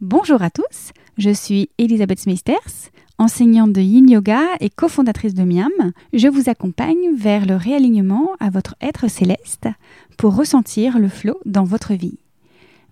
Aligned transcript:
Bonjour 0.00 0.40
à 0.40 0.48
tous, 0.48 0.94
je 1.18 1.28
suis 1.28 1.68
Elisabeth 1.76 2.20
Smithers, 2.20 2.88
enseignante 3.18 3.74
de 3.74 3.82
Yin 3.82 4.08
Yoga 4.08 4.40
et 4.58 4.70
cofondatrice 4.70 5.34
de 5.34 5.42
Miam. 5.42 5.92
Je 6.14 6.26
vous 6.26 6.48
accompagne 6.48 7.14
vers 7.14 7.44
le 7.44 7.54
réalignement 7.54 8.30
à 8.40 8.48
votre 8.48 8.76
être 8.80 9.10
céleste 9.10 9.68
pour 10.16 10.34
ressentir 10.34 10.98
le 10.98 11.10
flow 11.10 11.38
dans 11.44 11.64
votre 11.64 11.92
vie. 11.92 12.16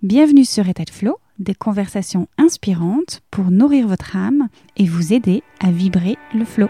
Bienvenue 0.02 0.44
sur 0.44 0.68
État 0.68 0.84
Flow, 0.92 1.16
des 1.38 1.54
conversations 1.54 2.28
inspirantes 2.36 3.22
pour 3.30 3.50
nourrir 3.50 3.88
votre 3.88 4.14
âme 4.14 4.48
et 4.76 4.84
vous 4.84 5.14
aider 5.14 5.42
à 5.60 5.70
vibrer 5.70 6.18
le 6.34 6.44
flow. 6.44 6.68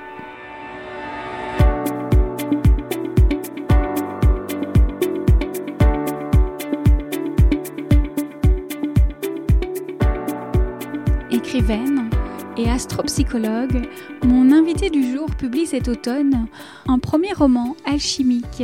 Et 12.56 12.70
astropsychologue, 12.70 13.88
mon 14.24 14.52
invité 14.52 14.90
du 14.90 15.12
jour 15.12 15.26
publie 15.34 15.66
cet 15.66 15.88
automne 15.88 16.46
un 16.86 17.00
premier 17.00 17.32
roman 17.32 17.74
alchimique, 17.84 18.62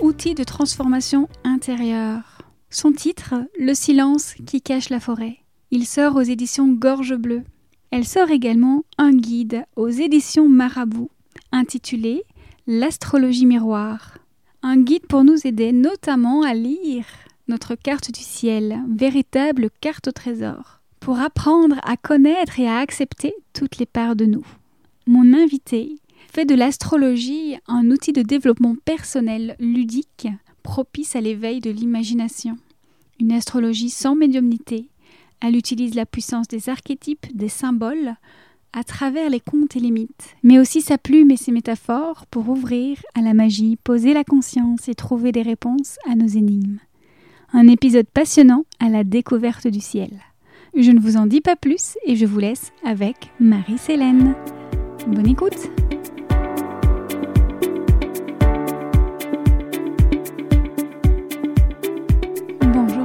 outil 0.00 0.34
de 0.34 0.42
transformation 0.42 1.28
intérieure. 1.44 2.38
Son 2.70 2.90
titre, 2.90 3.34
Le 3.56 3.72
silence 3.72 4.34
qui 4.46 4.60
cache 4.60 4.90
la 4.90 4.98
forêt. 4.98 5.38
Il 5.70 5.86
sort 5.86 6.16
aux 6.16 6.22
éditions 6.22 6.66
Gorge 6.66 7.14
Bleue. 7.14 7.44
Elle 7.92 8.04
sort 8.04 8.30
également 8.30 8.82
un 8.98 9.12
guide 9.12 9.64
aux 9.76 9.90
éditions 9.90 10.48
Marabout, 10.48 11.10
intitulé 11.52 12.24
L'astrologie 12.66 13.46
miroir. 13.46 14.18
Un 14.62 14.78
guide 14.78 15.06
pour 15.06 15.22
nous 15.22 15.46
aider 15.46 15.70
notamment 15.70 16.42
à 16.42 16.52
lire 16.52 17.06
notre 17.46 17.76
carte 17.76 18.10
du 18.10 18.22
ciel, 18.22 18.82
véritable 18.88 19.68
carte 19.80 20.08
au 20.08 20.12
trésor, 20.12 20.80
pour 21.04 21.20
apprendre 21.20 21.76
à 21.82 21.98
connaître 21.98 22.58
et 22.58 22.66
à 22.66 22.78
accepter 22.78 23.34
toutes 23.52 23.76
les 23.76 23.84
parts 23.84 24.16
de 24.16 24.24
nous. 24.24 24.46
Mon 25.06 25.34
invité 25.34 25.96
fait 26.32 26.46
de 26.46 26.54
l'astrologie 26.54 27.56
un 27.68 27.90
outil 27.90 28.14
de 28.14 28.22
développement 28.22 28.74
personnel 28.86 29.54
ludique 29.60 30.28
propice 30.62 31.14
à 31.14 31.20
l'éveil 31.20 31.60
de 31.60 31.70
l'imagination. 31.70 32.56
Une 33.20 33.32
astrologie 33.32 33.90
sans 33.90 34.14
médiumnité. 34.16 34.88
Elle 35.42 35.56
utilise 35.56 35.94
la 35.94 36.06
puissance 36.06 36.48
des 36.48 36.70
archétypes, 36.70 37.26
des 37.36 37.50
symboles, 37.50 38.14
à 38.72 38.82
travers 38.82 39.28
les 39.28 39.40
contes 39.40 39.76
et 39.76 39.80
les 39.80 39.90
mythes, 39.90 40.34
mais 40.42 40.58
aussi 40.58 40.80
sa 40.80 40.96
plume 40.96 41.30
et 41.30 41.36
ses 41.36 41.52
métaphores 41.52 42.24
pour 42.30 42.48
ouvrir 42.48 42.96
à 43.14 43.20
la 43.20 43.34
magie, 43.34 43.76
poser 43.76 44.14
la 44.14 44.24
conscience 44.24 44.88
et 44.88 44.94
trouver 44.94 45.32
des 45.32 45.42
réponses 45.42 45.98
à 46.08 46.14
nos 46.14 46.28
énigmes. 46.28 46.78
Un 47.52 47.68
épisode 47.68 48.06
passionnant 48.06 48.64
à 48.80 48.88
la 48.88 49.04
découverte 49.04 49.68
du 49.68 49.80
ciel. 49.80 50.10
Je 50.76 50.90
ne 50.90 50.98
vous 50.98 51.16
en 51.16 51.26
dis 51.26 51.40
pas 51.40 51.54
plus 51.54 51.96
et 52.04 52.16
je 52.16 52.26
vous 52.26 52.40
laisse 52.40 52.72
avec 52.84 53.30
Marie-Célène. 53.38 54.34
Bonne 55.06 55.28
écoute! 55.28 55.70
Bonjour. 62.60 63.04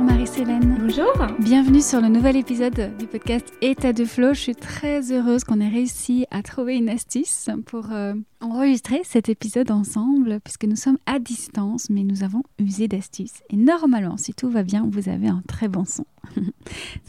Bienvenue 1.37 1.81
sur 1.81 2.01
le 2.01 2.07
nouvel 2.07 2.35
épisode 2.35 2.97
du 2.97 3.05
podcast 3.05 3.53
État 3.61 3.93
de 3.93 4.05
Flow. 4.05 4.33
Je 4.33 4.39
suis 4.39 4.55
très 4.55 5.11
heureuse 5.11 5.43
qu'on 5.43 5.59
ait 5.59 5.69
réussi 5.69 6.25
à 6.31 6.41
trouver 6.41 6.77
une 6.77 6.89
astuce 6.89 7.47
pour 7.67 7.91
euh, 7.91 8.15
enregistrer 8.41 9.01
cet 9.03 9.29
épisode 9.29 9.69
ensemble, 9.69 10.39
puisque 10.43 10.63
nous 10.63 10.75
sommes 10.75 10.97
à 11.05 11.19
distance, 11.19 11.91
mais 11.91 12.03
nous 12.03 12.23
avons 12.23 12.41
usé 12.57 12.87
d'astuces. 12.87 13.43
Et 13.51 13.55
normalement, 13.55 14.17
si 14.17 14.33
tout 14.33 14.49
va 14.49 14.63
bien, 14.63 14.89
vous 14.89 15.09
avez 15.09 15.27
un 15.27 15.43
très 15.47 15.67
bon 15.67 15.85
son. 15.85 16.05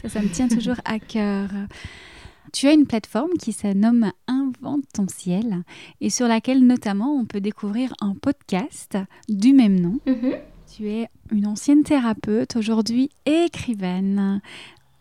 ça, 0.03 0.09
ça 0.09 0.21
me 0.21 0.29
tient 0.29 0.47
toujours 0.47 0.79
à 0.85 0.99
cœur. 0.99 1.49
Tu 2.53 2.67
as 2.67 2.73
une 2.73 2.85
plateforme 2.85 3.31
qui 3.39 3.51
se 3.51 3.65
nomme 3.73 4.11
Invente 4.27 4.83
ton 4.93 5.07
ciel 5.07 5.63
et 6.01 6.11
sur 6.11 6.27
laquelle 6.27 6.63
notamment 6.63 7.15
on 7.15 7.25
peut 7.25 7.41
découvrir 7.41 7.95
un 7.99 8.13
podcast 8.13 8.99
du 9.27 9.53
même 9.53 9.79
nom. 9.79 9.97
Mm-hmm. 10.05 10.37
Tu 10.77 10.89
es 10.89 11.09
une 11.31 11.47
ancienne 11.47 11.83
thérapeute, 11.83 12.55
aujourd'hui 12.55 13.09
écrivaine, 13.25 14.41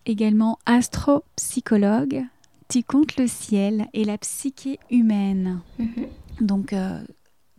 également 0.04 0.58
astropsychologue. 0.66 2.24
Tu 2.68 2.82
comptes 2.82 3.16
le 3.16 3.28
ciel 3.28 3.86
et 3.92 4.04
la 4.04 4.18
psyché 4.18 4.80
humaine. 4.90 5.60
Mhm. 5.78 6.06
Donc, 6.40 6.72
euh, 6.72 7.00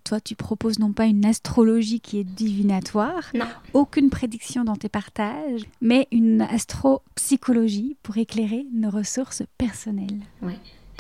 toi, 0.03 0.19
tu 0.19 0.35
proposes 0.35 0.79
non 0.79 0.91
pas 0.91 1.05
une 1.05 1.25
astrologie 1.25 2.01
qui 2.01 2.17
est 2.17 2.25
divinatoire, 2.25 3.31
aucune 3.73 4.09
prédiction 4.09 4.66
dans 4.66 4.75
tes 4.75 4.89
partages, 4.89 5.61
mais 5.79 6.09
une 6.11 6.41
astropsychologie 6.41 7.95
pour 8.03 8.17
éclairer 8.17 8.66
nos 8.73 8.89
ressources 8.89 9.43
personnelles. 9.57 10.19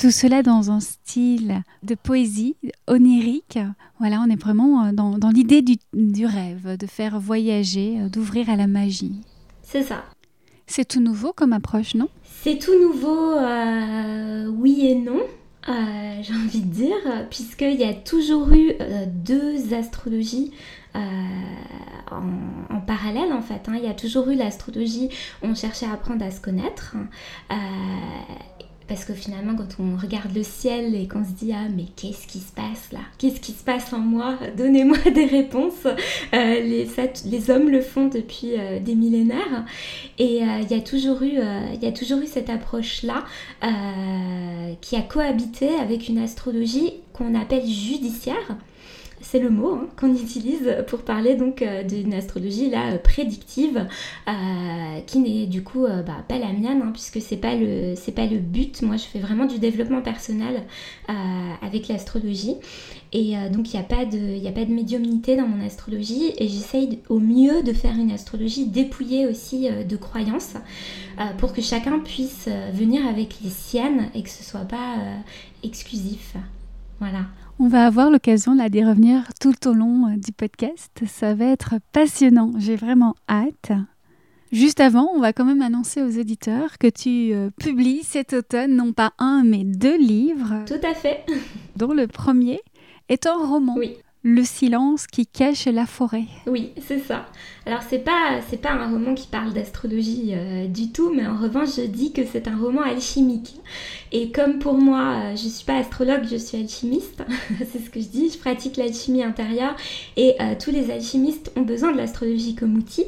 Tout 0.01 0.09
cela 0.09 0.41
dans 0.41 0.71
un 0.71 0.79
style 0.79 1.61
de 1.83 1.93
poésie 1.93 2.55
onirique. 2.87 3.59
Voilà, 3.99 4.19
on 4.25 4.31
est 4.31 4.41
vraiment 4.41 4.85
euh, 4.85 4.91
dans, 4.93 5.29
l'idée 5.29 5.61
du, 5.61 6.25
rêve, 6.25 6.75
de 6.75 6.87
faire 6.87 7.19
voyager, 7.19 7.99
euh, 7.99 8.09
d'ouvrir 8.09 8.49
à 8.49 8.55
la 8.55 8.65
magie. 8.65 9.21
C'est 9.61 9.83
ça. 9.83 10.03
C'est 10.65 10.87
tout 10.87 11.01
nouveau 11.01 11.33
comme 11.33 11.53
approche, 11.53 11.93
non? 11.93 12.09
C'est 12.23 12.57
tout 12.57 12.73
nouveau, 12.81 13.33
euh, 13.33 14.47
oui 14.47 14.87
et 14.87 14.95
non. 14.95 15.21
j'ai 15.67 16.33
envie 16.33 16.61
de 16.61 16.73
dire, 16.73 17.27
puisqu'il 17.29 17.79
y 17.79 17.83
a 17.83 17.93
toujours 17.93 18.51
eu 18.53 18.73
deux 19.05 19.75
astrologies 19.75 20.51
en, 20.95 22.81
parallèle 22.87 23.31
en 23.33 23.43
fait. 23.43 23.69
Hein. 23.69 23.73
Il 23.75 23.83
y 23.83 23.87
a 23.87 23.93
toujours 23.93 24.29
eu 24.29 24.35
l'astrologie, 24.35 25.09
on 25.43 25.53
cherchait 25.53 25.85
à 25.85 25.93
apprendre 25.93 26.25
à 26.25 26.31
se 26.31 26.41
connaître. 26.41 26.95
Parce 28.91 29.05
que 29.05 29.13
finalement, 29.13 29.55
quand 29.55 29.81
on 29.81 29.95
regarde 29.95 30.35
le 30.35 30.43
ciel 30.43 30.95
et 30.95 31.07
qu'on 31.07 31.23
se 31.23 31.29
dit 31.29 31.53
Ah, 31.53 31.69
mais 31.73 31.85
qu'est-ce 31.95 32.27
qui 32.27 32.39
se 32.39 32.51
passe 32.51 32.91
là? 32.91 32.99
Qu'est-ce 33.17 33.39
qui 33.39 33.53
se 33.53 33.63
passe 33.63 33.93
en 33.93 33.99
moi? 33.99 34.37
Donnez-moi 34.57 34.97
des 35.15 35.27
réponses. 35.27 35.87
Euh, 36.33 36.59
les, 36.59 37.49
hommes 37.49 37.69
le 37.69 37.79
font 37.79 38.07
depuis 38.09 38.51
euh, 38.57 38.81
des 38.81 38.95
millénaires. 38.95 39.63
Et 40.19 40.43
euh, 40.43 40.59
il 40.61 40.69
y 40.69 40.73
a 40.73 40.81
toujours 40.81 41.21
eu 41.21 42.27
cette 42.27 42.49
approche-là 42.49 43.23
qui 44.81 44.97
a 44.97 45.01
cohabité 45.03 45.69
avec 45.75 46.09
une 46.09 46.17
astrologie 46.17 46.95
qu'on 47.13 47.33
appelle 47.33 47.65
judiciaire 47.65 48.57
c'est 49.31 49.39
le 49.39 49.49
mot 49.49 49.75
hein, 49.75 49.87
qu'on 49.97 50.13
utilise 50.13 50.75
pour 50.87 51.03
parler 51.03 51.35
donc 51.35 51.61
euh, 51.61 51.83
d'une 51.83 52.13
astrologie 52.13 52.69
là 52.69 52.91
euh, 52.91 52.97
prédictive 52.97 53.87
euh, 54.27 54.99
qui 55.07 55.19
n'est 55.19 55.47
du 55.47 55.63
coup 55.63 55.85
bah, 55.87 56.17
pas 56.27 56.37
la 56.37 56.51
mienne 56.51 56.81
hein, 56.83 56.89
puisque 56.91 57.21
c'est 57.21 57.37
pas 57.37 57.55
le 57.55 57.95
pas 58.11 58.25
le 58.25 58.39
but. 58.39 58.81
Moi, 58.81 58.97
je 58.97 59.03
fais 59.03 59.19
vraiment 59.19 59.45
du 59.45 59.57
développement 59.57 60.01
personnel 60.01 60.63
avec 61.61 61.87
l'astrologie 61.87 62.57
et 63.13 63.35
donc 63.51 63.73
il 63.73 63.77
n'y 63.77 63.81
a 63.81 63.87
pas 63.87 64.03
de 64.03 64.17
il 64.17 64.73
médiumnité 64.73 65.37
dans 65.37 65.47
mon 65.47 65.65
astrologie 65.65 66.33
et 66.37 66.47
j'essaye 66.49 66.99
au 67.07 67.19
mieux 67.19 67.63
de 67.63 67.71
faire 67.71 67.95
une 67.95 68.11
astrologie 68.11 68.67
dépouillée 68.67 69.27
aussi 69.27 69.69
de 69.69 69.95
croyances 69.95 70.55
pour 71.37 71.53
que 71.53 71.61
chacun 71.61 71.99
puisse 71.99 72.49
venir 72.73 73.07
avec 73.07 73.37
les 73.41 73.49
siennes 73.49 74.09
et 74.13 74.23
que 74.23 74.29
ce 74.29 74.43
soit 74.43 74.65
pas 74.65 74.95
exclusif. 75.63 76.35
Voilà. 76.99 77.27
On 77.63 77.67
va 77.67 77.85
avoir 77.85 78.09
l'occasion 78.09 78.55
là 78.55 78.69
d'y 78.69 78.83
revenir 78.83 79.35
tout 79.39 79.67
au 79.67 79.73
long 79.73 80.07
euh, 80.07 80.17
du 80.17 80.31
podcast. 80.31 80.91
Ça 81.05 81.35
va 81.35 81.45
être 81.45 81.75
passionnant. 81.93 82.53
J'ai 82.57 82.75
vraiment 82.75 83.15
hâte. 83.29 83.71
Juste 84.51 84.79
avant, 84.79 85.11
on 85.13 85.19
va 85.19 85.31
quand 85.31 85.45
même 85.45 85.61
annoncer 85.61 86.01
aux 86.01 86.19
auditeurs 86.19 86.79
que 86.79 86.87
tu 86.87 87.35
euh, 87.35 87.51
publies 87.59 88.01
cet 88.01 88.33
automne 88.33 88.75
non 88.75 88.93
pas 88.93 89.13
un 89.19 89.43
mais 89.45 89.63
deux 89.63 89.95
livres. 89.95 90.65
Tout 90.65 90.83
à 90.83 90.95
fait. 90.95 91.23
Dont 91.75 91.93
le 91.93 92.07
premier 92.07 92.61
est 93.09 93.27
un 93.27 93.37
roman. 93.37 93.75
Oui. 93.77 93.95
Le 94.23 94.43
silence 94.43 95.07
qui 95.07 95.25
cache 95.25 95.65
la 95.65 95.87
forêt. 95.87 96.25
Oui, 96.45 96.73
c'est 96.79 96.99
ça. 96.99 97.25
Alors 97.65 97.81
c'est 97.81 98.03
pas 98.03 98.39
pas 98.61 98.71
un 98.71 98.91
roman 98.91 99.15
qui 99.15 99.27
parle 99.27 99.51
d'astrologie 99.51 100.33
euh, 100.33 100.67
du 100.67 100.91
tout, 100.91 101.11
mais 101.11 101.25
en 101.25 101.35
revanche 101.35 101.69
je 101.77 101.87
dis 101.87 102.13
que 102.13 102.21
c'est 102.23 102.47
un 102.47 102.55
roman 102.55 102.81
alchimique. 102.81 103.55
Et 104.11 104.31
comme 104.31 104.59
pour 104.59 104.75
moi 104.75 105.15
euh, 105.15 105.31
je 105.31 105.47
suis 105.47 105.65
pas 105.65 105.77
astrologue, 105.77 106.27
je 106.29 106.35
suis 106.35 106.57
alchimiste. 106.57 107.23
c'est 107.71 107.83
ce 107.83 107.89
que 107.89 107.99
je 107.99 108.09
dis. 108.09 108.29
Je 108.29 108.37
pratique 108.37 108.77
l'alchimie 108.77 109.23
intérieure 109.23 109.75
et 110.17 110.35
euh, 110.39 110.53
tous 110.63 110.69
les 110.69 110.91
alchimistes 110.91 111.51
ont 111.55 111.61
besoin 111.61 111.91
de 111.91 111.97
l'astrologie 111.97 112.53
comme 112.53 112.75
outil 112.77 113.05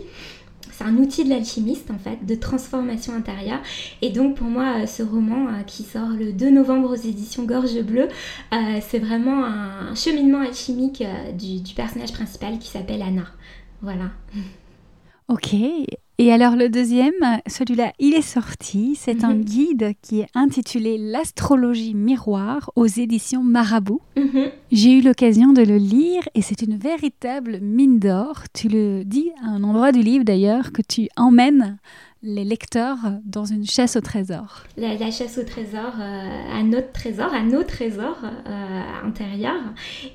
un 0.84 0.98
outil 0.98 1.24
de 1.24 1.30
l'alchimiste 1.30 1.92
en 1.92 1.98
fait, 1.98 2.26
de 2.26 2.36
transformation 2.36 3.14
intérieure. 3.14 3.62
Et 4.02 4.10
donc 4.10 4.36
pour 4.36 4.48
moi, 4.48 4.82
euh, 4.82 4.86
ce 4.86 5.04
roman 5.04 5.48
euh, 5.48 5.64
qui 5.66 5.84
sort 5.84 6.10
le 6.10 6.34
2 6.34 6.50
novembre 6.52 6.92
aux 6.92 6.96
éditions 6.96 7.44
Gorge 7.44 7.80
Bleue, 7.82 8.08
euh, 8.54 8.80
c'est 8.82 9.00
vraiment 9.00 9.46
un 9.46 9.96
cheminement 9.96 10.42
alchimique 10.42 11.04
du 11.38 11.74
personnage 11.74 12.14
principal 12.14 12.60
qui 12.60 12.68
s'appelle 12.68 13.02
Anna. 13.02 13.26
Voilà. 13.82 14.12
Ok, 15.28 15.56
et 16.20 16.32
alors 16.32 16.56
le 16.56 16.70
deuxième, 16.70 17.14
celui-là, 17.48 17.92
il 17.98 18.14
est 18.14 18.22
sorti. 18.22 18.96
C'est 18.96 19.24
un 19.24 19.34
mhm. 19.34 19.44
guide 19.44 19.94
qui 20.02 20.22
est 20.22 20.28
intitulé 20.36 20.98
L'astrologie 21.00 21.96
miroir 21.96 22.72
aux 22.76 22.86
éditions 22.86 23.44
Marabout. 23.44 24.02
Mhm. 24.16 24.52
J'ai 24.72 25.00
eu 25.00 25.02
l'occasion 25.02 25.54
de 25.54 25.64
le 25.64 25.78
lire 25.78 26.22
et 26.36 26.42
c'est 26.42 26.62
une 26.62 26.78
véritable 26.78 27.60
mine 27.62 27.98
d'or. 27.98 28.44
Tu 28.54 28.68
le 28.68 29.04
dis 29.04 29.32
à 29.44 29.48
un 29.48 29.64
endroit 29.64 29.92
du 29.92 30.02
livre 30.02 30.24
d'ailleurs 30.24 30.72
que 30.72 30.84
tu 30.84 31.08
emmènes 31.18 31.80
les 32.24 32.46
lecteurs 32.46 32.98
dans 33.26 33.44
une 33.44 33.66
chasse 33.66 33.98
au 33.98 34.02
trésor. 34.02 34.64
La, 34.78 34.98
chasse 35.12 35.38
au 35.38 35.44
trésor, 35.44 35.94
euh, 36.00 36.58
à 36.58 36.64
notre 36.64 36.94
trésor, 36.94 37.34
à 37.34 37.44
nos 37.44 37.64
trésors 37.64 38.24
euh, 38.24 38.82
intérieurs. 39.06 39.62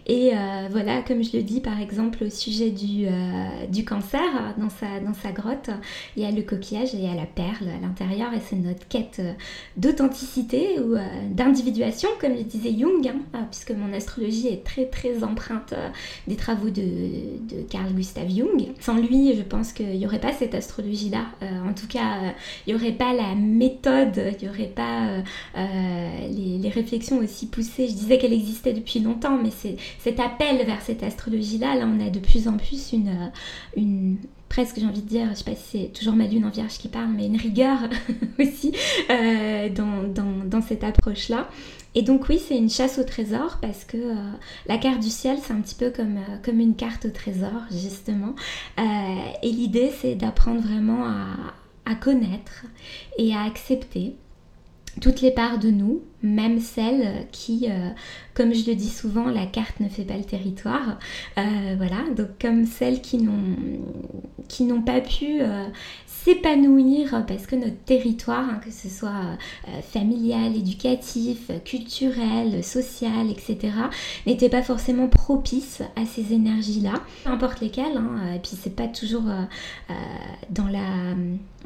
Et 0.07 0.31
euh, 0.33 0.69
voilà, 0.71 1.03
comme 1.03 1.23
je 1.23 1.37
le 1.37 1.43
dis 1.43 1.61
par 1.61 1.79
exemple 1.79 2.25
au 2.25 2.31
sujet 2.31 2.71
du, 2.71 3.85
cancer, 3.85 4.55
dans 4.57 4.71
sa, 4.71 5.01
dans 5.05 5.13
sa 5.13 5.33
grotte, 5.33 5.69
il 6.17 6.23
y 6.23 6.27
a 6.27 6.31
le 6.31 6.43
coquillage 6.43 6.95
et 6.95 6.99
il 6.99 7.05
y 7.05 7.09
a 7.09 7.15
la 7.15 7.27
perle 7.27 7.69
à 7.69 7.79
l'intérieur 7.81 8.33
et 8.33 8.41
c'est 8.41 8.57
notre 8.57 8.89
quête 8.89 9.21
d'authenticité 9.77 10.81
ou 10.81 10.97
d'individuation, 11.31 12.09
comme 12.21 12.33
le 12.33 12.43
disait 12.43 12.75
Jung, 12.79 13.07
hein, 13.35 13.47
puisque 13.51 13.73
mon 13.73 13.93
astrologie 13.93 14.49
est 14.49 14.65
très 14.65 14.87
très 14.87 15.23
empreinte 15.23 15.75
des 16.27 16.37
travaux 16.37 16.71
de, 16.71 16.83
de 16.83 17.63
Carl 17.69 17.93
Gustav 17.93 18.29
Jung. 18.31 18.69
Sans 18.81 18.97
lui, 18.97 19.37
je 19.37 19.43
pense 19.43 19.73
qu'il 19.73 19.99
n'y 19.99 20.07
aurait 20.07 20.21
pas 20.21 20.33
cette 20.33 20.55
astrologie-là, 20.55 21.27
en 21.67 21.75
tout 21.75 21.87
cas 21.87 21.98
euh, 21.99 22.31
il 22.67 22.75
n'y 22.75 22.81
aurait 22.81 22.93
pas 22.93 23.13
la 23.13 23.35
méthode, 23.35 24.35
il 24.41 24.45
n'y 24.47 24.49
aurait 24.49 24.73
pas 24.75 25.07
euh, 25.07 25.21
euh, 25.57 26.29
les, 26.31 26.69
réflexions 26.69 27.19
aussi 27.19 27.47
poussées. 27.47 27.89
Je 27.89 27.95
disais 27.95 28.19
qu'elle 28.19 28.33
existait 28.33 28.73
depuis 28.73 29.01
longtemps, 29.01 29.39
mais 29.43 29.51
c'est 29.51 29.77
cet 29.99 30.21
appel 30.21 30.65
vers 30.67 30.81
cette 30.83 31.03
astrologie-là, 31.03 31.77
là, 31.77 31.87
on 31.87 32.05
a 32.05 32.11
de 32.11 32.19
plus 32.19 32.49
en 32.49 32.57
plus 32.57 32.93
une, 32.93 33.31
une 33.77 34.17
presque 34.49 34.79
j'ai 34.79 34.87
envie 34.87 35.03
de 35.03 35.09
dire, 35.09 35.29
je 35.31 35.37
sais 35.37 35.45
pas 35.45 35.57
si 35.57 35.79
c'est 35.79 35.93
toujours 35.93 36.15
ma 36.15 36.27
lune 36.27 36.45
en 36.45 36.51
vierge 36.51 36.79
qui 36.79 36.89
parle, 36.89 37.11
mais 37.17 37.27
une 37.27 37.37
rigueur 37.37 37.79
aussi 38.39 38.73
dans, 39.09 40.45
dans, 40.45 40.63
cette 40.63 40.85
approche-là. 40.85 41.49
Et 41.95 42.03
donc 42.03 42.29
oui, 42.29 42.39
c'est 42.39 42.57
une 42.57 42.71
chasse 42.71 42.99
au 42.99 43.05
trésor 43.05 43.59
parce 43.61 43.85
que 43.85 43.97
la 44.67 44.79
carte 44.79 45.01
du 45.01 45.09
ciel, 45.09 45.39
c'est 45.43 45.53
un 45.53 45.61
petit 45.61 45.75
peu 45.75 45.91
comme, 45.91 46.19
comme 46.45 46.61
une 46.61 46.77
carte 46.77 47.07
au 47.07 47.11
trésor, 47.11 47.63
justement. 47.71 48.35
et 48.79 49.51
l'idée, 49.51 49.91
c'est 50.01 50.15
d'apprendre 50.15 50.61
vraiment 50.61 51.05
à, 51.05 51.27
à 51.89 51.95
connaître 51.95 52.67
et 53.17 53.35
à 53.35 53.43
accepter 53.43 54.15
toutes 55.01 55.21
les 55.21 55.31
parts 55.31 55.59
de 55.59 55.71
nous, 55.71 56.03
même 56.23 56.59
celles 56.59 57.27
qui, 57.31 57.67
euh, 57.69 57.91
comme 58.35 58.53
je 58.53 58.67
le 58.69 58.75
dis 58.75 58.89
souvent, 58.89 59.29
la 59.29 59.47
carte 59.47 59.81
ne 59.81 59.89
fait 59.89 60.03
pas 60.03 60.17
le 60.17 60.25
territoire. 60.25 60.99
Euh, 61.39 61.75
voilà, 61.77 62.03
donc 62.17 62.29
comme 62.41 62.67
celles 62.67 63.01
qui 63.01 63.19
n'ont, 63.19 63.55
qui 64.49 64.65
n'ont 64.65 64.83
pas 64.83 65.01
pu 65.01 65.41
euh, 65.41 65.67
s'épanouir 66.07 67.25
parce 67.27 67.47
que 67.47 67.55
notre 67.55 67.79
territoire, 67.85 68.49
hein, 68.51 68.61
que 68.65 68.73
ce 68.73 68.89
soit 68.89 69.39
familial, 69.83 70.57
éducatif, 70.57 71.51
culturel, 71.65 72.65
social, 72.65 73.31
etc., 73.31 73.73
n'était 74.27 74.49
pas 74.49 74.63
forcément 74.63 75.09
propice 75.09 75.83
à 75.97 76.05
ces 76.05 76.33
énergies-là, 76.33 76.95
peu 77.25 77.31
importe 77.31 77.61
lesquelles. 77.61 77.97
Hein, 77.97 78.35
et 78.35 78.39
puis 78.41 78.57
c'est 78.61 78.75
pas 78.75 78.89
toujours 78.89 79.25
dans 80.51 80.67
la 80.67 81.15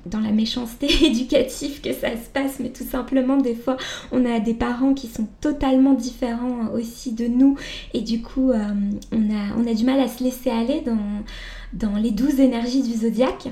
dans 0.07 0.21
la 0.21 0.33
méchanceté 0.33 0.87
éducative 1.07 1.81
que 1.81 1.93
ça 1.93 2.11
se 2.11 2.29
passe, 2.33 2.59
mais 2.61 2.71
tout 2.71 2.85
simplement 2.85 3.37
des 3.37 3.55
fois 3.55 3.77
on 4.11 4.25
a 4.25 4.41
des 4.41 4.55
parents 4.55 4.95
qui 4.95 5.07
sont 5.07 5.29
totalement 5.41 5.95
différents 5.95 6.69
aussi 6.75 7.13
de 7.13 7.27
nous. 7.27 7.57
Et 7.95 8.01
du 8.01 8.23
coup 8.23 8.53
on, 8.53 8.55
a, 8.55 9.57
on 9.57 9.67
a 9.67 9.75
du 9.75 9.85
mal 9.85 10.01
à 10.01 10.09
se 10.09 10.23
laisser 10.25 10.51
aller 10.51 10.83
dans, 10.85 11.23
dans 11.73 11.97
les 11.97 12.11
douze 12.11 12.41
énergies 12.41 12.83
du 12.83 12.95
zodiaque 12.95 13.49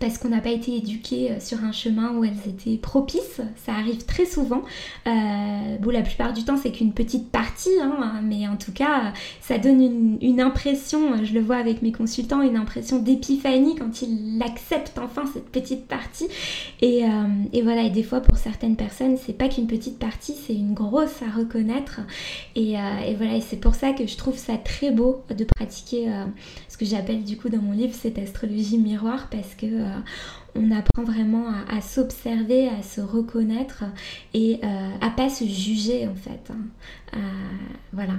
parce 0.00 0.16
qu'on 0.16 0.30
n'a 0.30 0.40
pas 0.40 0.50
été 0.50 0.74
éduqué 0.74 1.30
euh, 1.30 1.40
sur 1.40 1.62
un 1.62 1.72
chemin 1.72 2.14
où 2.16 2.24
elles 2.24 2.48
étaient 2.48 2.78
propices. 2.78 3.42
Ça 3.64 3.74
arrive 3.74 4.04
très 4.06 4.24
souvent. 4.24 4.62
Euh, 5.06 5.76
bon, 5.78 5.90
la 5.90 6.00
plupart 6.00 6.32
du 6.32 6.42
temps, 6.42 6.56
c'est 6.56 6.72
qu'une 6.72 6.94
petite 6.94 7.30
partie, 7.30 7.68
hein, 7.82 8.20
mais 8.24 8.48
en 8.48 8.56
tout 8.56 8.72
cas, 8.72 9.12
ça 9.42 9.58
donne 9.58 10.18
une, 10.22 10.40
impression, 10.40 11.22
je 11.22 11.34
le 11.34 11.40
vois 11.40 11.56
avec 11.56 11.82
mes 11.82 11.92
consultants, 11.92 12.40
une 12.40 12.56
impression 12.56 12.98
d'épiphanie 12.98 13.76
quand 13.76 14.00
ils 14.00 14.42
acceptent 14.42 14.98
enfin 14.98 15.24
cette 15.32 15.50
petite 15.50 15.86
partie. 15.86 16.28
Et, 16.80 17.04
euh, 17.04 17.62
voilà, 17.62 17.82
et 17.82 17.90
des 17.90 18.02
fois, 18.02 18.20
pour 18.20 18.38
certaines 18.38 18.76
personnes, 18.76 19.18
c'est 19.18 19.34
pas 19.34 19.48
qu'une 19.48 19.66
petite 19.66 19.98
partie, 19.98 20.32
c'est 20.32 20.54
une 20.54 20.72
grosse 20.72 21.20
à 21.22 21.30
reconnaître. 21.30 22.00
Et, 22.56 22.76
voilà, 23.18 23.36
et 23.36 23.42
c'est 23.42 23.60
pour 23.60 23.74
ça 23.74 23.92
que 23.92 24.06
je 24.06 24.16
trouve 24.16 24.38
ça 24.38 24.56
très 24.56 24.90
beau 24.90 25.22
de 25.36 25.44
pratiquer 25.44 26.10
ce 26.68 26.78
que 26.78 26.86
j'appelle 26.86 27.22
du 27.22 27.36
coup 27.36 27.50
dans 27.50 27.60
mon 27.60 27.72
livre 27.72 27.92
cette 27.94 28.18
astrologie 28.18 28.78
miroir, 28.78 29.28
parce 29.30 29.54
que 29.54 29.66
on 30.54 30.70
apprend 30.70 31.04
vraiment 31.04 31.46
à, 31.68 31.80
s'observer, 31.80 32.68
à 32.68 32.82
se 32.82 33.00
reconnaître 33.00 33.84
et 34.34 34.60
euh, 34.62 34.90
à 35.00 35.10
pas 35.10 35.28
se 35.28 35.44
juger 35.44 36.08
en 36.08 36.14
fait. 36.14 36.50
Hein. 36.50 37.16
Euh, 37.16 37.18
voilà. 37.92 38.14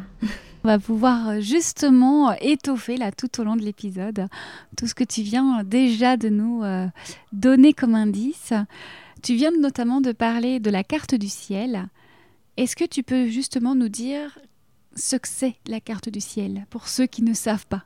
On 0.63 0.67
va 0.67 0.79
pouvoir 0.79 1.41
justement 1.41 2.33
étoffer 2.33 2.95
là 2.97 3.11
tout 3.11 3.41
au 3.41 3.43
long 3.43 3.55
de 3.55 3.63
l'épisode 3.63 4.27
tout 4.77 4.87
ce 4.87 4.93
que 4.93 5.03
tu 5.03 5.21
viens 5.23 5.63
déjà 5.63 6.17
de 6.17 6.29
nous 6.29 6.63
donner 7.33 7.73
comme 7.73 7.95
indice. 7.95 8.53
Tu 9.23 9.35
viens 9.35 9.51
notamment 9.51 10.01
de 10.01 10.11
parler 10.11 10.59
de 10.59 10.69
la 10.69 10.83
carte 10.83 11.15
du 11.15 11.29
ciel. 11.29 11.87
Est-ce 12.57 12.75
que 12.75 12.85
tu 12.85 13.01
peux 13.03 13.27
justement 13.27 13.75
nous 13.75 13.89
dire 13.89 14.37
ce 14.95 15.15
que 15.15 15.27
c'est 15.27 15.55
la 15.67 15.79
carte 15.79 16.09
du 16.09 16.21
ciel 16.21 16.65
pour 16.69 16.87
ceux 16.87 17.07
qui 17.07 17.23
ne 17.23 17.33
savent 17.33 17.67
pas? 17.67 17.85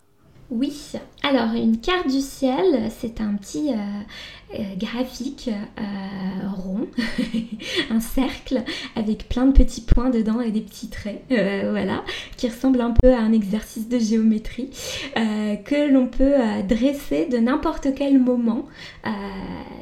Oui, 0.51 0.91
alors 1.23 1.55
une 1.55 1.79
carte 1.79 2.07
du 2.07 2.21
ciel, 2.21 2.91
c'est 2.99 3.19
un 3.19 3.33
petit 3.33 3.71
euh, 3.71 4.59
euh, 4.59 4.63
graphique 4.77 5.49
euh, 5.49 6.47
rond, 6.55 6.87
un 7.89 7.99
cercle 7.99 8.61
avec 8.95 9.27
plein 9.27 9.47
de 9.47 9.53
petits 9.53 9.81
points 9.81 10.11
dedans 10.11 10.39
et 10.39 10.51
des 10.51 10.61
petits 10.61 10.89
traits, 10.89 11.23
voilà, 11.29 12.03
qui 12.37 12.47
ressemble 12.47 12.79
un 12.79 12.91
peu 12.91 13.11
à 13.11 13.17
un 13.17 13.33
exercice 13.33 13.89
de 13.89 13.97
géométrie 13.97 14.69
que 15.15 15.91
l'on 15.91 16.05
peut 16.05 16.35
dresser 16.67 17.25
de 17.25 17.37
n'importe 17.37 17.87
quel 17.95 18.19
moment 18.19 18.65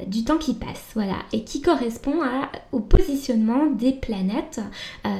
du 0.08 0.24
temps 0.24 0.38
qui 0.38 0.54
passe, 0.54 0.92
voilà, 0.94 1.18
et 1.34 1.44
qui 1.44 1.62
correspond 1.62 2.20
au 2.72 2.80
positionnement 2.80 3.66
des 3.66 3.92
planètes 3.92 4.62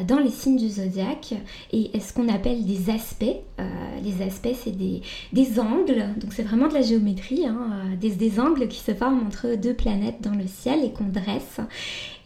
dans 0.08 0.20
les 0.20 0.30
signes 0.30 0.58
du 0.58 0.70
zodiaque 0.70 1.34
et 1.74 2.00
ce 2.00 2.14
qu'on 2.14 2.30
appelle 2.30 2.66
des 2.66 2.90
aspects. 2.90 3.26
les 4.04 4.26
aspects, 4.26 4.56
c'est 4.64 4.76
des 4.76 5.02
des 5.34 5.60
angles, 5.60 6.06
donc 6.18 6.32
c'est 6.32 6.44
vraiment 6.44 6.68
de 6.68 6.76
la 6.76 6.84
géométrie, 6.84 7.48
hein, 7.48 7.58
euh, 7.92 7.96
des, 7.96 8.40
angles 8.40 8.68
qui 8.68 8.80
se 8.80 8.94
forment 8.94 9.26
entre 9.26 9.56
deux 9.56 9.74
planètes 9.74 10.22
dans 10.22 10.36
le 10.36 10.46
ciel 10.46 10.86
et 10.86 10.92
qu'on 10.92 11.06
dresse. 11.06 11.60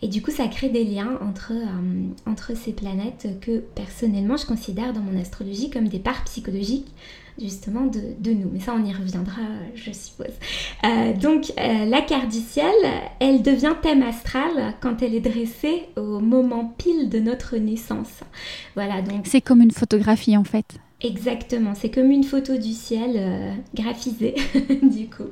Et 0.01 0.09
du 0.09 0.21
coup, 0.21 0.29
ça 0.29 0.47
crée 0.47 0.69
des 0.69 0.83
liens 0.83 1.17
entre, 1.21 1.53
euh, 1.53 2.29
entre 2.29 2.55
ces 2.55 2.73
planètes 2.73 3.27
que 3.41 3.59
personnellement 3.59 4.35
je 4.35 4.45
considère 4.45 4.91
dans 4.91 4.99
mon 4.99 5.19
astrologie 5.19 5.69
comme 5.69 5.87
des 5.87 5.99
parts 5.99 6.23
psychologiques 6.25 6.87
justement 7.39 7.85
de, 7.85 8.31
nous. 8.31 8.49
Mais 8.51 8.59
ça, 8.59 8.73
on 8.75 8.83
y 8.83 8.91
reviendra, 8.91 9.43
je 9.75 9.91
suppose. 9.91 10.33
Euh, 10.83 11.13
donc, 11.13 11.53
la 11.55 12.01
carte 12.01 12.29
du 12.29 12.39
ciel, 12.39 12.73
elle 13.19 13.43
devient 13.43 13.75
thème 13.81 14.01
astral 14.01 14.73
quand 14.81 15.03
elle 15.03 15.13
est 15.13 15.21
dressée 15.21 15.83
au 15.95 16.19
moment 16.19 16.73
pile 16.79 17.09
de 17.09 17.19
notre 17.19 17.57
naissance. 17.57 18.21
Voilà, 18.75 19.03
donc... 19.03 19.21
C'est 19.25 19.41
comme 19.41 19.61
une 19.61 19.71
photographie 19.71 20.35
en 20.35 20.43
fait. 20.43 20.79
Exactement, 21.01 21.75
c'est 21.75 21.91
comme 21.91 22.09
une 22.09 22.23
photo 22.23 22.57
du 22.57 22.73
ciel 22.73 23.11
euh, 23.17 23.51
graphisée 23.75 24.33
du 24.81 25.07
coup. 25.07 25.29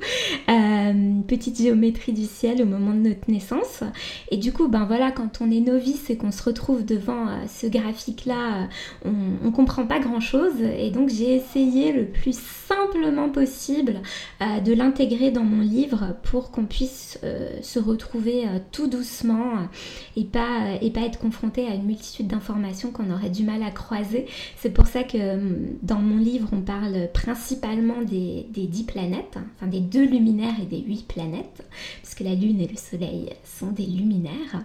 Euh, 0.48 1.20
petite 1.26 1.60
géométrie 1.60 2.12
du 2.12 2.26
ciel 2.26 2.62
au 2.62 2.66
moment 2.66 2.92
de 2.92 3.08
notre 3.08 3.28
naissance. 3.28 3.82
Et 4.30 4.36
du 4.36 4.52
coup, 4.52 4.68
ben 4.68 4.84
voilà, 4.84 5.10
quand 5.10 5.40
on 5.40 5.50
est 5.50 5.58
novice 5.58 6.08
et 6.08 6.16
qu'on 6.16 6.30
se 6.30 6.44
retrouve 6.44 6.84
devant 6.84 7.26
euh, 7.26 7.32
ce 7.48 7.66
graphique-là, 7.66 8.68
on, 9.04 9.10
on 9.44 9.50
comprend 9.50 9.84
pas 9.86 9.98
grand-chose. 9.98 10.54
Et 10.78 10.92
donc 10.92 11.08
j'ai 11.08 11.34
essayé 11.34 11.90
le 11.90 12.04
plus 12.04 12.38
simplement 12.38 13.28
possible 13.28 14.02
de 14.40 14.72
l'intégrer 14.72 15.30
dans 15.30 15.44
mon 15.44 15.62
livre 15.62 16.16
pour 16.24 16.50
qu'on 16.50 16.64
puisse 16.64 17.18
se 17.62 17.78
retrouver 17.78 18.44
tout 18.72 18.88
doucement 18.88 19.68
et 20.16 20.24
pas, 20.24 20.74
et 20.82 20.90
pas 20.90 21.02
être 21.02 21.18
confronté 21.18 21.66
à 21.66 21.74
une 21.74 21.84
multitude 21.84 22.26
d'informations 22.26 22.90
qu'on 22.90 23.12
aurait 23.12 23.30
du 23.30 23.44
mal 23.44 23.62
à 23.62 23.70
croiser. 23.70 24.26
C'est 24.56 24.72
pour 24.72 24.86
ça 24.86 25.04
que 25.04 25.55
dans 25.82 25.98
mon 25.98 26.16
livre, 26.16 26.48
on 26.52 26.60
parle 26.60 27.08
principalement 27.12 28.02
des, 28.02 28.46
dix 28.54 28.84
planètes, 28.84 29.36
hein, 29.36 29.44
enfin 29.56 29.66
des 29.66 29.80
deux 29.80 30.06
luminaires 30.06 30.54
et 30.60 30.66
des 30.66 30.80
huit 30.80 31.06
planètes, 31.06 31.64
puisque 32.02 32.20
la 32.20 32.34
Lune 32.34 32.60
et 32.60 32.68
le 32.68 32.76
Soleil 32.76 33.30
sont 33.44 33.70
des 33.70 33.86
luminaires. 33.86 34.64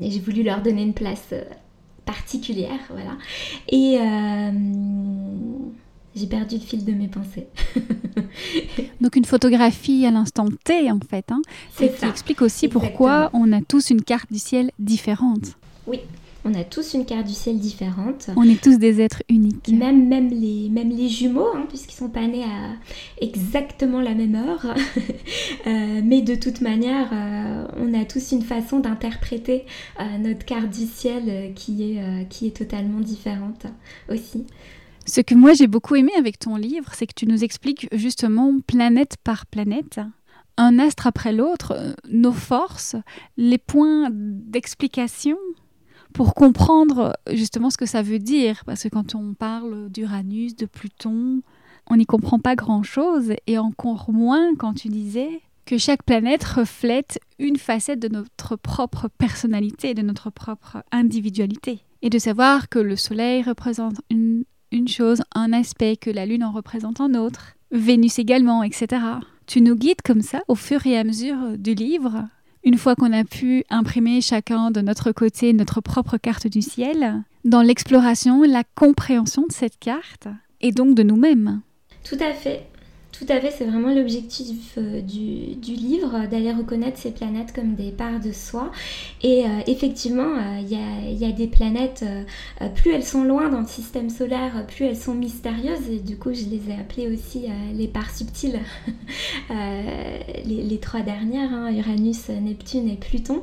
Et 0.00 0.10
j'ai 0.10 0.20
voulu 0.20 0.42
leur 0.42 0.62
donner 0.62 0.82
une 0.82 0.94
place 0.94 1.28
euh, 1.32 1.44
particulière, 2.04 2.80
voilà. 2.90 3.16
Et 3.68 3.98
euh, 4.00 4.50
j'ai 6.14 6.26
perdu 6.26 6.56
le 6.56 6.60
fil 6.60 6.84
de 6.84 6.92
mes 6.92 7.08
pensées. 7.08 7.46
Donc 9.00 9.16
une 9.16 9.24
photographie 9.24 10.04
à 10.06 10.10
l'instant 10.10 10.48
T 10.64 10.90
en 10.90 11.00
fait. 11.00 11.30
Hein. 11.30 11.42
C'est 11.74 11.96
ça. 11.96 12.06
Qui 12.06 12.10
explique 12.10 12.42
aussi 12.42 12.68
pourquoi 12.68 13.30
on 13.32 13.52
a 13.52 13.60
tous 13.60 13.90
une 13.90 14.02
carte 14.02 14.32
du 14.32 14.38
ciel 14.38 14.70
différente. 14.78 15.56
Oui, 15.86 16.00
on 16.44 16.54
a 16.54 16.64
tous 16.64 16.94
une 16.94 17.04
carte 17.04 17.26
du 17.26 17.32
ciel 17.32 17.58
différente. 17.58 18.30
On 18.36 18.42
est 18.42 18.60
tous 18.60 18.78
des 18.78 19.00
êtres 19.00 19.22
uniques. 19.28 19.68
Même, 19.68 20.08
même, 20.08 20.28
les, 20.28 20.68
même 20.70 20.90
les 20.90 21.08
jumeaux, 21.08 21.48
hein, 21.54 21.66
puisqu'ils 21.68 21.94
sont 21.94 22.08
pas 22.08 22.26
nés 22.26 22.44
à 22.44 22.76
exactement 23.20 24.00
la 24.00 24.14
même 24.14 24.34
heure. 24.34 24.74
Euh, 25.66 26.00
mais 26.04 26.22
de 26.22 26.34
toute 26.34 26.60
manière, 26.60 27.08
euh, 27.12 27.66
on 27.76 27.94
a 27.94 28.04
tous 28.04 28.32
une 28.32 28.42
façon 28.42 28.80
d'interpréter 28.80 29.64
euh, 30.00 30.18
notre 30.18 30.44
carte 30.44 30.70
du 30.70 30.86
ciel 30.86 31.52
qui, 31.54 31.84
est, 31.84 32.28
qui 32.28 32.48
est 32.48 32.56
totalement 32.56 32.98
différente 32.98 33.66
aussi. 34.10 34.44
Ce 35.06 35.20
que 35.20 35.34
moi 35.34 35.52
j'ai 35.52 35.68
beaucoup 35.68 35.94
aimé 35.94 36.10
avec 36.18 36.38
ton 36.38 36.56
livre, 36.56 36.90
c'est 36.94 37.06
que 37.06 37.14
tu 37.14 37.26
nous 37.26 37.44
expliques 37.44 37.88
justement 37.92 38.52
planète 38.66 39.16
par 39.22 39.46
planète 39.46 40.00
un 40.56 40.78
astre 40.78 41.06
après 41.06 41.32
l'autre, 41.32 41.94
nos 42.08 42.32
forces, 42.32 42.96
les 43.36 43.58
points 43.58 44.08
d'explication 44.10 45.36
pour 46.12 46.34
comprendre 46.34 47.14
justement 47.32 47.70
ce 47.70 47.76
que 47.76 47.86
ça 47.86 48.02
veut 48.02 48.18
dire. 48.18 48.62
Parce 48.64 48.84
que 48.84 48.88
quand 48.88 49.14
on 49.14 49.34
parle 49.34 49.88
d'Uranus, 49.90 50.56
de 50.56 50.66
Pluton, 50.66 51.42
on 51.88 51.96
n'y 51.96 52.06
comprend 52.06 52.38
pas 52.38 52.54
grand-chose, 52.54 53.32
et 53.46 53.58
encore 53.58 54.10
moins 54.10 54.54
quand 54.56 54.74
tu 54.74 54.88
disais 54.88 55.40
que 55.64 55.78
chaque 55.78 56.02
planète 56.02 56.44
reflète 56.44 57.20
une 57.38 57.56
facette 57.56 58.00
de 58.00 58.08
notre 58.08 58.56
propre 58.56 59.08
personnalité, 59.18 59.94
de 59.94 60.02
notre 60.02 60.30
propre 60.30 60.84
individualité. 60.90 61.80
Et 62.02 62.10
de 62.10 62.18
savoir 62.18 62.68
que 62.68 62.80
le 62.80 62.96
Soleil 62.96 63.42
représente 63.42 64.00
une, 64.10 64.44
une 64.72 64.88
chose, 64.88 65.22
un 65.34 65.52
aspect, 65.52 65.96
que 65.96 66.10
la 66.10 66.26
Lune 66.26 66.42
en 66.44 66.50
représente 66.50 67.00
un 67.00 67.14
autre, 67.14 67.54
Vénus 67.70 68.18
également, 68.18 68.62
etc. 68.62 69.02
Tu 69.46 69.60
nous 69.60 69.76
guides 69.76 70.02
comme 70.04 70.20
ça 70.20 70.42
au 70.48 70.54
fur 70.54 70.86
et 70.86 70.98
à 70.98 71.04
mesure 71.04 71.56
du 71.56 71.74
livre. 71.74 72.28
Une 72.64 72.78
fois 72.78 72.94
qu'on 72.94 73.12
a 73.12 73.24
pu 73.24 73.64
imprimer 73.70 74.20
chacun 74.20 74.70
de 74.70 74.80
notre 74.80 75.10
côté 75.10 75.52
notre 75.52 75.80
propre 75.80 76.16
carte 76.16 76.46
du 76.46 76.62
ciel, 76.62 77.22
dans 77.44 77.62
l'exploration, 77.62 78.42
la 78.42 78.62
compréhension 78.76 79.46
de 79.46 79.52
cette 79.52 79.78
carte, 79.80 80.28
et 80.60 80.70
donc 80.70 80.94
de 80.94 81.02
nous-mêmes. 81.02 81.60
Tout 82.04 82.18
à 82.20 82.32
fait. 82.32 82.68
Tout 83.24 83.32
à 83.32 83.40
fait, 83.40 83.52
c'est 83.52 83.66
vraiment 83.66 83.94
l'objectif 83.94 84.74
euh, 84.78 85.00
du, 85.00 85.74
livre, 85.74 86.26
d'aller 86.28 86.50
reconnaître 86.50 86.98
ces 86.98 87.12
planètes 87.12 87.52
comme 87.54 87.76
des 87.76 87.92
parts 87.92 88.18
de 88.18 88.32
soi. 88.32 88.72
Et 89.22 89.44
euh, 89.44 89.48
effectivement, 89.68 90.22
euh, 90.24 90.58
il 90.60 91.20
y, 91.20 91.24
a, 91.24 91.30
des 91.30 91.46
planètes, 91.46 92.04
plus 92.74 92.90
elles 92.90 93.04
sont 93.04 93.22
loin 93.22 93.48
dans 93.48 93.60
le 93.60 93.66
système 93.66 94.10
solaire, 94.10 94.66
plus 94.66 94.86
elles 94.86 94.96
sont 94.96 95.14
mystérieuses. 95.14 95.88
Et 95.88 96.00
du 96.00 96.16
coup, 96.16 96.32
je 96.32 96.46
les 96.46 96.68
ai 96.68 96.80
appelées 96.80 97.14
aussi 97.14 97.46
les 97.72 97.86
parts 97.86 98.10
subtiles, 98.10 98.58
les, 100.44 100.78
trois 100.80 101.02
dernières, 101.02 101.52
hein, 101.52 101.72
Uranus, 101.72 102.28
Neptune 102.28 102.88
et 102.88 102.96
Pluton. 102.96 103.42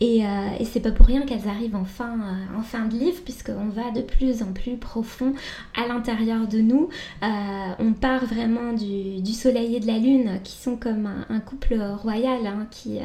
Et, 0.00 0.22
et 0.58 0.64
c'est 0.64 0.80
pas 0.80 0.90
pour 0.90 1.06
rien 1.06 1.22
qu'elles 1.22 1.48
arrivent 1.48 1.76
en 1.76 1.84
fin, 1.84 2.18
en 2.58 2.62
fin 2.62 2.86
de 2.86 2.96
livre, 2.96 3.20
puisqu'on 3.24 3.68
va 3.68 3.92
de 3.92 4.00
plus 4.00 4.42
en 4.42 4.52
plus 4.52 4.76
profond 4.76 5.32
à 5.80 5.86
l'intérieur 5.86 6.48
de 6.48 6.58
nous. 6.58 6.88
on 7.22 7.92
part 7.92 8.26
vraiment 8.26 8.72
du 8.72 9.11
du, 9.20 9.32
soleil 9.32 9.76
et 9.76 9.80
de 9.80 9.86
la 9.86 9.98
lune 9.98 10.40
qui 10.44 10.56
sont 10.56 10.76
comme 10.76 11.08
un, 11.28 11.40
couple 11.40 11.80
royal 12.02 12.46
hein, 12.46 12.66
qui, 12.70 12.98
euh, 12.98 13.02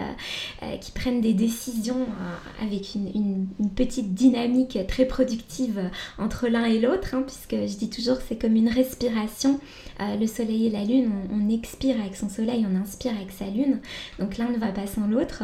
euh, 0.64 0.78
qui 0.78 0.92
prennent 0.92 1.22
des 1.22 1.34
décisions 1.34 2.02
euh, 2.02 2.66
avec 2.66 2.96
une, 2.96 3.48
petite 3.76 4.14
dynamique 4.14 4.78
très 4.88 5.06
productive 5.06 5.80
entre 6.18 6.48
l'un 6.48 6.66
et 6.66 6.80
l'autre 6.80 7.14
hein, 7.14 7.24
puisque 7.26 7.56
je 7.68 7.78
dis 7.78 7.90
toujours 7.90 8.18
c'est 8.28 8.38
comme 8.38 8.56
une 8.56 8.70
respiration. 8.70 9.60
Le 10.00 10.28
soleil 10.28 10.68
et 10.68 10.70
la 10.70 10.84
lune 10.84 11.12
on, 11.32 11.50
expire 11.50 12.00
avec 12.00 12.16
son 12.16 12.30
soleil 12.30 12.68
on 12.72 12.76
inspire 12.76 13.14
avec 13.16 13.32
sa 13.32 13.46
lune. 13.46 13.80
Donc 14.20 14.38
l'un 14.38 14.50
ne 14.50 14.58
va 14.58 14.68
pas 14.68 14.86
sans 14.86 15.08
l'autre 15.08 15.44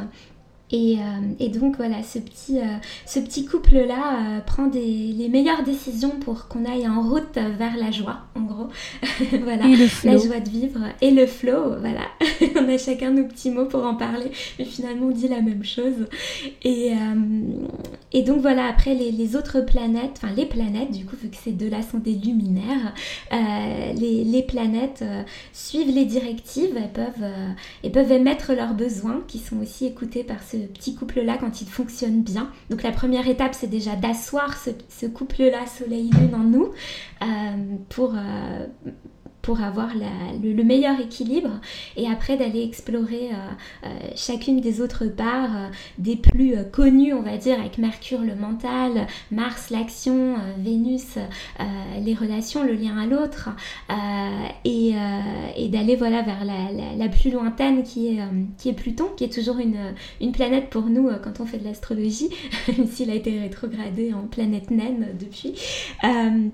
et, 0.74 0.98
et, 1.40 1.50
donc 1.50 1.78
voilà, 1.78 2.04
ce 2.04 2.20
petit, 2.20 2.58
ce 3.06 3.20
petit 3.20 3.46
couple-là 3.46 4.42
prend 4.46 4.68
des, 4.68 5.14
les 5.16 5.30
meilleures 5.30 5.64
décisions 5.64 6.10
pour 6.20 6.48
qu'on 6.48 6.66
aille 6.66 6.88
en 6.88 7.02
route 7.02 7.36
vers 7.36 7.78
la 7.78 7.92
joie, 7.92 8.18
en 8.36 8.42
gros. 8.42 8.68
voilà, 9.44 9.64
la 10.04 10.18
joie 10.18 10.40
de 10.40 10.50
vivre 10.50 10.80
et 11.02 11.12
le 11.12 11.26
flow, 11.28 11.76
voilà. 11.80 12.02
on 12.56 12.70
a 12.70 12.78
chacun 12.78 13.12
nos 13.12 13.26
petits 13.26 13.52
mots 13.52 13.66
pour 13.66 13.86
en 13.86 13.96
parler, 13.96 14.32
mais 14.58 14.66
finalement 14.66 15.08
on 15.08 15.12
dit 15.12 15.28
la 15.28 15.42
même 15.42 15.64
chose. 15.64 16.08
Et, 16.64 16.92
euh, 16.92 16.96
et 18.12 18.24
donc 18.24 18.42
voilà, 18.42 18.68
après 18.68 18.94
les, 18.94 19.12
les, 19.12 19.36
autres 19.36 19.62
planètes, 19.62 20.18
enfin 20.18 20.34
les 20.36 20.46
planètes, 20.46 20.92
du 20.92 21.06
coup, 21.06 21.16
vu 21.22 21.30
que 21.30 21.38
ces 21.38 21.52
deux-là 21.52 21.82
sont 21.82 22.00
des 22.00 22.14
luminaires, 22.14 22.94
euh, 23.32 23.94
les, 23.94 24.24
les, 24.24 24.44
planètes 24.44 25.02
euh, 25.02 25.24
suivent 25.52 25.94
les 25.94 26.06
directives, 26.06 26.76
elles 26.76 26.92
peuvent, 26.92 27.30
elles 27.84 27.92
peuvent 27.92 28.12
émettre 28.12 28.54
leurs 28.54 28.74
besoins, 28.74 29.22
qui 29.28 29.40
sont 29.40 29.60
aussi 29.62 29.86
écoutés 29.86 30.24
par 30.24 30.42
ce 30.44 30.58
petit 30.68 30.96
couple-là 30.96 31.38
quand 31.38 31.62
il 31.62 31.68
fonctionne 31.68 32.22
bien. 32.22 32.50
Donc 32.70 32.84
la 32.84 32.92
première 32.92 33.28
étape, 33.28 33.54
c'est 33.54 33.68
déjà 33.70 33.96
d'asseoir 33.96 34.56
ce, 34.58 35.06
couple-là, 35.06 35.66
Soleil-Lune, 35.66 36.36
en 36.36 36.44
nous, 36.44 36.72
pour 37.90 38.14
pour 39.44 39.62
avoir 39.62 39.90
le, 40.42 40.64
meilleur 40.64 41.00
équilibre 41.02 41.60
et 41.98 42.08
après 42.08 42.38
d'aller 42.38 42.64
explorer 42.64 43.32
euh, 43.32 43.86
euh, 43.86 43.90
chacune 44.16 44.62
des 44.62 44.80
autres 44.80 45.06
parts, 45.06 45.52
euh, 45.54 45.68
des 45.98 46.16
plus 46.16 46.56
connues 46.72 47.14
on 47.14 47.22
va 47.22 47.36
dire 47.36 47.60
avec 47.60 47.78
Mercure 47.78 48.22
le 48.22 48.36
mental, 48.36 49.06
Mars 49.32 49.70
l'action, 49.70 50.36
Vénus 50.58 51.18
les 52.02 52.14
relations, 52.14 52.64
le 52.64 52.74
lien 52.74 52.98
à 52.98 53.06
l'autre 53.06 53.50
et, 54.64 54.94
d'aller 55.70 55.96
voilà 55.96 56.22
vers 56.22 56.46
la, 56.46 56.96
la, 56.96 57.10
plus 57.10 57.32
lointaine 57.32 57.84
qui 57.84 58.08
est, 58.08 58.20
qui 58.58 58.70
est 58.70 58.74
Pluton, 58.74 59.08
qui 59.18 59.26
est 59.26 59.34
toujours 59.34 59.58
une, 59.58 59.94
une 60.22 60.32
planète 60.32 60.70
pour 60.70 60.84
nous 60.84 61.10
quand 61.22 61.42
on 61.42 61.46
fait 61.46 61.58
de 61.58 61.66
l'astrologie, 61.66 62.30
même 62.68 62.88
s'il 62.88 63.10
a 63.10 63.16
été 63.16 63.40
rétrogradé 63.40 64.14
en 64.14 64.28
planète 64.28 64.72
naine 64.72 65.08
depuis. 65.20 65.60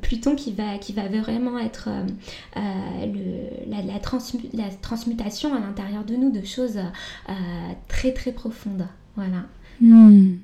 Pluton 0.01 0.35
qui 0.35 0.53
va, 0.53 0.77
qui 0.79 0.93
va 0.93 1.07
vraiment 1.07 1.59
être 1.59 1.89
euh, 2.79 3.49
la, 3.67 3.99
transmutation 4.81 5.53
à 5.53 5.59
l'intérieur 5.59 6.03
de 6.03 6.15
nous 6.15 6.31
de 6.31 6.45
choses 6.45 6.77
euh, 6.77 7.33
très 7.87 8.13
très 8.13 8.31
profondes. 8.31 8.87
Voilà. 9.15 9.45
Hmm. 9.81 10.37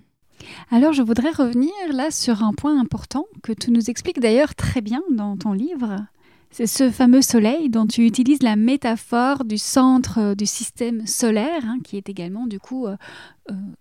Alors 0.71 0.93
je 0.93 1.01
voudrais 1.01 1.31
revenir 1.31 1.71
là 1.91 2.11
sur 2.11 2.43
un 2.43 2.53
point 2.53 2.79
important 2.79 3.25
que 3.43 3.51
tu 3.51 3.71
nous 3.71 3.89
expliques 3.89 4.19
d'ailleurs 4.19 4.55
très 4.55 4.81
bien 4.81 5.01
dans 5.11 5.37
ton 5.37 5.53
livre. 5.53 6.05
C'est 6.51 6.67
ce 6.67 6.89
fameux 6.89 7.21
soleil 7.21 7.69
dont 7.69 7.85
tu 7.85 8.05
utilises 8.05 8.41
la 8.41 8.55
métaphore 8.55 9.43
du 9.43 9.57
centre 9.57 10.19
euh, 10.19 10.35
du 10.35 10.45
système 10.45 11.05
solaire, 11.05 11.63
hein, 11.65 11.79
qui 11.83 11.97
est 11.97 12.09
également 12.09 12.47
du 12.47 12.59
coup 12.59 12.87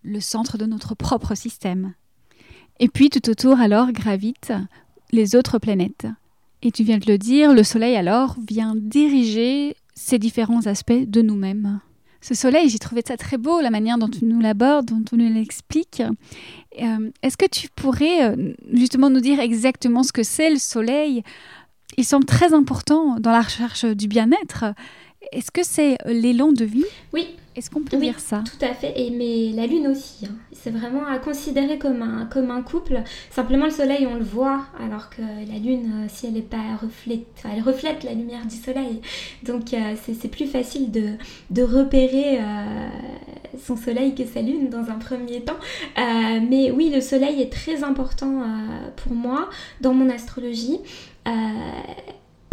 le 0.03 0.21
centre 0.21 0.59
de 0.59 0.67
notre 0.67 0.95
propre 0.95 1.35
système. 1.35 1.95
Et 2.81 2.89
puis 2.89 3.11
tout 3.11 3.31
autour 3.31 3.61
alors 3.61 3.93
gravitent 3.93 4.53
les 5.13 5.37
autres 5.37 5.59
planètes. 5.59 6.07
Et 6.67 6.73
tu 6.73 6.83
viens 6.83 6.97
de 6.97 7.07
le 7.07 7.19
dire, 7.19 7.53
le 7.53 7.63
soleil 7.63 7.95
alors 7.95 8.37
vient 8.49 8.73
diriger 8.75 9.77
ces 9.95 10.19
différents 10.19 10.67
aspects 10.67 10.93
de 10.93 11.21
nous-mêmes. 11.21 11.79
Ce 12.23 12.35
soleil, 12.35 12.71
j'ai 12.71 12.79
trouvé 12.79 13.03
ça 13.07 13.19
très 13.19 13.37
beau, 13.37 13.61
la 13.61 13.69
manière 13.69 13.99
dont 13.99 14.09
tu 14.09 14.25
nous 14.25 14.41
l'abordes, 14.41 14.87
dont 14.87 15.03
tu 15.07 15.17
nous 15.17 15.31
l'expliques. 15.31 16.03
Euh, 16.81 17.11
est-ce 17.23 17.37
que 17.37 17.47
tu 17.47 17.69
pourrais 17.69 18.31
euh, 18.31 18.55
justement 18.73 19.11
nous 19.11 19.21
dire 19.21 19.41
exactement 19.41 20.03
ce 20.03 20.11
que 20.11 20.23
c'est 20.23 20.49
le 20.49 20.57
soleil? 20.57 21.23
Il 21.99 22.05
semble 22.07 22.25
très 22.25 22.55
important 22.55 23.21
dans 23.21 23.31
la 23.31 23.43
recherche 23.43 23.85
du 23.85 24.09
bien-être. 24.09 24.65
Est-ce 25.33 25.51
que 25.51 25.63
c'est 25.63 25.99
l'élan 26.07 26.51
de 26.53 26.65
vie? 26.65 26.87
Oui, 27.13 27.29
est-ce 27.57 27.71
qu'on 27.71 27.83
peut 27.83 27.97
dire 27.99 28.19
ça? 28.19 28.43
Tout 28.45 28.65
à 28.65 28.75
fait, 28.75 28.93
et 28.97 29.11
mais 29.11 29.55
la 29.55 29.67
lune 29.67 29.87
aussi. 29.87 30.27
Hein. 30.27 30.35
C'est 30.53 30.71
vraiment 30.71 31.07
à 31.07 31.19
considérer 31.19 31.79
comme 31.79 32.03
un, 32.03 32.27
comme 32.27 32.51
un 32.51 32.63
couple. 32.63 33.03
Simplement 33.31 33.67
le 33.67 33.71
soleil, 33.71 34.07
on 34.11 34.17
le 34.17 34.25
voit, 34.25 34.63
alors 34.85 35.09
que 35.09 35.21
la 35.23 35.59
lune, 35.59 36.05
euh, 36.05 36.07
si 36.09 36.27
elle 36.27 36.37
est 36.37 36.43
pas 36.43 36.77
reflète, 36.81 37.27
elle 37.45 37.63
reflète 37.63 38.03
la 38.03 38.13
lumière 38.13 38.45
du 38.47 38.57
soleil. 38.57 39.01
Donc 39.45 39.73
euh, 39.73 39.95
c'est 40.03 40.29
plus 40.29 40.47
facile 40.47 40.91
de, 40.91 41.11
de 41.51 41.63
repérer 41.63 42.39
euh, 42.41 42.89
son 43.65 43.77
soleil 43.77 44.17
que 44.17 44.25
sa 44.25 44.43
lune 44.43 44.69
dans 44.69 44.91
un 44.91 44.99
premier 44.99 45.43
temps. 45.43 45.59
mais 45.97 46.73
oui, 46.73 46.91
le 46.93 47.01
soleil 47.01 47.41
est 47.41 47.53
très 47.53 47.85
important 47.85 48.43
pour 48.97 49.13
moi 49.13 49.49
dans 49.81 49.95
mon 49.95 50.11
astrologie 50.11 50.81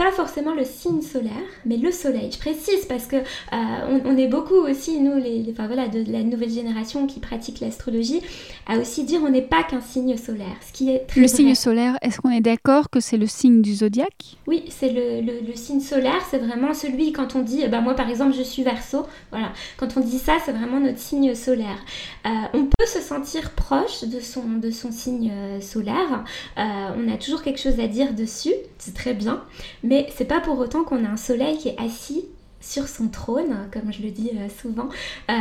pas 0.02 0.12
forcément 0.12 0.56
le 0.56 0.66
signe 0.66 1.04
solaire, 1.04 1.32
mais 1.64 1.78
le 1.78 1.92
soleil. 1.92 2.32
Je 2.32 2.40
précise 2.40 2.86
parce 2.90 3.06
que 3.06 3.18
euh, 3.18 4.00
on, 4.04 4.18
est 4.18 4.28
beaucoup 4.28 4.56
aussi, 4.56 5.00
nous, 5.00 5.16
les, 5.16 5.46
enfin, 5.52 5.68
voilà, 5.68 5.88
de, 5.88 6.04
la 6.12 6.24
nouvelle 6.24 6.50
génération 6.50 7.06
qui 7.06 7.20
pratique 7.20 7.60
l'astrologie, 7.60 8.20
à 8.68 8.80
aussi 8.80 9.04
dire 9.04 9.22
on 9.24 9.30
n'est 9.30 9.44
pas 9.44 9.62
qu'un 9.62 9.80
signe 9.80 10.18
solaire. 10.18 10.56
Ce 10.66 10.74
qui 10.74 10.90
est 10.90 11.06
le 11.16 11.28
signe 11.28 11.54
solaire, 11.54 12.00
est-ce 12.02 12.20
qu'on 12.20 12.32
est, 12.32 12.42
d'accord 12.42 12.90
que 12.90 13.00
c'est 13.00 13.18
le 13.18 13.28
signe 13.28 13.62
du 13.62 13.76
zodiaque? 13.76 14.38
Oui, 14.48 14.64
c'est 14.70 14.90
le, 14.90 15.22
le, 15.22 15.56
signe 15.56 15.82
solaire, 15.82 16.26
c'est 16.32 16.40
vraiment 16.40 16.74
celui 16.74 17.12
quand 17.12 17.36
on 17.36 17.44
dit, 17.44 17.68
bah, 17.68 17.82
moi 17.82 17.94
par 17.94 18.10
exemple 18.10 18.34
je 18.36 18.42
suis 18.42 18.64
verso, 18.64 19.06
voilà, 19.30 19.52
quand 19.78 19.98
on 19.98 20.00
dit 20.00 20.18
ça, 20.18 20.38
c'est 20.44 20.52
vraiment 20.52 20.80
notre 20.80 20.98
signe 20.98 21.36
solaire. 21.36 21.78
Euh, 22.26 22.30
on 22.56 22.64
peut 22.64 22.88
se 22.88 23.02
sentir 23.02 23.52
proche 23.52 24.04
de 24.06 24.20
son, 24.20 24.48
de 24.60 24.72
son 24.72 24.92
signe 24.92 25.32
euh, 25.32 25.62
solaire, 25.62 26.24
on 26.58 27.14
a 27.14 27.18
toujours 27.18 27.44
quelque 27.44 27.60
chose 27.60 27.80
à 27.80 27.88
dire 27.88 28.14
dessus, 28.14 28.54
c'est 28.80 28.96
très 28.96 29.14
bien. 29.14 29.44
Mais 29.84 29.91
c'est 30.16 30.26
pas 30.26 30.40
pour 30.40 30.58
autant 30.60 30.84
qu'on 30.84 31.04
a 31.06 31.10
un 31.10 31.18
soleil 31.18 31.58
qui 31.58 31.70
est 31.70 31.80
assis 31.80 32.26
sur 32.62 32.88
son 32.88 33.10
trône, 33.10 33.68
comme 33.74 33.92
je 33.92 34.02
le 34.02 34.12
dis 34.12 34.32
euh, 34.36 34.48
souvent, 34.62 34.90
euh, 35.30 35.34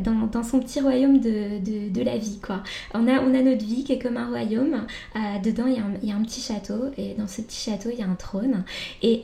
dans, 0.00 0.42
son 0.42 0.60
petit 0.60 0.80
royaume 0.80 1.18
de, 1.20 2.02
la 2.02 2.16
vie. 2.16 2.38
Quoi. 2.40 2.62
On, 2.94 3.08
a, 3.08 3.20
on 3.20 3.34
a 3.34 3.42
notre 3.42 3.64
vie 3.64 3.84
qui 3.84 3.92
est 3.92 3.98
comme 3.98 4.16
un 4.16 4.28
royaume. 4.28 4.86
Euh, 5.16 5.18
dedans, 5.42 5.66
il 5.66 5.74
y, 6.08 6.12
a 6.12 6.16
un, 6.16 6.22
petit 6.22 6.40
château. 6.40 6.90
Et 6.96 7.14
dans 7.14 7.26
ce 7.26 7.42
petit 7.42 7.70
château, 7.70 7.90
il 7.92 7.98
y 7.98 8.02
a 8.02 8.06
un 8.06 8.14
trône. 8.14 8.64
Et 9.02 9.22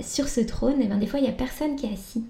sur 0.00 0.28
ce 0.28 0.40
trône, 0.40 0.76
eh 0.80 0.86
ben, 0.86 0.98
des 0.98 1.06
fois, 1.06 1.18
il 1.18 1.24
n'y 1.24 1.28
a 1.28 1.32
personne 1.32 1.76
qui 1.76 1.86
est 1.86 1.92
assis. 1.92 2.22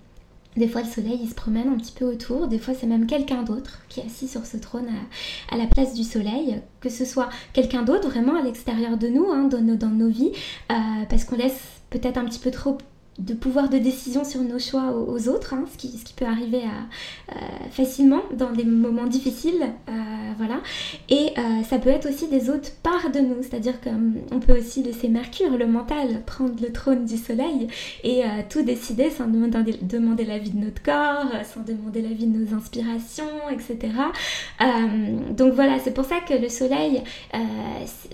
Des 0.57 0.69
fois, 0.69 0.83
le 0.83 0.89
soleil, 0.89 1.19
il 1.23 1.29
se 1.29 1.35
promène 1.35 1.69
un 1.69 1.77
petit 1.77 1.93
peu 1.93 2.05
autour. 2.05 2.47
Des 2.47 2.59
fois, 2.59 2.75
c'est 2.75 2.87
même 2.87 3.07
quelqu'un 3.07 3.43
d'autre 3.43 3.81
qui 3.89 4.01
est 4.01 4.05
assis 4.05 4.29
sur 4.29 4.45
ce 4.45 4.59
trône 4.59 4.89
à, 5.51 5.57
la 5.57 5.67
place 5.67 5.95
du 5.95 6.05
soleil. 6.05 6.61
Que 6.81 6.91
ce 6.91 7.05
soit 7.05 7.31
quelqu'un 7.53 7.83
d'autre 7.83 8.09
vraiment 8.09 8.39
à 8.39 8.43
l'extérieur 8.43 8.99
de 8.99 9.09
nous, 9.09 9.31
hein, 9.31 9.45
dans, 9.45 9.63
nos, 9.63 9.77
dans, 9.77 9.89
nos, 9.89 10.09
vies, 10.09 10.33
euh, 10.71 10.75
parce 11.09 11.25
qu'on 11.25 11.37
laisse 11.37 11.61
peut-être 11.91 12.19
un 12.19 12.25
petit 12.25 12.39
peu 12.39 12.51
trop 12.51 12.77
de 13.19 13.35
pouvoir 13.35 13.69
de 13.69 13.79
décision 13.79 14.25
sur 14.25 14.41
nos 14.41 14.59
choix 14.59 14.93
aux, 14.93 15.29
autres, 15.29 15.53
hein, 15.55 15.65
ce, 15.71 15.77
qui, 15.77 16.15
peut 16.17 16.25
arriver 16.25 16.63
euh, 16.63 17.35
facilement 17.71 18.23
dans 18.33 18.53
des 18.53 18.65
moments 18.65 19.07
difficiles, 19.07 19.63
euh, 19.89 19.93
voilà. 20.39 20.61
Et 21.11 21.33
euh, 21.39 21.63
ça 21.63 21.79
peut 21.79 21.91
être 21.91 22.09
aussi 22.09 22.29
des 22.29 22.49
autres 22.49 22.71
parts 22.83 23.11
de 23.13 23.21
nous, 23.21 23.43
c'est-à-dire 23.43 23.75
qu'on 23.81 24.41
peut 24.41 24.59
aussi 24.59 24.83
laisser 24.83 25.09
Mercure, 25.09 25.57
le 25.59 25.67
mental, 25.67 26.23
prendre 26.25 26.55
le 26.61 26.73
trône 26.73 27.05
du 27.05 27.19
Soleil 27.19 27.69
et 28.03 28.23
tout 28.49 28.63
décider 28.63 29.11
sans 29.11 29.27
demander, 29.27 29.79
demander 29.83 30.25
l'avis 30.25 30.51
de 30.51 30.65
notre 30.65 30.83
corps, 30.83 31.31
sans 31.45 31.61
demander 31.61 32.01
l'avis 32.03 32.27
de 32.27 32.39
nos 32.39 32.57
inspirations, 32.57 33.25
etc. 33.51 33.93
donc 35.31 35.53
voilà, 35.55 35.79
c'est 35.81 35.93
pour 35.93 36.05
ça 36.05 36.21
que 36.21 36.35
le 36.35 36.49
Soleil, 36.49 37.03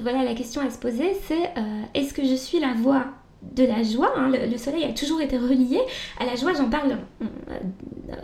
voilà, 0.00 0.24
la 0.24 0.34
question 0.34 0.60
à 0.60 0.70
se 0.70 0.78
poser, 0.78 1.16
c'est 1.26 1.52
est-ce 1.94 2.12
que 2.12 2.24
je 2.24 2.34
suis 2.34 2.58
la 2.58 2.74
voix 2.74 3.04
de 3.42 3.64
la 3.64 3.82
joie. 3.82 4.12
Hein. 4.16 4.30
Le, 4.30 4.58
soleil 4.58 4.84
a 4.84 4.92
toujours 4.92 5.20
été 5.20 5.38
relié 5.38 5.78
à 6.18 6.26
la 6.26 6.34
joie. 6.34 6.52
J'en 6.54 6.68
parle 6.68 6.98
euh, 7.22 7.26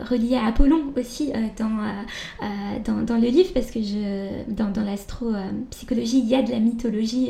relié 0.09 0.35
à 0.35 0.47
Apollon 0.47 0.93
aussi 0.97 1.31
euh, 1.33 1.37
euh, 1.61 2.45
dans, 2.83 3.01
dans, 3.01 3.17
le 3.17 3.27
livre 3.27 3.51
parce 3.53 3.71
que 3.71 3.81
je, 3.81 4.51
dans, 4.51 4.69
dans 4.69 4.83
l'astro-psychologie, 4.83 6.19
il 6.19 6.27
y 6.27 6.35
a 6.35 6.41
de 6.41 6.51
la 6.51 6.59
mythologie 6.59 7.29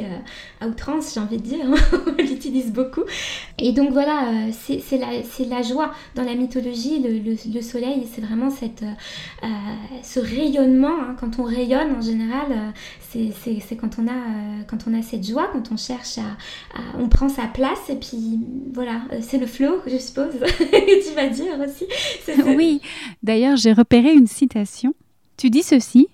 à 0.62 0.68
outrance, 0.68 1.14
j'ai 1.14 1.20
envie 1.20 1.38
de 1.38 1.44
dire. 1.44 1.66
On 2.08 2.22
l'utilise 2.22 2.74
beaucoup. 2.74 3.04
Et 3.60 3.72
donc 3.72 3.92
voilà, 3.92 4.50
c'est 4.52 4.98
la, 4.98 5.08
la 5.48 5.62
joie. 5.62 5.92
Dans 6.16 6.24
la 6.24 6.36
mythologie, 6.36 7.00
le, 7.00 7.62
soleil, 7.62 8.08
c'est 8.12 8.22
vraiment 8.22 8.50
cette, 8.50 8.84
ce 10.02 10.20
rayonnement. 10.20 11.02
Hein. 11.02 11.16
Quand 11.20 11.40
on 11.40 11.44
rayonne, 11.44 11.96
en 11.98 12.02
général, 12.02 12.74
c'est 13.00 13.76
quand, 13.76 14.00
on 14.00 14.08
a, 14.08 14.66
quand 14.68 14.80
on 14.88 14.98
a 14.98 15.02
cette 15.02 15.26
joie, 15.26 15.50
quand 15.54 15.72
on 15.72 15.78
cherche 15.78 16.18
à 16.18 16.36
on 17.00 17.10
prend 17.10 17.30
sa 17.30 17.44
place 17.48 17.75
et 17.90 17.96
puis 17.96 18.40
voilà, 18.74 19.02
euh, 19.12 19.20
c'est 19.22 19.38
le 19.38 19.48
flow, 19.48 19.82
je 19.86 19.98
suppose, 19.98 20.34
que 20.40 21.10
tu 21.10 21.16
vas 21.16 21.30
dire 21.30 21.60
aussi. 21.60 21.86
Oui, 22.46 22.82
d'ailleurs, 23.24 23.58
j'ai 23.58 23.74
repéré 23.74 24.14
une 24.14 24.28
citation. 24.28 24.94
Tu 25.38 25.50
dis 25.50 25.64
ceci 25.64 26.08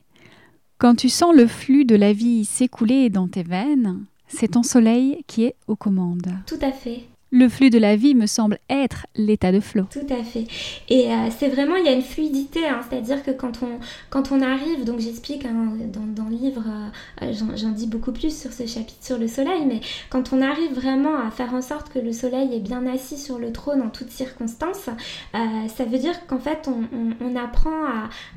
Quand 0.78 0.96
tu 0.96 1.10
sens 1.10 1.36
le 1.36 1.48
flux 1.48 1.86
de 1.86 1.96
la 1.96 2.14
vie 2.14 2.46
s'écouler 2.46 3.10
dans 3.10 3.28
tes 3.28 3.44
veines, 3.44 4.06
c'est 4.28 4.50
ton 4.50 4.64
soleil 4.64 5.24
qui 5.28 5.44
est 5.44 5.56
aux 5.68 5.76
commandes. 5.76 6.32
Tout 6.48 6.60
à 6.62 6.72
fait 6.72 7.06
le 7.32 7.48
flux 7.48 7.70
de 7.70 7.80
la 7.80 7.96
vie 7.96 8.14
me 8.14 8.26
semble 8.26 8.60
être 8.70 9.08
l'état 9.16 9.54
de 9.54 9.62
flot. 9.62 9.86
Tout 9.90 10.14
à 10.14 10.22
fait. 10.22 10.46
Et 10.90 11.12
euh, 11.12 11.30
c'est 11.38 11.48
vraiment, 11.48 11.78
il 11.78 11.86
y 11.86 11.90
a 11.90 11.94
une 11.94 12.02
fluidité, 12.02 12.68
hein, 12.68 12.82
c'est-à-dire 12.88 13.24
que 13.24 13.32
quand 13.32 13.64
on, 13.64 13.80
quand 14.10 14.34
on 14.34 14.42
arrive, 14.42 14.84
donc 14.84 15.00
j'explique 15.00 15.46
hein, 15.46 15.74
dans, 15.94 16.26
le 16.26 16.36
livre, 16.36 16.64
euh, 16.68 17.26
euh, 17.26 17.56
j'en 17.56 17.70
dis 17.70 17.88
beaucoup 17.88 18.12
plus 18.12 18.38
sur 18.38 18.52
ce 18.52 18.66
chapitre 18.66 19.00
sur 19.02 19.18
le 19.18 19.30
soleil, 19.30 19.66
mais 19.66 19.80
quand 20.10 20.34
on 20.34 20.42
arrive 20.42 20.74
vraiment 20.74 21.18
à 21.18 21.32
faire 21.32 21.54
en 21.54 21.62
sorte 21.62 21.90
que 21.90 22.00
le 22.00 22.12
soleil 22.12 22.54
est 22.54 22.60
bien 22.60 22.86
assis 22.86 23.18
sur 23.18 23.40
le 23.40 23.54
trône 23.54 23.82
en 23.82 23.90
toutes 23.90 24.12
circonstances, 24.12 24.90
ça 25.34 25.86
veut 25.86 25.98
dire 25.98 26.26
qu'en 26.28 26.40
fait 26.40 26.68
on, 26.68 27.36
apprend 27.36 27.86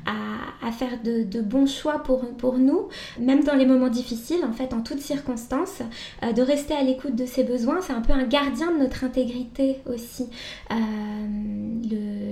à, 0.05 0.71
faire 0.71 0.99
de, 1.03 1.41
bons 1.41 1.67
choix 1.67 2.01
pour, 2.03 2.21
pour 2.35 2.57
nous, 2.57 2.87
même 3.19 3.43
dans 3.43 3.55
les 3.55 3.65
moments 3.65 3.89
difficiles, 3.89 4.43
en 4.47 4.53
fait, 4.53 4.73
en 4.73 4.81
toutes 4.81 5.01
circonstances, 5.01 5.81
de 6.23 6.41
rester 6.41 6.73
à 6.73 6.83
l'écoute 6.83 7.15
de 7.15 7.25
ses 7.25 7.43
besoins, 7.43 7.81
c'est 7.81 7.93
un 7.93 8.01
peu 8.01 8.13
un 8.13 8.23
gardien 8.23 8.71
de 8.71 8.84
notre 8.85 9.03
intégrité 9.03 9.77
aussi, 9.85 10.27
euh, 10.71 10.75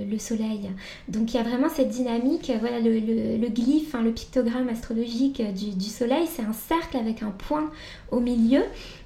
le, 0.08 0.18
soleil. 0.18 0.70
Donc 1.08 1.34
il 1.34 1.36
y 1.36 1.40
a 1.40 1.42
vraiment 1.42 1.68
cette 1.68 1.88
dynamique, 1.88 2.52
voilà 2.60 2.78
le, 2.78 3.48
glyphe, 3.48 3.94
hein, 3.96 4.02
le 4.02 4.12
pictogramme 4.12 4.68
astrologique 4.68 5.42
du 5.52 5.88
soleil, 5.88 6.26
c'est 6.28 6.42
un 6.42 6.52
cercle 6.52 6.96
avec 6.96 7.24
un 7.24 7.32
point 7.32 7.68
au 8.12 8.20
milieu 8.20 8.62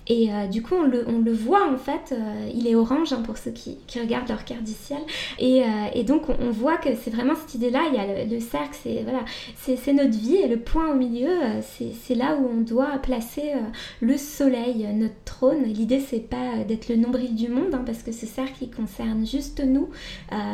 et 0.09 0.33
euh, 0.33 0.47
du 0.47 0.62
coup, 0.62 0.75
on 0.75 0.85
le, 0.85 1.05
on 1.07 1.19
le, 1.19 1.33
voit 1.33 1.71
en 1.71 1.77
fait, 1.77 2.12
euh, 2.12 2.50
il 2.55 2.67
est 2.67 2.75
orange 2.75 3.12
hein, 3.12 3.23
pour 3.25 3.37
ceux 3.37 3.50
qui, 3.50 3.77
qui, 3.87 4.00
regardent 4.00 4.29
leur 4.29 4.45
carte 4.45 4.65
du 4.65 4.73
ciel. 4.73 5.00
Et, 5.38 5.62
euh, 5.62 5.67
et 5.95 6.03
donc, 6.03 6.29
on, 6.29 6.50
voit 6.50 6.79
que 6.79 6.88
c'est 6.97 7.11
vraiment 7.11 7.35
cette 7.35 7.55
idée-là. 7.55 7.83
Il 7.93 7.95
y 7.95 7.99
a 7.99 8.25
le, 8.25 8.41
cercle, 8.41 8.77
c'est 8.83 9.03
voilà, 9.03 9.25
c'est 9.57 9.93
notre 9.93 10.19
vie 10.19 10.37
et 10.37 10.49
le 10.49 10.59
point 10.59 10.91
au 10.91 10.95
milieu, 10.95 11.29
c'est 11.62 12.15
là 12.15 12.37
où 12.37 12.49
on 12.49 12.62
doit 12.62 12.99
placer 13.03 13.53
le 14.00 14.17
soleil, 14.17 14.87
notre 14.94 15.14
trône. 15.25 15.64
L'idée, 15.64 16.01
c'est 16.01 16.21
pas 16.21 16.64
d'être 16.66 16.88
le 16.88 16.97
nombril 16.97 17.35
du 17.35 17.49
monde, 17.49 17.75
hein, 17.75 17.83
parce 17.85 18.03
que 18.03 18.12
ce 18.12 18.27
cercle, 18.27 18.57
il 18.62 18.71
concerne 18.71 19.27
juste 19.27 19.62
nous, 19.62 19.88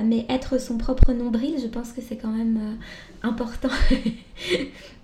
mais 0.05 0.27
être 0.29 0.61
son 0.61 0.79
propre 0.79 1.12
nombril, 1.12 1.55
je 1.62 1.69
pense 1.69 1.93
que 1.93 2.01
c'est 2.01 2.17
quand 2.17 2.33
même 2.33 2.77
important. 3.23 3.69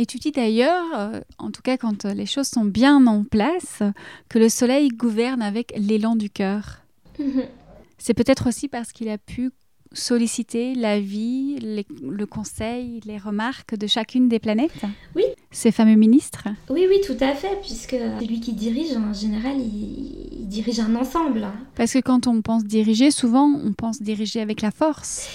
Et 0.00 0.06
tu 0.06 0.16
dis 0.16 0.32
d'ailleurs, 0.32 0.86
euh, 0.96 1.20
en 1.36 1.50
tout 1.50 1.60
cas 1.60 1.76
quand 1.76 2.06
euh, 2.06 2.14
les 2.14 2.24
choses 2.24 2.48
sont 2.48 2.64
bien 2.64 3.06
en 3.06 3.22
place, 3.22 3.82
que 4.30 4.38
le 4.38 4.48
soleil 4.48 4.88
gouverne 4.88 5.42
avec 5.42 5.74
l'élan 5.76 6.16
du 6.16 6.30
cœur. 6.30 6.78
Mhm. 7.18 7.42
C'est 7.98 8.14
peut-être 8.14 8.48
aussi 8.48 8.66
parce 8.66 8.92
qu'il 8.92 9.10
a 9.10 9.18
pu 9.18 9.50
solliciter 9.92 10.74
l'avis, 10.74 11.58
le 11.60 12.24
conseil, 12.24 13.00
les 13.04 13.18
remarques 13.18 13.74
de 13.76 13.86
chacune 13.86 14.30
des 14.30 14.38
planètes? 14.38 14.84
Oui. 15.14 15.24
Ces 15.50 15.70
fameux 15.70 15.96
ministres? 15.96 16.48
Oui, 16.70 16.86
oui, 16.88 17.02
tout 17.06 17.22
à 17.22 17.34
fait, 17.34 17.60
puisque 17.60 17.96
celui 18.20 18.40
qui 18.40 18.54
dirige, 18.54 18.96
en 18.96 19.12
général, 19.12 19.56
il 19.58 20.48
dirige 20.48 20.80
un 20.80 20.94
ensemble. 20.94 21.46
Parce 21.74 21.92
que 21.92 21.98
quand 21.98 22.26
on 22.26 22.40
pense 22.40 22.64
diriger, 22.64 23.10
souvent, 23.10 23.52
on 23.52 23.74
pense 23.74 24.00
diriger 24.00 24.40
avec 24.40 24.62
la 24.62 24.70
force. 24.70 25.28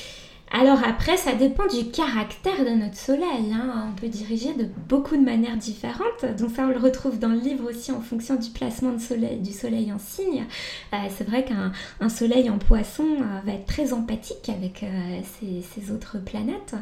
Alors 0.51 0.79
après, 0.87 1.17
ça 1.17 1.33
dépend 1.33 1.65
du 1.67 1.89
caractère 1.89 2.63
de 2.63 2.69
notre 2.69 2.95
soleil. 2.95 3.51
Hein. 3.51 3.89
On 3.89 3.99
peut 3.99 4.07
diriger 4.07 4.53
de 4.53 4.67
beaucoup 4.87 5.17
de 5.17 5.23
manières 5.23 5.57
différentes. 5.57 6.23
Donc 6.37 6.51
ça, 6.55 6.65
on 6.65 6.69
le 6.69 6.77
retrouve 6.77 7.17
dans 7.19 7.29
le 7.29 7.39
livre 7.39 7.69
aussi 7.69 7.91
en 7.91 7.99
fonction 7.99 8.35
du 8.35 8.49
placement 8.51 8.97
soleil, 8.99 9.39
du 9.39 9.51
soleil 9.51 9.91
en 9.91 9.99
signe. 9.99 10.45
Euh, 10.93 10.97
c'est 11.15 11.27
vrai 11.27 11.45
qu'un 11.45 12.09
soleil 12.09 12.49
en 12.49 12.59
poisson 12.59 13.03
euh, 13.03 13.39
va 13.45 13.53
être 13.53 13.65
très 13.65 13.91
empathique 13.91 14.49
avec 14.49 14.83
euh, 14.83 15.19
ses, 15.39 15.91
autres 15.91 16.19
planètes. 16.19 16.75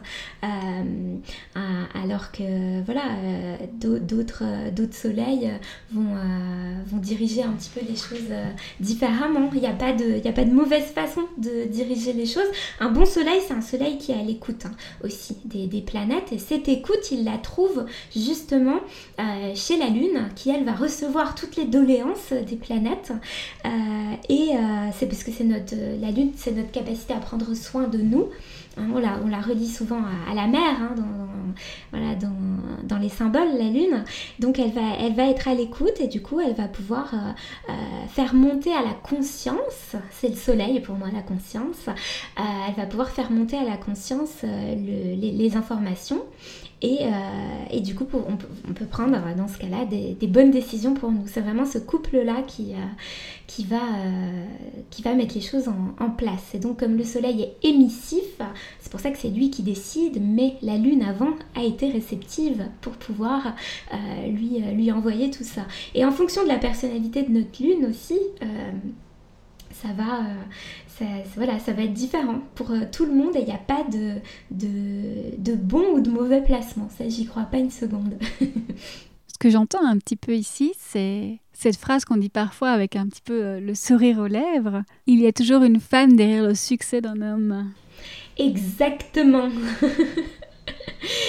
alors 1.95 2.31
que 2.31 2.81
voilà, 2.83 3.03
d'autres 3.73 4.93
soleils 4.93 5.51
vont, 5.91 6.15
vont 6.85 6.97
diriger 6.97 7.43
un 7.43 7.51
petit 7.53 7.69
peu 7.69 7.81
les 7.87 7.95
choses 7.95 8.33
différemment. 8.79 9.49
Il 9.53 9.61
n'y 9.61 9.67
a, 9.67 9.73
pas 9.73 9.93
de, 9.93 10.25
a 10.27 10.31
pas 10.31 10.45
de 10.45 10.53
mauvaise 10.53 10.85
façon 10.85 11.21
de 11.37 11.65
diriger 11.65 12.13
les 12.13 12.25
choses. 12.25 12.47
Un 12.79 12.89
bon 12.89 13.05
soleil, 13.05 13.41
c'est 13.45 13.52
un 13.53 13.61
soleil 13.61 13.97
qui 13.97 14.11
est 14.11 14.19
à 14.19 14.23
l'écoute 14.23 14.65
hein, 14.65 14.71
aussi 15.03 15.37
des, 15.45 15.81
planètes. 15.81 16.31
Et 16.31 16.39
cette 16.39 16.67
écoute, 16.67 17.11
il 17.11 17.23
la 17.23 17.37
trouve 17.37 17.85
justement 18.15 18.79
euh, 19.19 19.53
chez 19.55 19.77
la 19.77 19.87
Lune, 19.87 20.29
qui 20.35 20.49
elle 20.49 20.63
va 20.63 20.73
recevoir 20.73 21.35
toutes 21.35 21.55
les 21.55 21.65
doléances 21.65 22.31
des 22.31 22.55
planètes. 22.55 23.11
Euh, 23.65 23.69
et 24.29 24.55
euh, 24.55 24.89
c'est 24.97 25.07
parce 25.07 25.23
que 25.23 25.31
c'est 25.31 25.43
notre, 25.43 25.75
la 26.01 26.11
Lune, 26.11 26.31
c'est 26.35 26.51
notre 26.51 26.71
capacité 26.71 27.13
à 27.13 27.17
prendre 27.17 27.53
soin 27.53 27.87
de 27.87 27.97
nous. 27.97 28.29
Hein, 28.77 28.87
on, 28.93 28.99
la, 28.99 29.19
on, 29.23 29.41
relie 29.41 29.67
souvent 29.67 30.01
à, 30.29 30.33
la 30.33 30.47
mer, 30.47 30.61
hein, 30.79 30.95
dans, 32.83 32.97
les 32.97 33.09
symboles, 33.09 33.57
la 33.57 33.69
lune. 33.69 34.03
Donc 34.39 34.59
elle 34.59 34.71
va, 34.71 35.29
être 35.29 35.47
à 35.47 35.53
l'écoute 35.53 35.99
et 35.99 36.07
du 36.07 36.21
coup 36.21 36.39
elle 36.39 36.53
va 36.53 36.67
pouvoir 36.67 37.13
euh, 37.13 37.17
euh, 37.69 37.73
faire 38.09 38.33
monter 38.33 38.73
à 38.73 38.81
la 38.81 38.93
conscience, 38.93 39.95
c'est 40.11 40.29
le 40.29 40.35
soleil 40.35 40.79
pour 40.79 40.95
moi 40.95 41.09
la 41.13 41.21
conscience, 41.21 41.87
euh, 41.87 42.41
elle 42.67 42.75
va 42.75 42.85
pouvoir 42.85 43.09
faire 43.09 43.31
monter 43.31 43.57
à 43.57 43.63
la 43.63 43.77
conscience 43.77 44.43
le, 44.43 45.15
les, 45.15 45.31
les, 45.31 45.57
informations 45.57 46.23
et, 46.83 46.99
et, 47.71 47.79
du 47.79 47.95
coup, 47.95 48.05
on 48.13 48.73
peut, 48.73 48.85
prendre 48.85 49.17
dans 49.35 49.47
ce 49.47 49.57
cas-là 49.57 49.85
des, 49.85 50.27
bonnes 50.27 50.51
décisions 50.51 50.93
pour 50.93 51.11
nous. 51.11 51.23
C'est 51.27 51.41
vraiment 51.41 51.65
ce 51.65 51.77
couple-là 51.79 52.43
qui, 52.45 52.73
qui 53.47 53.65
va, 53.65 53.77
euh, 53.77 54.45
qui 54.89 55.01
va 55.01 55.13
mettre 55.13 55.35
les 55.35 55.41
choses 55.41 55.67
en, 55.67 56.09
place. 56.09 56.53
Et 56.53 56.59
donc 56.59 56.79
comme 56.79 56.97
le 56.97 57.03
Soleil 57.03 57.41
est 57.41 57.67
émissif, 57.67 58.39
c'est 58.79 58.91
pour 58.91 58.99
ça 58.99 59.11
que 59.11 59.17
c'est 59.17 59.29
lui 59.29 59.49
qui 59.49 59.63
décide, 59.63 60.19
mais 60.21 60.55
la 60.61 60.77
Lune 60.77 61.03
avant 61.03 61.33
a 61.55 61.63
été 61.63 61.89
réceptive 61.89 62.65
pour 62.81 62.93
pouvoir 62.93 63.55
euh, 63.93 64.27
lui, 64.27 64.61
euh, 64.61 64.71
lui 64.71 64.91
envoyer 64.91 65.29
tout 65.29 65.43
ça. 65.43 65.61
Et 65.93 66.05
en 66.05 66.11
fonction 66.11 66.43
de 66.43 66.47
la 66.47 66.57
personnalité 66.57 67.23
de 67.23 67.31
notre 67.31 67.61
Lune 67.61 67.85
aussi, 67.89 68.17
ça 69.71 69.89
va, 69.97 70.21
ça, 70.97 71.05
voilà, 71.35 71.59
ça 71.59 71.73
va 71.73 71.83
être 71.83 71.93
différent 71.93 72.39
pour 72.55 72.71
tout 72.91 73.05
le 73.05 73.13
monde 73.13 73.35
et 73.35 73.39
il 73.39 73.45
n'y 73.45 73.51
a 73.51 73.57
pas 73.57 73.83
de, 73.91 74.15
de, 74.51 75.37
de, 75.37 75.55
bon 75.55 75.83
ou 75.93 76.01
de 76.01 76.09
mauvais 76.09 76.41
placement. 76.41 76.89
Ça, 76.97 77.07
j'y 77.09 77.25
crois 77.25 77.43
pas 77.43 77.57
une 77.57 77.71
seconde. 77.71 78.15
Ce 79.27 79.37
que 79.39 79.49
j'entends 79.49 79.85
un 79.85 79.97
petit 79.97 80.15
peu 80.15 80.35
ici, 80.35 80.73
c'est 80.77 81.39
cette 81.53 81.77
phrase 81.77 82.05
qu'on 82.05 82.17
dit 82.17 82.29
parfois 82.29 82.69
avec 82.69 82.95
un 82.95 83.07
petit 83.07 83.21
peu 83.21 83.43
euh, 83.43 83.59
le 83.59 83.73
sourire 83.73 84.19
aux 84.19 84.27
lèvres. 84.27 84.83
Il 85.07 85.19
y 85.19 85.27
a 85.27 85.33
toujours 85.33 85.63
une 85.63 85.79
femme 85.79 86.15
derrière 86.15 86.43
le 86.43 86.55
succès 86.55 87.01
d'un 87.01 87.21
homme. 87.21 87.71
Exactement. 88.37 89.49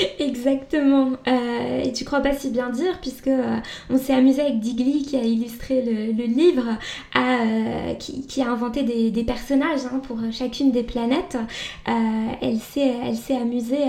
Exactement. 0.19 1.13
Euh, 1.27 1.83
et 1.83 1.93
tu 1.93 2.05
crois 2.05 2.21
pas 2.21 2.33
si 2.33 2.51
bien 2.51 2.71
dire, 2.71 2.99
puisque 3.01 3.29
euh, 3.29 3.57
on 3.91 3.99
s'est 3.99 4.15
amusé 4.15 4.43
avec 4.43 4.61
Digli 4.61 5.03
qui 5.03 5.17
a 5.17 5.23
illustré 5.23 5.83
le, 5.83 6.25
livre, 6.25 6.79
euh, 7.17 7.95
qui, 7.95 8.43
a 8.43 8.51
inventé 8.51 8.83
des, 8.83 9.25
personnages 9.25 9.81
hein, 9.93 10.01
pour 10.07 10.19
chacune 10.33 10.71
des 10.71 10.83
planètes. 10.83 11.39
elle 11.87 12.59
s'est 12.59 13.37
amusée 13.37 13.85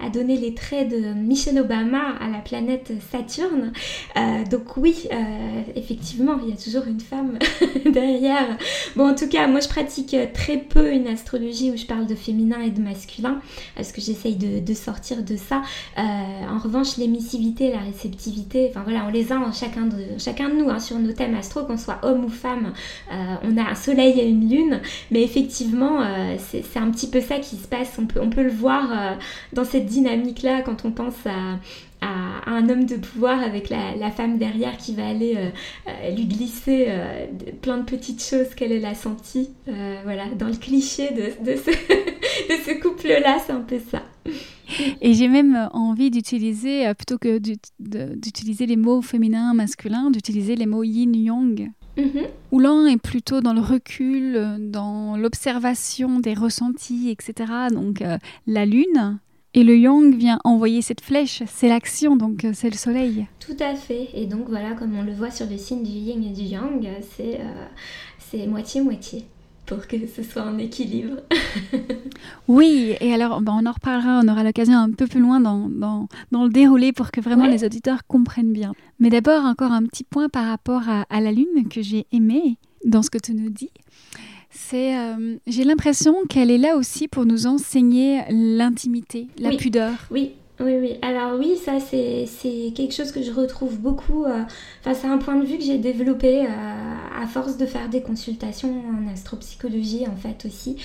à, 0.00 0.08
donner 0.10 0.36
les 0.36 0.54
traits 0.54 0.88
de 0.88 1.14
Michelle 1.14 1.58
Obama 1.58 2.16
à 2.20 2.28
la 2.28 2.38
planète 2.38 2.92
Saturne. 3.10 3.72
donc 4.50 4.76
oui, 4.76 5.08
effectivement, 5.76 6.38
il 6.42 6.50
y 6.50 6.52
a 6.52 6.56
toujours 6.56 6.84
une 6.86 7.00
femme 7.00 7.38
derrière. 7.92 8.58
Bon, 8.96 9.10
en 9.10 9.14
tout 9.14 9.28
cas, 9.28 9.46
moi 9.46 9.60
je 9.60 9.68
pratique 9.68 10.16
très 10.34 10.58
peu 10.58 10.92
une 10.92 11.06
astrologie 11.06 11.70
où 11.70 11.76
je 11.76 11.86
parle 11.86 12.06
de 12.06 12.14
féminin 12.14 12.60
et 12.60 12.70
de 12.70 12.80
masculin, 12.80 13.40
parce 13.76 13.92
que 13.92 14.00
j'essaye 14.00 14.36
de 14.36 14.74
sortir 14.74 15.22
de 15.22 15.36
ça. 15.36 15.51
Euh, 15.98 16.02
en 16.02 16.58
revanche, 16.58 16.96
l'émissivité, 16.96 17.72
la 17.72 17.80
réceptivité, 17.80 18.68
enfin 18.70 18.82
voilà, 18.84 19.04
on 19.06 19.10
les 19.10 19.32
a 19.32 19.38
en 19.38 19.52
chacun 19.52 19.86
de, 19.86 20.18
chacun 20.18 20.48
de 20.48 20.54
nous 20.54 20.70
hein, 20.70 20.78
sur 20.78 20.98
nos 20.98 21.12
thèmes 21.12 21.34
astro, 21.34 21.64
qu'on 21.64 21.76
soit 21.76 21.98
homme 22.02 22.24
ou 22.24 22.28
femme. 22.28 22.72
Euh, 23.12 23.34
on 23.44 23.56
a 23.56 23.70
un 23.70 23.74
soleil 23.74 24.18
et 24.20 24.28
une 24.28 24.48
lune, 24.48 24.80
mais 25.10 25.22
effectivement, 25.22 26.02
euh, 26.02 26.36
c'est 26.38 26.78
un 26.78 26.90
petit 26.90 27.08
peu 27.08 27.20
ça 27.20 27.38
qui 27.38 27.56
se 27.56 27.66
passe. 27.66 27.98
On 27.98 28.06
peut, 28.06 28.20
on 28.22 28.30
peut 28.30 28.42
le 28.42 28.50
voir 28.50 29.16
dans 29.52 29.64
cette 29.64 29.86
dynamique-là 29.86 30.62
quand 30.62 30.84
on 30.84 30.90
pense 30.90 31.26
à, 31.26 31.58
un 32.02 32.68
homme 32.68 32.84
de 32.84 32.96
pouvoir 32.96 33.42
avec 33.42 33.70
la, 33.70 34.10
femme 34.10 34.38
derrière 34.38 34.76
qui 34.76 34.94
va 34.94 35.06
aller 35.06 35.36
lui 36.14 36.26
glisser 36.26 36.88
plein 37.60 37.78
de 37.78 37.84
petites 37.84 38.22
choses 38.22 38.54
qu'elle 38.54 38.84
a 38.84 38.94
senties. 38.94 39.50
voilà, 40.04 40.26
dans 40.38 40.48
le 40.48 40.56
cliché 40.56 41.10
de, 41.12 41.32
de 41.52 41.56
ce, 41.56 42.80
couple-là, 42.80 43.38
c'est 43.44 43.52
un 43.52 43.60
peu 43.60 43.78
ça. 43.90 44.02
Et 45.00 45.14
j'ai 45.14 45.28
même 45.28 45.68
envie 45.72 46.10
d'utiliser, 46.10 46.86
euh, 46.86 46.94
plutôt 46.94 47.18
que 47.18 47.38
d'utiliser 47.78 48.66
les 48.66 48.76
mots 48.76 49.02
féminins, 49.02 49.54
masculins, 49.54 50.10
d'utiliser 50.10 50.56
les 50.56 50.66
mots 50.66 50.84
yin-yang. 50.84 51.70
Mm-hmm. 51.98 52.26
Où 52.52 52.58
l'un 52.58 52.86
est 52.86 52.96
plutôt 52.96 53.42
dans 53.42 53.52
le 53.52 53.60
recul, 53.60 54.56
dans 54.58 55.16
l'observation 55.16 56.20
des 56.20 56.32
ressentis, 56.32 57.10
etc. 57.10 57.52
Donc 57.70 58.00
euh, 58.00 58.16
la 58.46 58.64
lune. 58.64 59.18
Et 59.54 59.64
le 59.64 59.76
yang 59.76 60.14
vient 60.14 60.38
envoyer 60.44 60.80
cette 60.80 61.02
flèche, 61.02 61.42
c'est 61.46 61.68
l'action, 61.68 62.16
donc 62.16 62.44
euh, 62.44 62.52
c'est 62.54 62.70
le 62.70 62.76
soleil. 62.76 63.26
Tout 63.38 63.56
à 63.60 63.74
fait. 63.74 64.08
Et 64.14 64.26
donc 64.26 64.48
voilà, 64.48 64.72
comme 64.72 64.96
on 64.96 65.02
le 65.02 65.12
voit 65.12 65.30
sur 65.30 65.46
le 65.46 65.58
signe 65.58 65.82
du 65.82 65.90
yin 65.90 66.24
et 66.24 66.30
du 66.30 66.42
yang, 66.42 66.88
c'est 67.00 68.46
moitié-moitié 68.46 69.26
pour 69.66 69.86
que 69.86 69.96
ce 70.06 70.22
soit 70.22 70.42
en 70.42 70.58
équilibre. 70.58 71.16
oui, 72.48 72.94
et 73.00 73.14
alors 73.14 73.40
ben, 73.40 73.58
on 73.60 73.66
en 73.66 73.72
reparlera, 73.72 74.20
on 74.24 74.28
aura 74.28 74.42
l'occasion 74.42 74.76
un 74.76 74.90
peu 74.90 75.06
plus 75.06 75.20
loin 75.20 75.40
dans, 75.40 75.68
dans, 75.68 76.08
dans 76.30 76.44
le 76.44 76.50
déroulé 76.50 76.92
pour 76.92 77.10
que 77.10 77.20
vraiment 77.20 77.46
les 77.46 77.64
auditeurs 77.64 78.06
comprennent 78.06 78.52
bien. 78.52 78.72
Mais 78.98 79.10
d'abord, 79.10 79.44
encore 79.44 79.72
un 79.72 79.84
petit 79.84 80.04
point 80.04 80.28
par 80.28 80.46
rapport 80.46 80.88
à, 80.88 81.04
à 81.10 81.20
la 81.20 81.32
Lune 81.32 81.68
que 81.70 81.82
j'ai 81.82 82.06
aimé 82.12 82.56
dans 82.84 83.02
ce 83.02 83.10
que 83.10 83.18
tu 83.18 83.34
nous 83.34 83.50
dis. 83.50 83.70
C'est, 84.52 84.96
euh, 84.96 85.36
j'ai 85.46 85.64
l'impression 85.64 86.14
qu'elle 86.28 86.50
est 86.50 86.58
là 86.58 86.76
aussi 86.76 87.08
pour 87.08 87.24
nous 87.24 87.46
enseigner 87.46 88.20
l'intimité, 88.30 89.28
la 89.38 89.50
pudeur. 89.50 89.92
Oui, 90.10 90.32
oui, 90.60 90.76
oui. 90.78 90.98
Alors 91.02 91.38
oui, 91.38 91.56
ça 91.56 91.80
c'est 91.80 92.26
quelque 92.74 92.92
chose 92.94 93.10
que 93.12 93.22
je 93.22 93.32
retrouve 93.32 93.78
beaucoup. 93.78 94.24
Euh, 94.24 94.42
enfin, 94.80 94.94
c'est 94.94 95.06
un 95.06 95.18
point 95.18 95.36
de 95.36 95.44
vue 95.44 95.56
que 95.56 95.64
j'ai 95.64 95.78
développé 95.78 96.42
euh, 96.42 96.48
à 97.22 97.26
force 97.26 97.56
de 97.56 97.66
faire 97.66 97.88
des 97.88 98.02
consultations 98.02 98.82
en 98.88 99.12
astropsychologie 99.12 100.06
en 100.08 100.16
fait 100.16 100.44
aussi, 100.46 100.76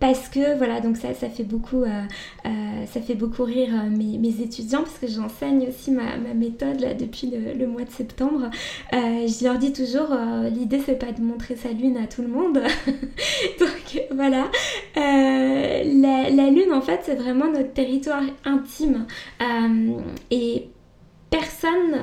parce 0.00 0.28
que 0.28 0.56
voilà, 0.56 0.80
donc 0.80 0.96
ça, 0.96 1.14
ça 1.14 1.28
fait 1.28 1.44
beaucoup, 1.44 1.82
euh, 1.82 2.02
ça 2.86 3.00
fait 3.00 3.14
beaucoup 3.14 3.44
rire 3.44 3.70
mes, 3.90 4.18
mes, 4.18 4.42
étudiants 4.42 4.82
parce 4.82 4.98
que 4.98 5.06
j'enseigne 5.06 5.68
aussi 5.68 5.90
ma, 5.90 6.16
méthode 6.34 6.80
là 6.80 6.94
depuis 6.94 7.30
le, 7.30 7.66
mois 7.66 7.84
de 7.84 7.90
septembre. 7.90 8.50
je 8.92 9.44
leur 9.44 9.58
dis 9.58 9.72
toujours, 9.72 10.08
l'idée 10.50 10.80
c'est 10.84 10.98
pas 10.98 11.12
de 11.12 11.20
montrer 11.22 11.56
sa 11.56 11.70
lune 11.70 11.96
à 11.96 12.06
tout 12.06 12.22
le 12.22 12.28
monde, 12.28 12.60
donc 13.58 14.06
voilà. 14.14 14.50
La, 14.96 16.50
lune 16.50 16.72
en 16.72 16.80
fait 16.80 17.00
c'est 17.04 17.14
vraiment 17.14 17.50
notre 17.50 17.72
territoire 17.72 18.22
intime. 18.44 19.06
Euh, 19.40 19.98
et 20.30 20.68
personne 21.30 22.00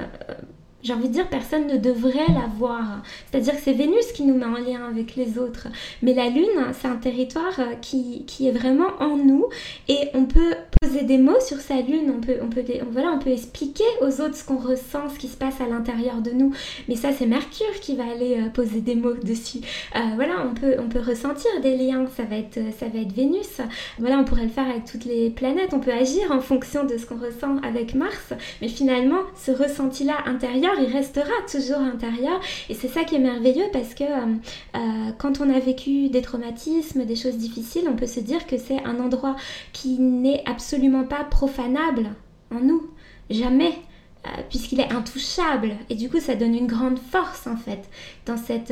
j'ai 0.84 0.94
envie 0.94 1.08
de 1.08 1.14
dire, 1.14 1.28
personne 1.30 1.68
ne 1.68 1.78
devrait 1.78 2.28
la 2.28 2.48
voir. 2.58 3.04
C'est-à-dire 3.30 3.56
que 3.56 3.62
c'est 3.62 3.74
Vénus 3.74 4.12
qui 4.14 4.24
nous 4.24 4.36
met 4.36 4.46
en 4.46 4.58
lien 4.58 4.88
avec 4.88 5.16
les 5.16 5.38
autres. 5.38 5.68
Mais 6.02 6.14
la 6.14 6.30
Lune, 6.30 6.74
c'est 6.74 6.88
un 6.88 6.96
territoire 6.96 7.60
qui, 7.82 8.26
qui, 8.26 8.48
est 8.48 8.52
vraiment 8.52 8.90
en 9.00 9.18
nous 9.18 9.46
et 9.88 10.10
on 10.14 10.26
peut 10.26 10.56
poser 10.84 11.04
des 11.04 11.20
mots 11.20 11.40
sur 11.40 11.60
sa 11.60 11.76
Lune, 11.76 12.12
on 12.18 12.20
peut, 12.20 12.38
on 12.42 12.48
peut, 12.48 12.64
voilà, 12.90 13.12
on 13.12 13.20
peut 13.20 13.30
expliquer 13.30 13.84
aux 14.02 14.20
autres 14.20 14.36
ce 14.36 14.44
qu'on 14.44 14.58
ressent, 14.58 15.10
ce 15.14 15.20
qui 15.20 15.28
se 15.28 15.38
passe 15.38 15.62
à 15.62 15.68
l'intérieur 15.68 16.22
de 16.24 16.32
nous. 16.32 16.56
Mais 16.90 16.96
ça, 16.96 17.12
c'est 17.12 17.28
Mercure 17.28 17.80
qui 17.82 17.96
va 17.96 18.10
aller 18.10 18.40
euh, 18.40 18.50
poser 18.50 18.82
des 18.82 18.96
mots 18.96 19.14
dessus. 19.14 19.60
Euh, 19.96 20.00
voilà, 20.16 20.44
on 20.44 20.56
peut, 20.56 20.78
on 20.80 20.90
peut 20.90 21.00
ressentir 21.00 21.52
des 21.62 21.78
liens, 21.78 22.08
ça 22.18 22.24
va, 22.24 22.38
être, 22.38 22.60
ça 22.80 22.88
va 22.88 23.00
être 23.00 23.12
Vénus. 23.12 23.62
Voilà, 24.00 24.18
on 24.18 24.24
pourrait 24.24 24.46
le 24.46 24.50
faire 24.50 24.68
avec 24.68 24.86
toutes 24.86 25.06
les 25.06 25.30
planètes, 25.30 25.70
on 25.74 25.80
peut 25.80 25.92
agir 25.92 26.32
en 26.32 26.40
fonction 26.40 26.84
de 26.84 26.98
ce 26.98 27.06
qu'on 27.06 27.20
ressent 27.20 27.58
avec 27.58 27.94
Mars. 27.94 28.34
Mais 28.64 28.68
finalement, 28.68 29.22
ce 29.36 29.52
ressenti-là 29.52 30.16
intérieur, 30.26 30.74
il 30.80 30.92
restera 30.92 31.30
toujours 31.52 31.78
intérieur. 31.78 32.42
Et 32.70 32.74
c'est 32.74 32.88
ça 32.88 33.04
qui 33.04 33.18
est 33.18 33.20
merveilleux 33.20 33.68
parce 33.72 33.94
que 33.94 34.04
euh, 34.04 34.34
euh, 34.76 35.12
quand 35.20 35.42
on 35.42 35.50
a 35.54 35.60
vécu 35.60 36.10
des 36.10 36.24
traumatismes, 36.24 37.06
des 37.06 37.16
choses 37.16 37.38
difficiles, 37.38 37.84
on 37.88 37.96
peut 37.96 38.08
se 38.08 38.20
dire 38.20 38.48
que 38.48 38.58
c'est 38.58 38.84
un 38.84 39.00
endroit 39.00 39.36
qui 39.74 40.00
n'est 40.00 40.42
absolument 40.48 40.71
pas 41.04 41.24
profanable 41.24 42.12
en 42.54 42.60
nous. 42.60 42.90
Jamais. 43.30 43.74
Euh, 44.28 44.42
puisqu'il 44.50 44.80
est 44.80 44.92
intouchable. 44.92 45.72
Et 45.90 45.96
du 45.96 46.10
coup, 46.10 46.20
ça 46.20 46.36
donne 46.36 46.56
une 46.56 46.68
grande 46.68 47.00
force 47.00 47.48
en 47.48 47.58
fait 47.58 47.90
dans 48.28 48.38
cette 48.38 48.72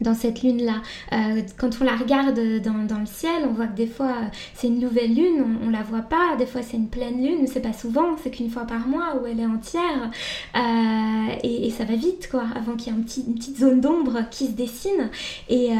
dans 0.00 0.14
cette 0.14 0.42
lune-là. 0.42 0.82
Euh, 1.12 1.42
quand 1.56 1.70
on 1.80 1.84
la 1.84 1.96
regarde 1.96 2.38
dans, 2.62 2.84
dans, 2.86 3.00
le 3.00 3.06
ciel, 3.06 3.44
on 3.48 3.52
voit 3.52 3.66
que 3.66 3.76
des 3.76 3.86
fois 3.86 4.14
c'est 4.54 4.68
une 4.68 4.78
nouvelle 4.78 5.14
lune, 5.14 5.58
on, 5.64 5.70
la 5.70 5.82
voit 5.82 6.02
pas, 6.02 6.36
des 6.38 6.46
fois 6.46 6.62
c'est 6.62 6.76
une 6.76 6.88
pleine 6.88 7.24
lune, 7.24 7.46
c'est 7.46 7.60
pas 7.60 7.72
souvent, 7.72 8.16
c'est 8.22 8.30
qu'une 8.30 8.50
fois 8.50 8.64
par 8.64 8.86
mois 8.86 9.20
où 9.20 9.26
elle 9.26 9.40
est 9.40 9.46
entière. 9.46 10.10
Euh, 10.56 11.34
et, 11.42 11.70
ça 11.70 11.84
va 11.84 11.94
vite, 11.94 12.28
quoi, 12.30 12.44
avant 12.56 12.74
qu'il 12.74 12.92
y 12.92 12.96
ait 12.96 12.98
une 12.98 13.34
petite 13.34 13.58
zone 13.58 13.80
d'ombre 13.80 14.22
qui 14.30 14.46
se 14.46 14.52
dessine. 14.52 15.10
Et, 15.48 15.70
euh, 15.70 15.74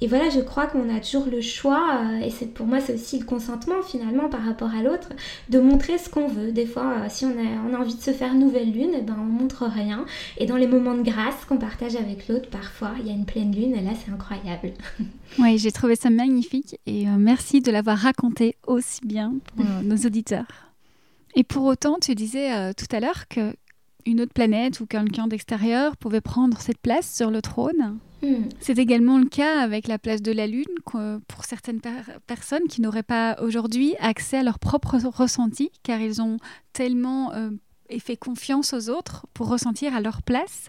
et 0.00 0.08
voilà, 0.08 0.28
je 0.30 0.40
crois 0.40 0.66
qu'on 0.66 0.94
a 0.94 0.98
toujours 0.98 1.26
le 1.30 1.40
choix, 1.40 2.00
et 2.22 2.30
c'est 2.30 2.46
pour 2.46 2.66
moi 2.66 2.80
c'est 2.80 2.94
aussi 2.94 3.18
le 3.18 3.24
consentement 3.24 3.82
finalement 3.86 4.28
par 4.28 4.44
rapport 4.44 4.70
à 4.74 4.82
l'autre, 4.82 5.10
de 5.50 5.60
montrer 5.60 5.98
ce 5.98 6.08
qu'on 6.08 6.26
veut. 6.26 6.52
Des 6.52 6.66
fois, 6.66 7.08
si 7.08 7.24
on 7.26 7.30
a, 7.30 7.70
on 7.70 7.74
a 7.74 7.78
envie 7.78 7.94
de 7.94 8.00
se 8.00 8.10
faire 8.10 8.34
nouvelle 8.34 8.72
lune, 8.72 8.94
et 8.94 8.98
eh 8.98 9.02
ben 9.02 9.16
on 9.18 9.24
montre 9.24 9.64
rien. 9.64 10.04
Et 10.38 10.46
dans 10.46 10.56
les 10.56 10.66
moments 10.66 10.94
de 10.94 11.02
grâce 11.02 11.44
qu'on 11.48 11.58
partage 11.58 11.96
avec 11.96 12.28
l'autre, 12.28 12.48
parfois 12.50 12.92
il 13.00 13.06
y 13.06 13.10
a 13.10 13.14
une 13.14 13.23
pleine 13.24 13.54
lune, 13.54 13.74
là 13.84 13.92
c'est 13.94 14.10
incroyable. 14.10 14.72
oui, 15.38 15.58
j'ai 15.58 15.72
trouvé 15.72 15.96
ça 15.96 16.10
magnifique 16.10 16.78
et 16.86 17.08
euh, 17.08 17.16
merci 17.18 17.60
de 17.60 17.70
l'avoir 17.70 17.98
raconté 17.98 18.56
aussi 18.66 19.00
bien 19.04 19.34
pour 19.46 19.64
euh, 19.64 19.82
nos 19.82 19.96
auditeurs. 19.96 20.46
Et 21.34 21.44
pour 21.44 21.64
autant, 21.64 21.98
tu 22.00 22.14
disais 22.14 22.52
euh, 22.52 22.72
tout 22.72 22.86
à 22.94 23.00
l'heure 23.00 23.26
que 23.28 23.54
une 24.06 24.20
autre 24.20 24.34
planète 24.34 24.80
ou 24.80 24.86
quelqu'un 24.86 25.26
d'extérieur 25.26 25.96
pouvait 25.96 26.20
prendre 26.20 26.60
cette 26.60 26.78
place 26.78 27.10
sur 27.10 27.30
le 27.30 27.40
trône. 27.40 27.98
Hmm. 28.22 28.44
C'est 28.60 28.78
également 28.78 29.18
le 29.18 29.24
cas 29.24 29.60
avec 29.60 29.88
la 29.88 29.98
place 29.98 30.20
de 30.20 30.30
la 30.30 30.46
Lune 30.46 30.64
pour 30.84 31.44
certaines 31.46 31.80
personnes 32.26 32.68
qui 32.68 32.82
n'auraient 32.82 33.02
pas 33.02 33.38
aujourd'hui 33.40 33.94
accès 34.00 34.36
à 34.36 34.42
leur 34.42 34.58
propre 34.58 34.98
ressenti 34.98 35.70
car 35.82 36.00
ils 36.02 36.20
ont 36.20 36.36
tellement 36.74 37.32
fait 37.98 38.18
confiance 38.18 38.74
aux 38.74 38.90
autres 38.90 39.26
pour 39.32 39.48
ressentir 39.48 39.94
à 39.94 40.02
leur 40.02 40.22
place 40.22 40.68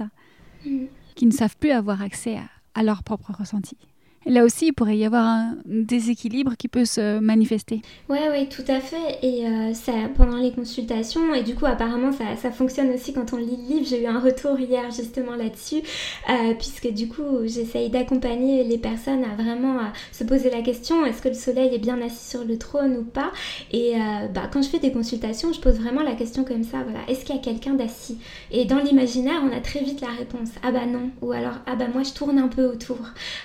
hmm. 0.66 0.86
Qu'ils 1.16 1.30
ne 1.30 1.34
savent 1.34 1.58
plus 1.58 1.72
avoir 1.72 2.02
accès 2.02 2.38
à 2.74 2.84
leur 2.84 3.04
propre 3.04 3.32
ressenti. 3.32 3.78
Là 4.26 4.44
aussi, 4.44 4.68
il 4.68 4.74
pourrait 4.74 4.98
y 4.98 5.06
avoir 5.06 5.26
un 5.26 5.58
déséquilibre 5.66 6.56
qui 6.58 6.68
peut 6.68 6.86
se 6.86 7.20
manifester. 7.20 7.82
Oui, 8.10 8.20
oui, 8.32 8.48
tout 8.50 8.70
à 8.70 8.80
fait. 8.80 9.20
Et 9.22 9.46
euh, 9.46 9.74
ça, 9.74 9.94
pendant 10.16 10.38
les 10.38 10.52
consultations, 10.52 11.34
et 11.34 11.44
du 11.44 11.56
coup, 11.56 11.66
apparemment, 11.66 12.12
ça, 12.12 12.36
ça 12.42 12.52
fonctionne 12.52 12.92
aussi 12.92 13.14
quand 13.14 13.34
on 13.34 13.38
lit 13.38 13.58
le 13.58 13.76
livre. 13.76 13.86
J'ai 13.88 14.04
eu 14.04 14.08
un 14.08 14.20
retour 14.20 14.60
hier 14.60 14.92
justement 14.92 15.36
là-dessus, 15.36 15.82
euh, 16.30 16.54
puisque 16.58 16.92
du 16.92 17.08
coup, 17.08 17.46
j'essaye 17.46 17.90
d'accompagner 17.90 18.64
les 18.64 18.78
personnes 18.78 19.24
à 19.24 19.42
vraiment 19.42 19.78
se 20.12 20.24
poser 20.24 20.50
la 20.50 20.62
question 20.62 21.06
est-ce 21.06 21.22
que 21.22 21.30
le 21.30 21.36
soleil 21.36 21.74
est 21.74 21.80
bien 21.80 22.02
assis 22.02 22.30
sur 22.30 22.44
le 22.44 22.58
trône 22.58 22.98
ou 22.98 23.04
pas? 23.04 23.32
Et 23.72 23.96
euh, 23.96 24.28
bah, 24.34 24.50
quand 24.52 24.62
je 24.62 24.70
fais 24.70 24.80
des 24.80 24.92
consultations, 24.92 25.54
je 25.54 25.60
pose 25.60 25.76
vraiment 25.76 26.02
la 26.02 26.14
question 26.14 26.44
comme 26.44 26.64
ça 26.64 26.84
voilà, 26.84 27.00
est-ce 27.08 27.26
qu'il 27.26 27.36
y 27.36 27.40
a 27.40 27.42
quelqu'un 27.42 27.74
d'assis? 27.74 28.18
Et 28.52 28.66
dans 28.66 28.80
l'imaginaire, 28.80 29.42
on 29.44 29.56
a 29.56 29.60
très 29.60 29.82
vite 29.82 30.02
la 30.02 30.10
réponse 30.10 30.50
ah 30.64 30.72
bah 30.72 30.86
non, 30.86 31.10
ou 31.22 31.32
alors 31.32 31.56
ah 31.68 31.76
bah 31.76 31.86
moi 31.94 32.04
je 32.04 32.14
tourne 32.14 32.40
un 32.40 32.48
peu 32.48 32.66
autour. 32.66 32.98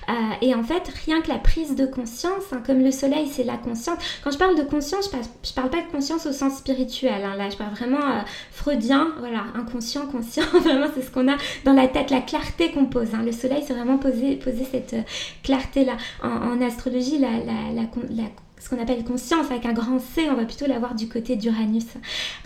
Euh, 0.09 0.13
et 0.43 0.55
en 0.55 0.63
rien 1.05 1.21
que 1.21 1.29
la 1.29 1.39
prise 1.39 1.75
de 1.75 1.87
conscience, 1.87 2.53
hein, 2.53 2.63
comme 2.65 2.83
le 2.83 2.91
soleil, 2.91 3.29
c'est 3.31 3.45
la 3.45 3.57
conscience. 3.57 3.99
Quand 4.23 4.31
je 4.31 4.39
parle 4.39 4.57
de 4.57 4.63
conscience, 4.63 5.11
je 5.43 5.53
parle, 5.53 5.71
pas 5.71 5.83
de 5.83 5.91
conscience 5.91 6.27
au 6.27 6.33
sens 6.33 6.59
spirituel. 6.59 7.25
Hein, 7.25 7.37
là, 7.37 7.51
je 7.51 7.57
parle 7.57 7.73
vraiment 7.75 7.99
euh, 7.99 8.21
freudien, 8.53 9.13
voilà, 9.19 9.45
inconscient, 9.55 10.07
conscient. 10.07 10.45
vraiment, 10.61 10.87
c'est 10.95 11.03
ce 11.03 11.11
qu'on 11.11 11.29
a 11.29 11.37
dans 11.65 11.73
la 11.73 11.89
tête, 11.89 12.11
la 12.11 12.21
clarté 12.21 12.71
qu'on 12.71 12.87
pose. 12.87 13.09
Hein. 13.15 13.23
Le 13.25 13.33
soleil, 13.33 13.63
c'est 13.67 13.75
vraiment 13.75 13.99
poser, 13.99 14.37
poser 14.37 14.65
cette 14.71 14.95
euh, 14.95 15.03
clarté-là. 15.43 15.97
En, 16.23 16.61
astrologie, 16.61 17.19
la, 17.19 17.31
la, 17.31 17.83
ce 18.61 18.69
qu'on 18.69 18.81
appelle 18.81 19.03
conscience 19.05 19.51
avec 19.51 19.65
un 19.65 19.73
grand 19.73 19.99
C, 19.99 20.29
on 20.31 20.35
va 20.35 20.45
plutôt 20.45 20.67
l'avoir 20.67 20.95
du 20.95 21.09
côté 21.09 21.37
d'Uranus. 21.37 21.87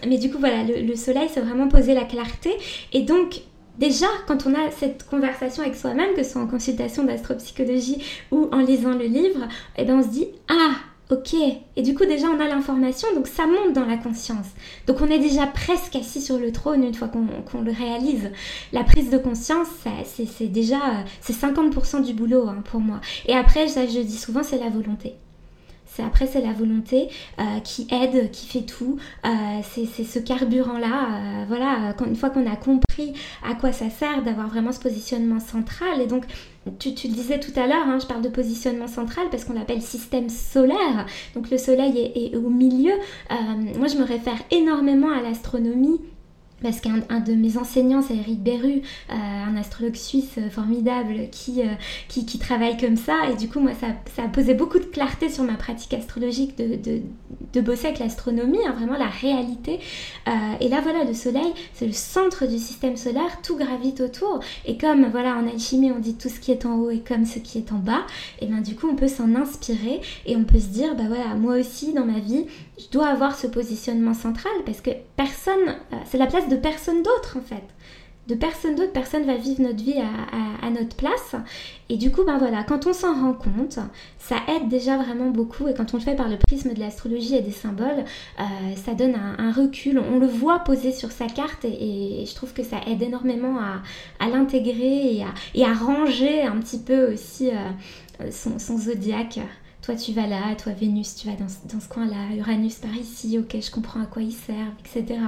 Mais 0.07 0.19
du 0.19 0.31
coup, 0.31 0.39
voilà, 0.39 0.63
le, 0.63 0.95
soleil, 0.97 1.29
c'est 1.33 1.41
vraiment 1.41 1.69
poser 1.69 1.95
la 1.95 2.05
clarté. 2.05 2.51
Et 2.93 3.03
donc, 3.03 3.41
déjà, 3.79 4.07
quand 4.27 4.47
on 4.47 4.55
a 4.55 4.71
cette 4.71 5.07
conversation 5.09 5.63
avec 5.63 5.77
soi-même, 5.77 6.15
que 6.15 6.23
ce 6.23 6.33
soit 6.33 6.43
en 6.43 6.47
consultation 6.47 7.05
d'astropsychologie 7.05 8.03
ou 8.31 8.49
en 8.53 8.59
lisant 8.59 8.95
le 8.95 9.07
livre, 9.07 9.49
eh 9.77 9.85
ben 9.85 9.99
on 9.99 10.03
se 10.03 10.09
dit 10.09 10.29
Ah, 10.49 10.75
ok. 11.11 11.35
Et 11.77 11.83
du 11.83 11.95
coup, 11.95 12.05
déjà, 12.05 12.29
on 12.29 12.41
a 12.41 12.49
l'information, 12.49 13.09
donc 13.15 13.27
ça 13.27 13.47
monte 13.47 13.73
dans 13.73 13.85
la 13.85 13.97
conscience. 13.97 14.47
Donc, 14.87 15.01
on 15.01 15.07
est 15.07 15.19
déjà 15.19 15.47
presque 15.47 15.97
assis 15.97 16.21
sur 16.21 16.39
le 16.39 16.53
trône 16.53 16.85
une 16.85 16.95
fois 16.95 17.09
qu'on 17.09 17.63
le 17.63 17.73
réalise. 17.73 18.31
La 18.73 18.85
prise 18.85 19.11
de 19.11 19.19
conscience, 19.19 19.69
c'est 20.05 20.49
déjà 20.49 20.81
c'est 21.21 21.35
50% 21.35 22.03
du 22.03 22.15
boulot 22.15 22.49
hein, 22.49 22.63
pour 22.65 22.81
moi. 22.81 23.01
Et 23.27 23.35
après, 23.35 23.69
ça, 23.69 23.87
je 23.87 24.01
dis 24.01 24.19
souvent, 24.19 24.43
c'est 24.43 24.59
la 24.59 24.71
volonté 24.71 25.15
après 26.03 26.27
c'est 26.27 26.41
la 26.41 26.53
volonté 26.53 27.09
euh, 27.39 27.61
qui 27.63 27.87
aide, 27.91 28.31
qui 28.31 28.47
fait 28.47 28.67
tout. 28.67 28.99
Euh, 29.25 29.29
c'est 29.63 30.05
ce 30.05 30.19
carburant 30.19 30.79
là. 30.79 31.43
Euh, 31.43 31.45
voilà, 31.47 31.95
une 32.07 32.17
fois 32.17 32.31
qu'on 32.31 32.51
a 32.51 32.57
compris 32.57 33.13
à 33.49 33.55
quoi 33.55 33.73
ça 33.73 33.91
sert 33.91 34.23
d'avoir 34.23 34.49
vraiment 34.49 34.73
ce 34.73 34.81
positionnement 34.81 35.41
central. 35.41 36.01
Et 36.01 36.07
donc 36.07 36.25
tu, 36.79 36.91
le 36.91 37.13
disais 37.13 37.39
tout 37.39 37.53
à 37.57 37.67
l'heure, 37.67 37.87
hein, 37.87 37.99
je 38.01 38.07
parle 38.07 38.23
de 38.23 38.29
positionnement 38.29 38.89
central 38.89 39.27
parce 39.31 39.45
qu'on 39.45 39.53
l'appelle 39.53 39.83
système 39.83 40.29
solaire. 40.29 41.07
Donc 41.35 41.51
le 41.51 41.59
soleil 41.59 42.13
est 42.15 42.37
au 42.37 42.49
milieu. 42.49 42.95
moi 43.79 43.89
je 43.89 43.97
me 43.97 44.05
réfère 44.05 44.39
énormément 44.51 45.11
à 45.11 45.21
l'astronomie 45.21 46.01
parce 46.63 46.81
qu'un 46.81 47.21
de 47.21 47.35
mes 47.35 47.59
enseignants, 47.59 48.03
c'est 48.03 48.17
Eric 48.17 48.43
Beru, 48.43 48.81
euh, 49.11 49.15
un 49.15 49.57
astrologue 49.57 49.97
suisse 49.97 50.39
formidable 50.51 51.29
qui, 51.31 51.61
euh, 51.61 51.75
qui, 52.09 52.25
qui, 52.25 52.39
travaille 52.39 52.77
comme 52.77 52.97
ça. 52.97 53.29
Et 53.31 53.37
du 53.37 53.49
coup, 53.49 53.61
moi, 53.61 53.73
ça, 53.79 53.89
ça 54.17 54.23
a 54.25 54.29
posé 54.29 54.55
beaucoup 54.55 54.79
de 54.79 54.85
clarté 54.85 55.29
sur 55.29 55.45
ma 55.45 55.55
pratique 55.55 55.93
astrologique 55.93 56.57
de, 56.57 56.77
de, 56.77 57.03
de 57.53 57.61
bosser 57.61 57.89
avec 57.89 57.99
l'astronomie, 57.99 58.65
hein, 58.67 58.73
vraiment 58.73 58.97
la 58.97 59.09
réalité. 59.09 59.79
Euh, 60.27 60.31
et 60.61 60.69
là, 60.69 60.81
voilà, 60.81 61.05
le 61.05 61.13
Soleil, 61.13 61.53
c'est 61.75 61.87
le 61.87 61.93
centre 61.93 62.47
du 62.47 62.59
système 62.59 62.97
solaire, 62.97 63.43
tout 63.43 63.57
gravite 63.57 64.01
autour. 64.01 64.41
Et 64.65 64.79
comme, 64.79 65.07
voilà, 65.11 65.37
en 65.37 65.47
alchimie, 65.47 65.93
on 65.93 65.99
dit 65.99 66.15
tout 66.15 66.29
ce 66.29 66.41
qui 66.41 66.51
est 66.51 66.65
en 66.65 66.77
haut 66.79 66.91
est 66.91 67.07
comme 67.07 67.27
ce 67.27 67.41
qui 67.41 67.59
est 67.59 67.73
en 67.73 67.79
bas, 67.79 68.07
et 68.41 68.47
bien 68.47 68.61
du 68.61 68.75
coup, 68.75 68.89
on 68.89 68.97
peut 68.97 69.09
s'en 69.09 69.35
inspirer 69.35 70.01
et 70.25 70.37
on 70.37 70.45
peut 70.45 70.61
se 70.61 70.69
dire, 70.69 70.95
bah 70.95 71.05
voilà, 71.09 71.35
moi 71.35 71.59
aussi, 71.59 71.93
dans 71.93 72.07
ma 72.07 72.21
vie, 72.21 72.47
je 72.79 72.91
dois 72.91 73.09
avoir 73.09 73.37
ce 73.37 73.47
positionnement 73.47 74.15
central 74.15 74.53
parce 74.65 74.81
que 74.81 74.91
personne, 75.17 75.77
c'est 76.07 76.19
la 76.19 76.27
place 76.27 76.44
de 76.49 76.57
personne 76.57 77.03
d'autre 77.03 77.37
en 77.37 77.43
fait. 77.43 77.65
De 78.27 78.35
personne 78.35 78.75
d'autre, 78.75 78.93
personne 78.93 79.25
va 79.25 79.37
vivre 79.37 79.61
notre 79.61 79.85
vie 79.85 80.01
à, 80.01 80.71
notre 80.71 80.97
place. 80.97 81.37
Et 81.91 81.99
du 81.99 82.11
coup, 82.11 82.25
ben 82.25 82.39
voilà, 82.39 82.65
quand 82.65 82.87
on 82.87 82.95
s'en 82.95 83.13
rend 83.13 83.35
compte, 83.35 83.79
ça 84.19 84.37
aide 84.49 84.69
déjà 84.71 84.97
vraiment 84.97 85.29
beaucoup. 85.29 85.69
Et 85.69 85.75
quand 85.75 85.93
on 85.93 85.99
le 85.99 86.03
fait 86.03 86.17
par 86.17 86.31
le 86.31 86.39
prisme 86.39 86.73
de 86.73 86.81
l'astrologie 86.81 87.37
et 87.37 87.43
des 87.43 87.51
symboles, 87.51 88.05
euh, 88.41 88.43
ça 88.83 88.95
donne 88.95 89.15
un, 89.15 89.53
recul. 89.53 89.99
On 89.99 90.19
le 90.19 90.27
voit 90.27 90.61
posé 90.61 90.91
sur 90.91 91.13
sa 91.13 91.27
carte 91.27 91.67
et, 91.67 92.25
je 92.27 92.35
trouve 92.35 92.55
que 92.55 92.63
ça 92.63 92.79
aide 92.87 93.03
énormément 93.03 93.59
à, 93.59 94.27
l'intégrer 94.27 95.23
et, 95.55 95.65
à, 95.65 95.75
ranger 95.75 96.45
un 96.45 96.57
petit 96.57 96.79
peu 96.79 97.13
aussi 97.13 97.51
euh, 97.51 98.31
son, 98.31 98.59
son 98.59 98.79
zodiaque 98.79 99.39
toi 99.85 99.95
tu 99.95 100.13
vas 100.13 100.27
là, 100.27 100.55
toi 100.57 100.73
Vénus 100.73 101.15
tu 101.15 101.29
vas 101.29 101.35
dans, 101.35 101.81
ce 101.81 101.89
coin-là, 101.89 102.35
Uranus 102.37 102.77
par 102.77 102.95
ici, 102.97 103.39
ok 103.39 103.57
je 103.61 103.71
comprends 103.71 104.01
à 104.01 104.07
quoi 104.07 104.23
ils 104.23 104.33
servent, 104.33 104.73
etc. 104.81 105.21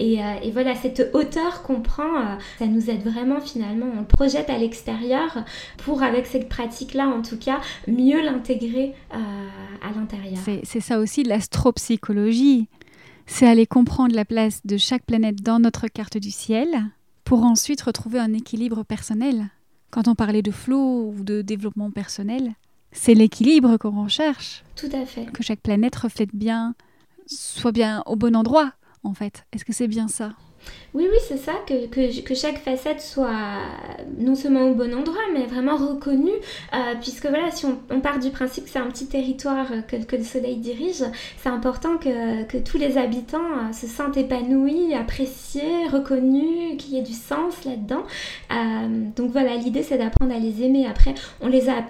Euh, 0.00 0.40
et, 0.42 0.50
voilà, 0.52 0.76
cette 0.76 1.10
hauteur 1.12 1.62
qu'on 1.62 1.80
prend, 1.80 2.16
euh, 2.16 2.36
ça 2.58 2.66
nous 2.66 2.88
aide 2.88 3.02
vraiment 3.02 3.40
finalement, 3.40 3.86
on 3.92 4.00
le 4.00 4.06
projette 4.06 4.48
à 4.48 4.58
l'extérieur 4.58 5.44
pour 5.78 6.04
avec 6.04 6.26
cette 6.26 6.48
pratique-là 6.48 7.08
en 7.08 7.22
tout 7.22 7.36
cas, 7.36 7.60
mieux 7.88 8.22
l'intégrer 8.22 8.94
euh, 9.12 9.16
à 9.82 9.92
l'intérieur. 9.98 10.38
C'est 10.62 10.80
ça 10.80 11.00
aussi 11.00 11.24
l'astropsychologie, 11.24 12.68
c'est 13.26 13.48
aller 13.48 13.66
comprendre 13.66 14.14
la 14.14 14.24
place 14.24 14.60
de 14.64 14.76
chaque 14.76 15.04
planète 15.04 15.42
dans 15.42 15.58
notre 15.58 15.88
carte 15.88 16.16
du 16.16 16.30
ciel 16.30 16.68
pour 17.24 17.42
ensuite 17.42 17.82
retrouver 17.82 18.20
un 18.20 18.34
équilibre 18.34 18.84
personnel. 18.84 19.48
Quand 19.90 20.06
on 20.06 20.14
parlait 20.14 20.42
de 20.42 20.52
flow 20.52 21.12
ou 21.16 21.24
de 21.24 21.42
développement 21.42 21.90
personnel, 21.90 22.54
c'est 22.96 23.14
l'équilibre 23.14 23.76
qu'on 23.76 24.02
recherche. 24.02 24.64
Tout 24.74 24.88
à 24.92 25.06
fait. 25.06 25.26
Que 25.32 25.42
chaque 25.42 25.60
planète 25.60 25.94
reflète 25.96 26.34
bien, 26.34 26.74
soit 27.26 27.72
bien 27.72 28.02
au 28.06 28.16
bon 28.16 28.34
endroit, 28.34 28.72
en 29.04 29.14
fait. 29.14 29.46
Est-ce 29.52 29.64
que 29.64 29.72
c'est 29.72 29.88
bien 29.88 30.08
ça? 30.08 30.32
Oui, 30.96 31.08
oui, 31.12 31.18
c'est 31.28 31.36
ça, 31.36 31.52
que, 31.66 31.86
que, 32.22 32.34
chaque 32.34 32.56
facette 32.56 33.02
soit 33.02 33.28
non 34.16 34.34
seulement 34.34 34.62
au 34.62 34.74
bon 34.74 34.94
endroit, 34.94 35.20
mais 35.34 35.44
vraiment 35.44 35.76
reconnue, 35.76 36.30
euh, 36.72 36.94
puisque 37.02 37.26
voilà, 37.26 37.50
si 37.50 37.66
on, 37.66 38.00
part 38.00 38.18
du 38.18 38.30
principe 38.30 38.64
que 38.64 38.70
c'est 38.70 38.78
un 38.78 38.86
petit 38.86 39.06
territoire 39.06 39.66
que, 39.88 39.96
que, 39.96 40.16
le 40.16 40.24
soleil 40.24 40.56
dirige, 40.56 41.04
c'est 41.36 41.50
important 41.50 41.98
que, 41.98 42.44
que, 42.44 42.56
tous 42.56 42.78
les 42.78 42.96
habitants 42.96 43.36
euh, 43.38 43.72
se 43.74 43.86
sentent 43.86 44.16
épanouis, 44.16 44.94
appréciés, 44.94 45.86
reconnus, 45.92 46.78
qu'il 46.78 46.94
y 46.94 46.98
ait 46.98 47.02
du 47.02 47.12
sens 47.12 47.66
là-dedans. 47.66 48.04
Euh, 48.52 49.04
donc 49.14 49.32
voilà, 49.32 49.54
l'idée 49.56 49.82
c'est 49.82 49.98
d'apprendre 49.98 50.34
à 50.34 50.38
les 50.38 50.62
aimer. 50.62 50.86
Après, 50.86 51.14
on 51.42 51.48
les 51.48 51.68
a, 51.68 51.84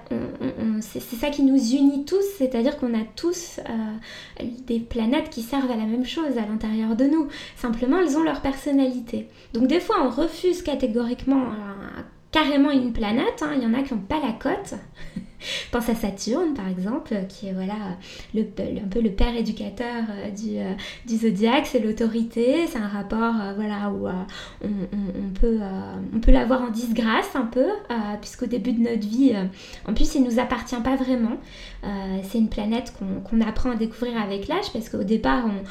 c'est 0.81 1.01
ça 1.01 1.29
qui 1.29 1.45
nous 1.45 1.75
unit 1.75 2.05
tous, 2.07 2.25
c'est-à-dire 2.39 2.77
qu'on 2.77 2.93
a 2.95 3.05
tous 3.15 3.61
des 4.67 4.81
planètes 4.81 5.31
qui 5.31 5.43
servent 5.43 5.71
à 5.71 5.77
la 5.77 5.85
même 5.85 6.05
chose 6.05 6.39
à 6.39 6.47
l'intérieur 6.47 6.97
de 6.97 7.05
nous. 7.05 7.29
Simplement, 7.57 8.01
elles 8.01 8.17
ont 8.17 8.25
leur 8.25 8.41
personnalité. 8.41 8.66
Donc 9.53 9.67
des 9.67 9.81
fois, 9.81 9.97
on 10.05 10.11
refuse 10.11 10.63
catégoriquement 10.63 11.53
carrément 12.37 12.71
une 12.71 12.93
planète. 12.93 13.43
Hein. 13.43 13.53
Il 13.57 13.63
y 13.63 13.67
en 13.67 13.75
a 13.75 13.83
qui 13.83 13.95
n'ont 13.95 14.01
pas 14.01 14.21
la 14.21 14.33
cote. 14.33 14.75
Pense 15.71 15.89
à 15.89 15.95
Saturne, 15.95 16.55
par 16.55 16.69
exemple, 16.69 17.15
qui 17.29 17.49
est 17.49 17.53
voilà, 17.53 17.75
un 18.35 18.89
peu 18.91 19.01
le 19.01 19.11
père 19.11 19.35
éducateur 19.37 20.05
euh, 20.11 20.31
du, 20.31 20.59
euh, 20.59 20.73
du 21.07 21.17
zodiaque, 21.17 21.67
c'est 21.67 21.79
l'autorité, 21.79 22.67
c'est 22.67 22.79
un 22.79 22.89
rapport 22.89 23.35
euh, 23.41 23.53
voilà, 23.55 23.91
où 23.91 24.09
on, 24.65 25.31
peut, 25.41 25.59
peut 26.21 26.33
l'avoir 26.33 26.63
en 26.63 26.71
disgrâce 26.71 27.35
un 27.35 27.47
peu, 27.47 27.67
puisqu'au 28.21 28.47
début 28.47 28.73
de 28.73 28.81
notre 28.81 29.07
vie, 29.07 29.35
en 29.87 29.95
plus, 29.95 30.15
il 30.15 30.23
ne 30.23 30.31
nous 30.31 30.39
appartient 30.39 30.81
pas 30.83 30.97
vraiment. 30.97 31.37
c'est 32.23 32.39
une 32.39 32.49
planète 32.49 32.93
qu'on 33.25 33.41
apprend 33.41 33.73
à 33.73 33.77
découvrir 33.77 34.21
avec 34.21 34.49
l'âge, 34.49 34.73
parce 34.73 34.89
qu'au 34.89 35.05
départ, 35.05 35.45
on, 35.47 35.63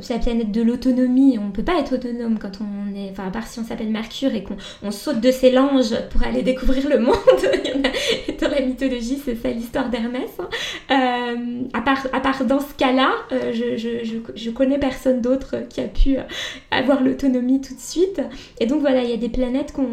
c'est 0.00 0.14
la 0.14 0.20
planète 0.20 0.50
de 0.50 0.62
l'autonomie, 0.62 1.38
on 1.38 1.46
ne 1.46 1.52
peut 1.52 1.62
pas 1.62 1.78
être 1.78 1.94
autonome 1.94 2.38
quand 2.38 2.58
on 2.60 2.94
est, 2.94 3.10
enfin 3.10 3.26
à 3.28 3.30
part 3.30 3.46
si 3.46 3.58
on 3.58 3.64
s'appelle 3.64 3.90
Mercure 3.90 4.34
et 4.34 4.44
qu'on 4.44 4.90
saute 4.90 5.20
de 5.20 5.30
ses 5.30 5.50
langes 5.50 5.94
pour 6.10 6.22
aller 6.22 6.42
découvrir 6.42 6.88
le 6.88 6.98
monde. 6.98 7.16
dans 8.40 8.48
la 8.48 8.60
mythologie, 8.60 9.20
c'est 9.24 9.36
ça 9.36 9.50
l'histoire 9.50 9.88
d'Hermès. 9.88 10.30
Hein. 10.38 10.48
Euh, 10.90 11.62
à, 11.72 11.80
part, 11.80 12.06
à 12.12 12.20
part 12.20 12.44
dans 12.44 12.60
ce 12.60 12.74
cas-là, 12.74 13.10
euh, 13.32 13.52
je, 13.52 13.76
je, 13.76 14.16
je, 14.34 14.50
connais 14.50 14.78
personne 14.78 15.20
d'autre 15.20 15.56
qui 15.68 15.80
a 15.80 15.88
pu 15.88 16.18
euh, 16.18 16.22
avoir 16.70 17.02
l'autonomie 17.02 17.60
tout 17.60 17.74
de 17.74 17.80
suite. 17.80 18.20
Et 18.60 18.66
donc 18.66 18.80
voilà, 18.80 19.02
il 19.02 19.10
y 19.10 19.14
a 19.14 19.18
des 19.18 19.28
planètes 19.28 19.72
qu'on 19.72 19.86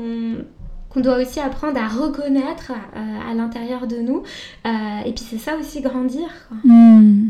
qu'on 0.89 1.01
doit 1.01 1.19
aussi 1.19 1.39
apprendre 1.39 1.79
à 1.79 1.87
reconnaître 1.87 2.71
à 2.95 3.35
l'intérieur 3.35 3.85
de 3.85 3.97
nous. 3.97 4.23
et 4.65 5.11
puis 5.11 5.23
c'est 5.23 5.37
ça 5.37 5.55
aussi 5.55 5.81
grandir. 5.81 6.27
Hmm. 6.63 7.27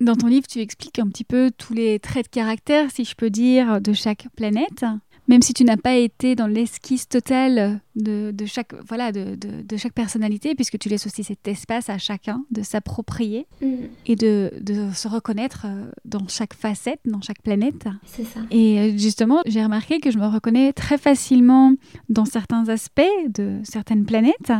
Dans 0.00 0.16
ton 0.16 0.26
livre, 0.26 0.46
tu 0.46 0.60
expliques 0.60 0.98
un 0.98 1.08
petit 1.08 1.24
peu 1.24 1.50
tous 1.56 1.72
les 1.72 2.00
traits 2.00 2.26
de 2.26 2.30
caractère, 2.30 2.90
si 2.90 3.04
je 3.04 3.14
peux 3.14 3.30
dire, 3.30 3.80
de 3.80 3.92
chaque 3.92 4.26
planète. 4.36 4.84
Même 5.26 5.40
si 5.40 5.54
tu 5.54 5.64
n'as 5.64 5.78
pas 5.78 5.94
été 5.94 6.34
dans 6.34 6.46
l'esquisse 6.46 7.08
totale 7.08 7.80
de, 7.96 8.34
chaque, 8.44 8.74
voilà, 8.86 9.10
de, 9.10 9.76
chaque 9.76 9.94
personnalité, 9.94 10.54
puisque 10.54 10.78
tu 10.78 10.88
laisses 10.88 11.06
aussi 11.06 11.24
cet 11.24 11.48
espace 11.48 11.88
à 11.88 11.96
chacun 11.96 12.44
de 12.50 12.62
s'approprier 12.62 13.46
mm. 13.62 13.66
et 14.06 14.16
de, 14.16 14.50
se 14.92 15.08
reconnaître 15.08 15.64
euh, 15.64 15.90
dans 16.04 16.28
chaque 16.28 16.52
facette, 16.52 17.00
dans 17.06 17.22
chaque 17.22 17.40
planète. 17.42 17.88
C'est 18.04 18.24
ça. 18.24 18.40
Et 18.50 18.78
euh, 18.78 18.98
justement, 18.98 19.40
j'ai 19.46 19.62
remarqué 19.62 19.98
que 19.98 20.10
je 20.10 20.18
me 20.18 20.26
reconnais 20.26 20.72
très 20.72 20.98
facilement 20.98 21.72
dans 22.10 22.26
certains 22.26 22.68
aspects 22.68 23.02
de 23.28 23.60
certaines 23.64 24.04
planètes. 24.04 24.52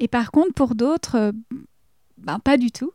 Et 0.00 0.08
par 0.08 0.30
contre, 0.30 0.52
pour 0.52 0.74
d'autres, 0.74 1.16
euh, 1.16 1.32
ben, 2.18 2.38
pas 2.40 2.58
du 2.58 2.70
tout 2.70 2.92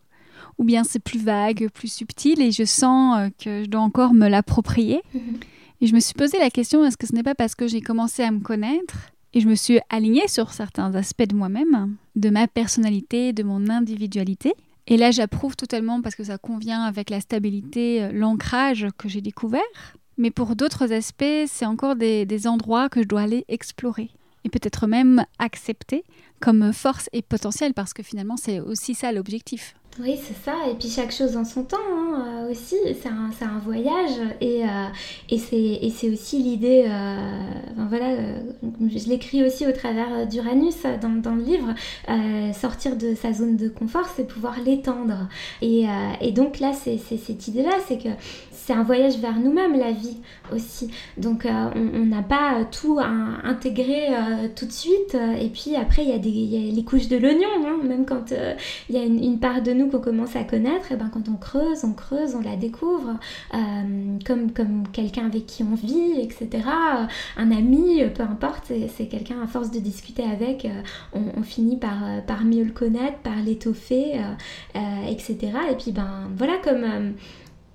ou 0.57 0.63
bien 0.63 0.83
c'est 0.83 0.99
plus 0.99 1.19
vague, 1.19 1.69
plus 1.73 1.91
subtil 1.91 2.41
et 2.41 2.51
je 2.51 2.63
sens 2.63 3.17
euh, 3.17 3.29
que 3.37 3.63
je 3.63 3.69
dois 3.69 3.81
encore 3.81 4.13
me 4.13 4.27
l'approprier. 4.27 5.01
Mhm. 5.13 5.39
Et 5.81 5.87
je 5.87 5.95
me 5.95 5.99
suis 5.99 6.13
posé 6.13 6.37
la 6.37 6.49
question, 6.49 6.85
est-ce 6.85 6.97
que 6.97 7.07
ce 7.07 7.13
n'est 7.13 7.23
pas 7.23 7.35
parce 7.35 7.55
que 7.55 7.67
j'ai 7.67 7.81
commencé 7.81 8.23
à 8.23 8.31
me 8.31 8.39
connaître 8.39 8.95
et 9.33 9.41
je 9.41 9.47
me 9.47 9.55
suis 9.55 9.79
alignée 9.89 10.27
sur 10.27 10.53
certains 10.53 10.95
aspects 10.95 11.27
de 11.27 11.35
moi-même, 11.35 11.95
de 12.15 12.29
ma 12.29 12.47
personnalité, 12.47 13.33
de 13.33 13.43
mon 13.43 13.69
individualité? 13.69 14.53
Et 14.87 14.97
là, 14.97 15.11
j'approuve 15.11 15.55
totalement 15.55 16.01
parce 16.01 16.15
que 16.15 16.23
ça 16.23 16.37
convient 16.37 16.83
avec 16.83 17.09
la 17.09 17.19
stabilité, 17.21 18.03
euh, 18.03 18.11
l'ancrage 18.13 18.87
que 18.97 19.09
j'ai 19.09 19.21
découvert. 19.21 19.61
Mais 20.17 20.29
pour 20.29 20.55
d'autres 20.55 20.91
aspects, 20.93 21.47
c'est 21.47 21.65
encore 21.65 21.95
des, 21.95 22.25
des 22.25 22.47
endroits 22.47 22.89
que 22.89 23.01
je 23.01 23.07
dois 23.07 23.21
aller 23.21 23.45
explorer 23.47 24.11
et 24.43 24.49
peut-être 24.49 24.87
même 24.87 25.25
accepter 25.39 26.03
comme 26.39 26.73
force 26.73 27.09
et 27.13 27.21
potentiel 27.21 27.73
parce 27.73 27.93
que 27.93 28.03
finalement 28.03 28.37
c'est 28.37 28.59
aussi 28.59 28.95
ça 28.95 29.11
l'objectif. 29.11 29.75
Oui, 29.99 30.19
c'est 30.19 30.35
ça. 30.43 30.55
Et 30.71 30.73
puis 30.73 30.89
chaque 30.89 31.11
chose 31.11 31.37
en 31.37 31.45
son 31.45 31.63
temps 31.63 31.77
hein, 31.77 32.25
euh, 32.25 32.51
aussi. 32.51 32.75
C'est 32.99 33.09
un, 33.09 33.29
un, 33.41 33.59
voyage. 33.59 34.17
Et, 34.41 34.63
euh, 34.63 34.87
et 35.29 35.37
c'est 35.91 36.09
aussi 36.09 36.41
l'idée. 36.41 36.85
Euh, 36.87 37.39
voilà, 37.87 38.15
je 38.81 39.07
l'écris 39.07 39.45
aussi 39.45 39.67
au 39.67 39.71
travers 39.71 40.25
d'Uranus 40.25 40.77
dans, 40.99 41.09
dans, 41.09 41.35
le 41.35 41.43
livre. 41.43 41.73
sortir 42.53 42.95
de 42.95 43.13
sa 43.13 43.33
zone 43.33 43.55
de 43.55 43.69
confort, 43.69 44.07
c'est 44.15 44.27
pouvoir 44.27 44.55
l'étendre. 44.65 45.27
Et, 45.61 45.85
et, 46.21 46.31
donc 46.31 46.59
là, 46.59 46.73
c'est 46.73 46.97
cette 46.97 47.47
idée-là 47.47 47.71
c'est 47.87 47.97
que 47.97 48.09
c'est 48.65 48.73
un 48.73 48.83
voyage 48.83 49.17
vers 49.17 49.37
nous-mêmes, 49.37 49.77
la 49.77 49.91
vie 49.91 50.17
aussi. 50.53 50.89
Donc 51.17 51.45
euh, 51.45 51.69
on 51.75 52.05
n'a 52.05 52.21
pas 52.21 52.63
tout 52.71 52.97
intégré 53.43 54.07
euh, 54.09 54.47
tout 54.55 54.65
de 54.65 54.71
suite. 54.71 55.17
Et 55.41 55.49
puis 55.49 55.75
après, 55.75 56.03
il 56.03 56.09
y, 56.09 56.13
a 56.13 56.17
des, 56.17 56.71
les 56.71 56.83
couches 56.85 57.09
de 57.09 57.17
l'oignon. 57.17 57.49
Hein. 57.65 57.79
Même 57.83 58.05
quand 58.05 58.31
euh, 58.31 58.53
il 58.87 58.95
y 58.95 58.97
a 58.97 59.03
une, 59.03 59.39
part 59.39 59.61
de 59.61 59.73
nous 59.73 59.89
qu'on 59.89 59.99
commence 59.99 60.37
à 60.37 60.45
connaître, 60.45 60.93
et 60.93 60.95
ben 60.95 61.09
quand 61.13 61.27
on 61.27 61.35
creuse, 61.35 61.83
on 61.83 61.91
creuse, 61.91 62.35
on 62.35 62.41
la 62.41 62.55
découvre. 62.55 63.19
comme 64.25 64.53
comme 64.53 64.87
quelqu'un 64.93 65.25
avec 65.25 65.45
qui 65.45 65.63
on 65.63 65.75
vit, 65.75 66.21
etc. 66.21 66.63
Un 67.35 67.51
ami, 67.51 68.01
peu 68.15 68.23
importe, 68.23 68.71
c'est 68.95 69.07
quelqu'un 69.07 69.41
à 69.43 69.47
force 69.47 69.71
de 69.71 69.79
discuter 69.79 70.23
avec, 70.23 70.67
on, 71.13 71.43
finit 71.43 71.77
par, 71.77 71.97
par 72.25 72.45
mieux 72.45 72.63
le 72.63 72.71
connaître, 72.71 73.17
par 73.17 73.35
l'étoffer, 73.43 74.21
etc. 75.09 75.37
Et 75.71 75.75
puis 75.75 75.91
ben 75.91 76.29
voilà 76.37 76.53
comme 76.63 77.13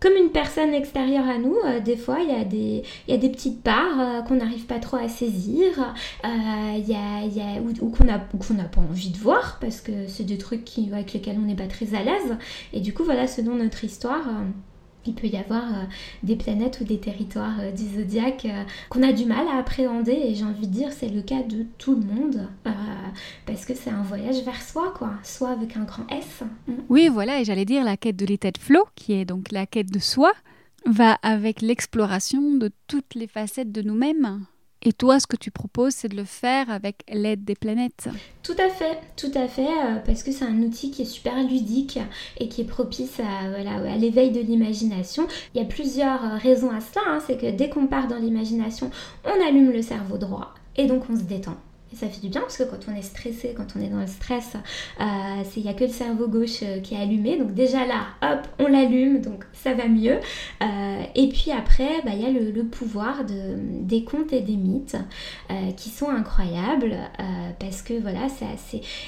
comme 0.01 0.15
une 0.15 0.31
personne 0.31 0.75
extérieure 0.75 1.29
à 1.29 1.39
nous, 1.39 1.57
euh, 1.65 1.81
des 1.81 1.97
fois 1.97 2.19
il 2.21 2.29
y, 2.29 2.41
a 2.41 2.45
des, 2.45 2.83
y 3.09 3.13
a 3.13 3.17
des 3.17 3.31
petites 3.31 3.63
parts 3.63 3.99
euh, 3.99 4.23
qu'on 4.23 4.37
n'arrive 4.37 4.67
pas 4.67 4.79
trop 4.79 4.97
à 4.97 5.09
saisir, 5.09 5.95
euh, 6.25 6.79
y 6.79 6.95
a, 6.95 7.57
a, 7.57 7.61
ou, 7.61 7.91
qu'on 7.91 8.05
n'a 8.05 8.19
pas 8.19 8.81
envie 8.81 9.11
de 9.11 9.19
voir 9.19 9.59
parce 9.61 9.81
que 9.81 10.07
c'est 10.07 10.25
des 10.25 10.39
trucs 10.39 10.65
qui, 10.65 10.93
avec 10.93 11.13
lesquels 11.13 11.37
on 11.39 11.47
n'est 11.47 11.57
pas 11.57 11.67
très 11.67 11.95
à 11.95 12.03
l'aise. 12.03 12.37
Et 12.73 12.81
du 12.81 12.95
coup, 12.95 13.05
voilà, 13.05 13.27
selon 13.27 13.57
notre 13.57 13.85
histoire, 13.85 14.25
il 15.09 15.15
peut 15.15 15.27
y 15.27 15.37
avoir 15.37 15.65
euh, 15.65 15.85
des 16.23 16.37
planètes 16.37 16.79
ou 16.81 16.85
des 16.85 16.99
territoires 16.99 17.59
euh, 17.61 17.73
du 17.73 17.85
euh, 17.99 18.65
qu'on 18.91 19.03
a 19.03 19.13
du 19.13 19.25
mal 19.25 19.47
à 19.49 19.59
appréhender 19.59 20.13
et 20.13 20.35
j'ai 20.35 20.45
envie 20.45 20.67
de 20.67 20.73
dire 20.73 20.93
c'est 20.93 21.09
le 21.09 21.23
cas 21.23 21.43
de 21.43 21.67
tout 21.79 21.95
le 21.95 22.03
monde 22.03 22.49
parce 23.47 23.65
que 23.65 23.75
c'est 23.75 23.91
un 23.91 24.03
voyage 24.03 24.43
vers 24.45 24.63
soi 24.63 24.93
quoi, 24.97 25.13
soit 25.25 25.51
avec 25.51 25.77
un 25.77 25.85
grand 25.85 26.07
S. 26.11 26.43
Mm. 26.67 26.73
Oui 26.89 27.09
voilà 27.09 27.41
et 27.41 27.45
j'allais 27.45 27.65
dire 27.65 27.85
la 27.85 27.97
quête 27.97 28.17
de 28.17 28.27
l'état 28.27 28.51
de 28.51 28.59
flow 28.59 28.85
qui 28.95 29.15
est 29.15 29.25
donc 29.25 29.51
la 29.51 29.67
quête 29.67 29.91
de 29.91 29.99
soi 29.99 30.33
va 30.87 31.15
avec 31.23 31.63
l'exploration 31.63 32.55
de 32.55 32.71
toutes 32.87 33.15
les 33.15 33.27
facettes 33.27 33.73
de 33.73 33.83
nous-mêmes. 33.83 34.45
Et 34.83 34.93
toi, 34.93 35.19
ce 35.19 35.27
que 35.27 35.37
tu 35.37 35.51
proposes, 35.51 35.95
c'est 35.95 36.09
de 36.09 36.17
le 36.17 36.25
faire 36.25 36.71
avec 36.71 37.03
l'aide 37.13 37.45
des 37.45 37.57
planètes. 37.57 38.09
Tout 38.43 38.55
à 38.59 38.69
fait, 38.69 38.99
tout 39.17 39.33
à 39.35 39.49
fait, 39.49 39.67
euh, 39.67 39.97
parce 40.07 40.23
que 40.23 40.31
c'est 40.31 40.45
un 40.45 40.63
outil 40.63 40.91
qui 40.91 41.03
est 41.03 41.07
super 41.07 41.43
ludique 41.43 41.99
et 42.39 42.49
qui 42.49 42.61
est 42.61 42.65
propice 42.65 43.21
à, 43.21 43.97
l'éveil 43.97 44.31
de 44.31 44.41
l'imagination. 44.41 45.27
Il 45.55 45.61
y 45.61 45.65
a 45.65 45.67
plusieurs 45.67 46.25
euh, 46.25 46.37
raisons 46.37 46.71
à 46.71 46.81
cela, 46.81 47.03
hein. 47.09 47.19
c'est 47.27 47.37
que 47.37 47.51
dès 47.51 47.69
qu'on 47.69 47.89
part 47.89 48.07
dans 48.07 48.19
l'imagination, 48.19 48.91
on 49.25 49.49
allume 49.49 49.73
le 49.73 49.83
cerveau 49.83 50.17
droit 50.17 50.55
et 50.77 50.87
donc 50.87 51.03
on 51.11 51.17
se 51.17 51.25
détend. 51.25 51.57
Et 51.93 51.97
ça 51.97 52.07
fait 52.09 52.21
du 52.21 52.29
bien 52.29 52.43
parce 52.43 52.59
que 52.59 52.65
quand 52.65 52.81
on 52.91 52.95
est 52.95 53.03
stressé, 53.03 53.55
quand 53.57 53.67
on 53.77 53.81
est 53.81 53.89
dans 53.89 54.01
le 54.01 54.07
stress, 54.07 54.53
euh, 55.01 55.05
il 55.57 55.63
n'y 55.63 55.71
a 55.71 55.75
que 55.75 55.85
le 55.85 55.91
cerveau 55.91 56.29
gauche 56.29 56.63
euh, 56.63 56.81
qui 56.81 56.95
est 56.95 56.99
allumé. 56.99 57.39
Donc 57.39 57.55
déjà 57.55 57.87
là, 57.87 58.09
hop, 58.23 58.47
on 58.59 58.67
l'allume, 58.67 59.23
donc 59.23 59.45
ça 59.55 59.73
va 59.73 59.89
mieux. 59.89 60.19
Euh, 60.63 61.03
et 61.15 61.29
puis 61.29 61.51
après, 61.51 62.03
bah, 62.05 62.11
il 62.15 62.21
y 62.21 62.27
a 62.27 62.31
le, 62.31 62.63
pouvoir 62.65 63.25
de, 63.25 63.55
des 63.83 64.05
contes 64.05 64.33
et 64.33 64.41
des 64.41 64.57
mythes 64.57 64.97
qui 65.77 65.89
sont 65.89 66.09
incroyables 66.09 66.97
parce 67.59 67.83
que 67.83 67.95
voilà, 67.95 68.27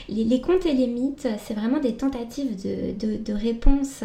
les, 0.09 0.40
contes 0.40 0.64
et 0.66 0.73
les 0.73 0.87
mythes, 0.87 1.29
c'est 1.38 1.55
vraiment 1.55 1.79
des 1.79 1.95
tentatives 1.97 2.57
de, 2.57 3.33
réponse 3.33 4.03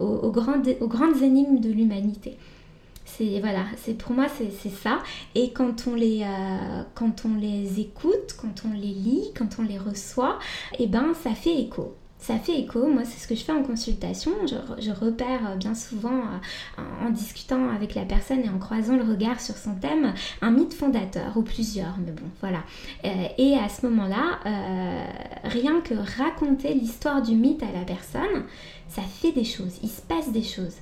aux, 0.00 0.06
aux 0.06 0.30
grandes 0.30 1.22
énigmes 1.22 1.60
de 1.60 1.70
l'humanité 1.70 2.38
c'est 3.16 3.40
voilà 3.40 3.64
pour 3.98 4.12
moi 4.12 4.26
c'est 4.28 4.70
ça. 4.70 5.02
Et 5.34 5.52
quand 5.52 5.86
on 5.86 5.94
les 5.94 6.22
euh, 6.22 6.82
quand 6.94 7.24
on 7.24 7.36
les 7.36 7.80
écoute 7.80 8.36
quand 8.40 8.62
on 8.66 8.72
les 8.72 8.94
lit 8.94 9.32
quand 9.36 9.58
on 9.58 9.62
les 9.62 9.78
reçoit 9.78 10.38
eh 10.78 10.86
ben 10.86 11.14
ça 11.22 11.34
fait 11.34 11.54
écho. 11.54 11.94
Ça 12.18 12.38
fait 12.38 12.58
écho, 12.58 12.86
moi 12.86 13.02
c'est 13.04 13.22
ce 13.22 13.28
que 13.28 13.34
je 13.34 13.44
fais 13.44 13.52
en 13.52 13.62
consultation, 13.62 14.30
je, 14.46 14.90
repère 14.90 15.40
euh, 15.46 15.56
bien 15.56 15.74
souvent 15.74 16.22
euh, 16.78 17.06
en, 17.06 17.10
discutant 17.10 17.68
avec 17.68 17.94
la 17.94 18.06
personne 18.06 18.40
et 18.42 18.48
en 18.48 18.58
croisant 18.58 18.96
le 18.96 19.02
regard 19.02 19.42
sur 19.42 19.54
son 19.56 19.74
thème 19.74 20.14
un 20.40 20.50
mythe 20.50 20.72
fondateur 20.72 21.36
ou 21.36 21.42
plusieurs, 21.42 21.98
mais 21.98 22.12
bon 22.12 22.24
voilà. 22.40 22.62
et 23.36 23.58
à 23.58 23.68
ce 23.68 23.86
moment-là, 23.86 24.40
rien 25.44 25.82
que 25.82 25.92
raconter 26.16 26.72
l'histoire 26.72 27.20
du 27.20 27.34
mythe 27.34 27.62
à 27.62 27.78
la 27.78 27.84
personne, 27.84 28.44
ça 28.88 29.02
fait 29.02 29.32
des 29.32 29.44
choses, 29.44 29.78
il 29.82 29.90
se 29.90 30.00
passe 30.00 30.32
des 30.32 30.42
choses 30.42 30.76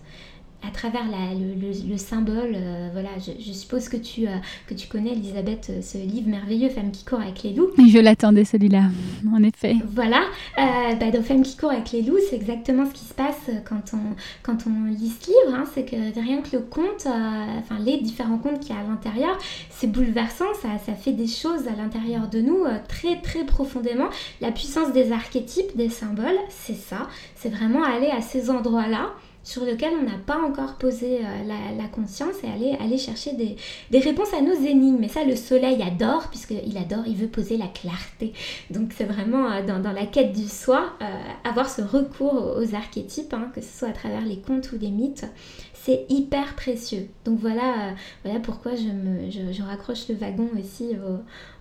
à 0.66 0.70
travers 0.70 1.02
le, 1.04 1.96
symbole, 1.96 2.54
euh, 2.54 2.88
voilà, 2.92 3.10
je, 3.18 3.52
suppose 3.52 3.88
que 3.88 3.96
tu, 3.96 4.26
euh, 4.26 4.36
que 4.66 4.74
tu 4.74 4.86
connais, 4.86 5.12
Elisabeth, 5.12 5.68
euh, 5.70 5.82
ce 5.82 5.98
livre 5.98 6.28
merveilleux, 6.28 6.68
Femme 6.68 6.90
qui 6.92 7.04
court 7.04 7.20
avec 7.20 7.42
les 7.42 7.52
loups. 7.52 7.70
Je 7.78 7.98
l'attendais 7.98 8.44
celui-là, 8.44 8.84
en 9.32 9.42
effet. 9.42 9.76
Voilà, 9.94 10.22
bah, 10.56 11.10
dans 11.12 11.22
Femme 11.22 11.42
qui 11.42 11.56
court 11.56 11.70
avec 11.70 11.90
les 11.92 12.02
loups, 12.02 12.18
c'est 12.30 12.36
exactement 12.36 12.86
ce 12.86 12.92
qui 12.92 13.04
se 13.04 13.14
passe 13.14 13.50
quand 13.64 13.94
on, 13.94 14.14
quand 14.42 14.66
on 14.66 14.90
lit 14.90 15.12
ce 15.20 15.26
livre. 15.26 15.56
Hein, 15.56 15.64
c'est 15.74 15.84
que 15.84 15.96
rien 16.20 16.40
que 16.42 16.56
le 16.56 16.62
conte, 16.62 17.06
enfin 17.06 17.78
les 17.84 17.98
différents 17.98 18.38
contes 18.38 18.60
qu'il 18.60 18.74
y 18.74 18.78
a 18.78 18.82
à 18.82 18.84
l'intérieur, 18.84 19.36
c'est 19.70 19.88
bouleversant, 19.88 20.46
ça, 20.60 20.68
ça 20.84 20.94
fait 20.94 21.12
des 21.12 21.26
choses 21.26 21.66
à 21.66 21.76
l'intérieur 21.76 22.28
de 22.28 22.40
nous 22.40 22.64
très 22.88 23.20
très 23.20 23.44
profondément. 23.44 24.08
La 24.40 24.52
puissance 24.52 24.92
des 24.92 25.12
archétypes, 25.12 25.76
des 25.76 25.88
symboles, 25.88 26.38
c'est 26.48 26.76
ça, 26.76 27.08
c'est 27.34 27.50
vraiment 27.50 27.82
aller 27.82 28.08
à 28.08 28.20
ces 28.20 28.50
endroits-là 28.50 29.10
sur 29.44 29.64
lequel 29.64 29.92
on 30.00 30.04
n'a 30.04 30.18
pas 30.24 30.38
encore 30.38 30.74
posé 30.74 31.18
euh, 31.18 31.76
la, 31.76 31.88
conscience 31.88 32.34
et 32.44 32.46
aller, 32.46 32.76
aller 32.80 32.98
chercher 32.98 33.32
des, 33.32 33.98
réponses 33.98 34.32
à 34.34 34.40
nos 34.40 34.54
énigmes. 34.54 35.02
Et 35.02 35.08
ça, 35.08 35.24
le 35.24 35.36
soleil 35.36 35.82
adore, 35.82 36.28
puisqu'il 36.28 36.76
adore, 36.78 37.04
il 37.06 37.16
veut 37.16 37.28
poser 37.28 37.56
la 37.56 37.66
clarté. 37.66 38.32
Donc 38.70 38.92
c'est 38.96 39.04
vraiment 39.04 39.50
euh, 39.50 39.62
dans, 39.66 39.92
la 39.92 40.06
quête 40.06 40.32
du 40.32 40.48
soi, 40.48 40.92
euh, 41.02 41.04
avoir 41.44 41.68
ce 41.68 41.82
recours 41.82 42.56
aux 42.56 42.74
archétypes, 42.74 43.34
hein, 43.34 43.50
que 43.54 43.60
ce 43.60 43.78
soit 43.78 43.88
à 43.88 43.92
travers 43.92 44.24
les 44.24 44.38
contes 44.38 44.70
ou 44.72 44.78
les 44.80 44.90
mythes, 44.90 45.26
c'est 45.74 46.06
hyper 46.08 46.54
précieux. 46.54 47.08
Donc 47.24 47.40
voilà, 47.40 47.94
voilà 48.24 48.38
pourquoi 48.38 48.76
je, 48.76 48.84
me, 48.84 49.30
je, 49.30 49.62
raccroche 49.62 50.08
le 50.08 50.14
wagon 50.14 50.48
aussi 50.58 50.90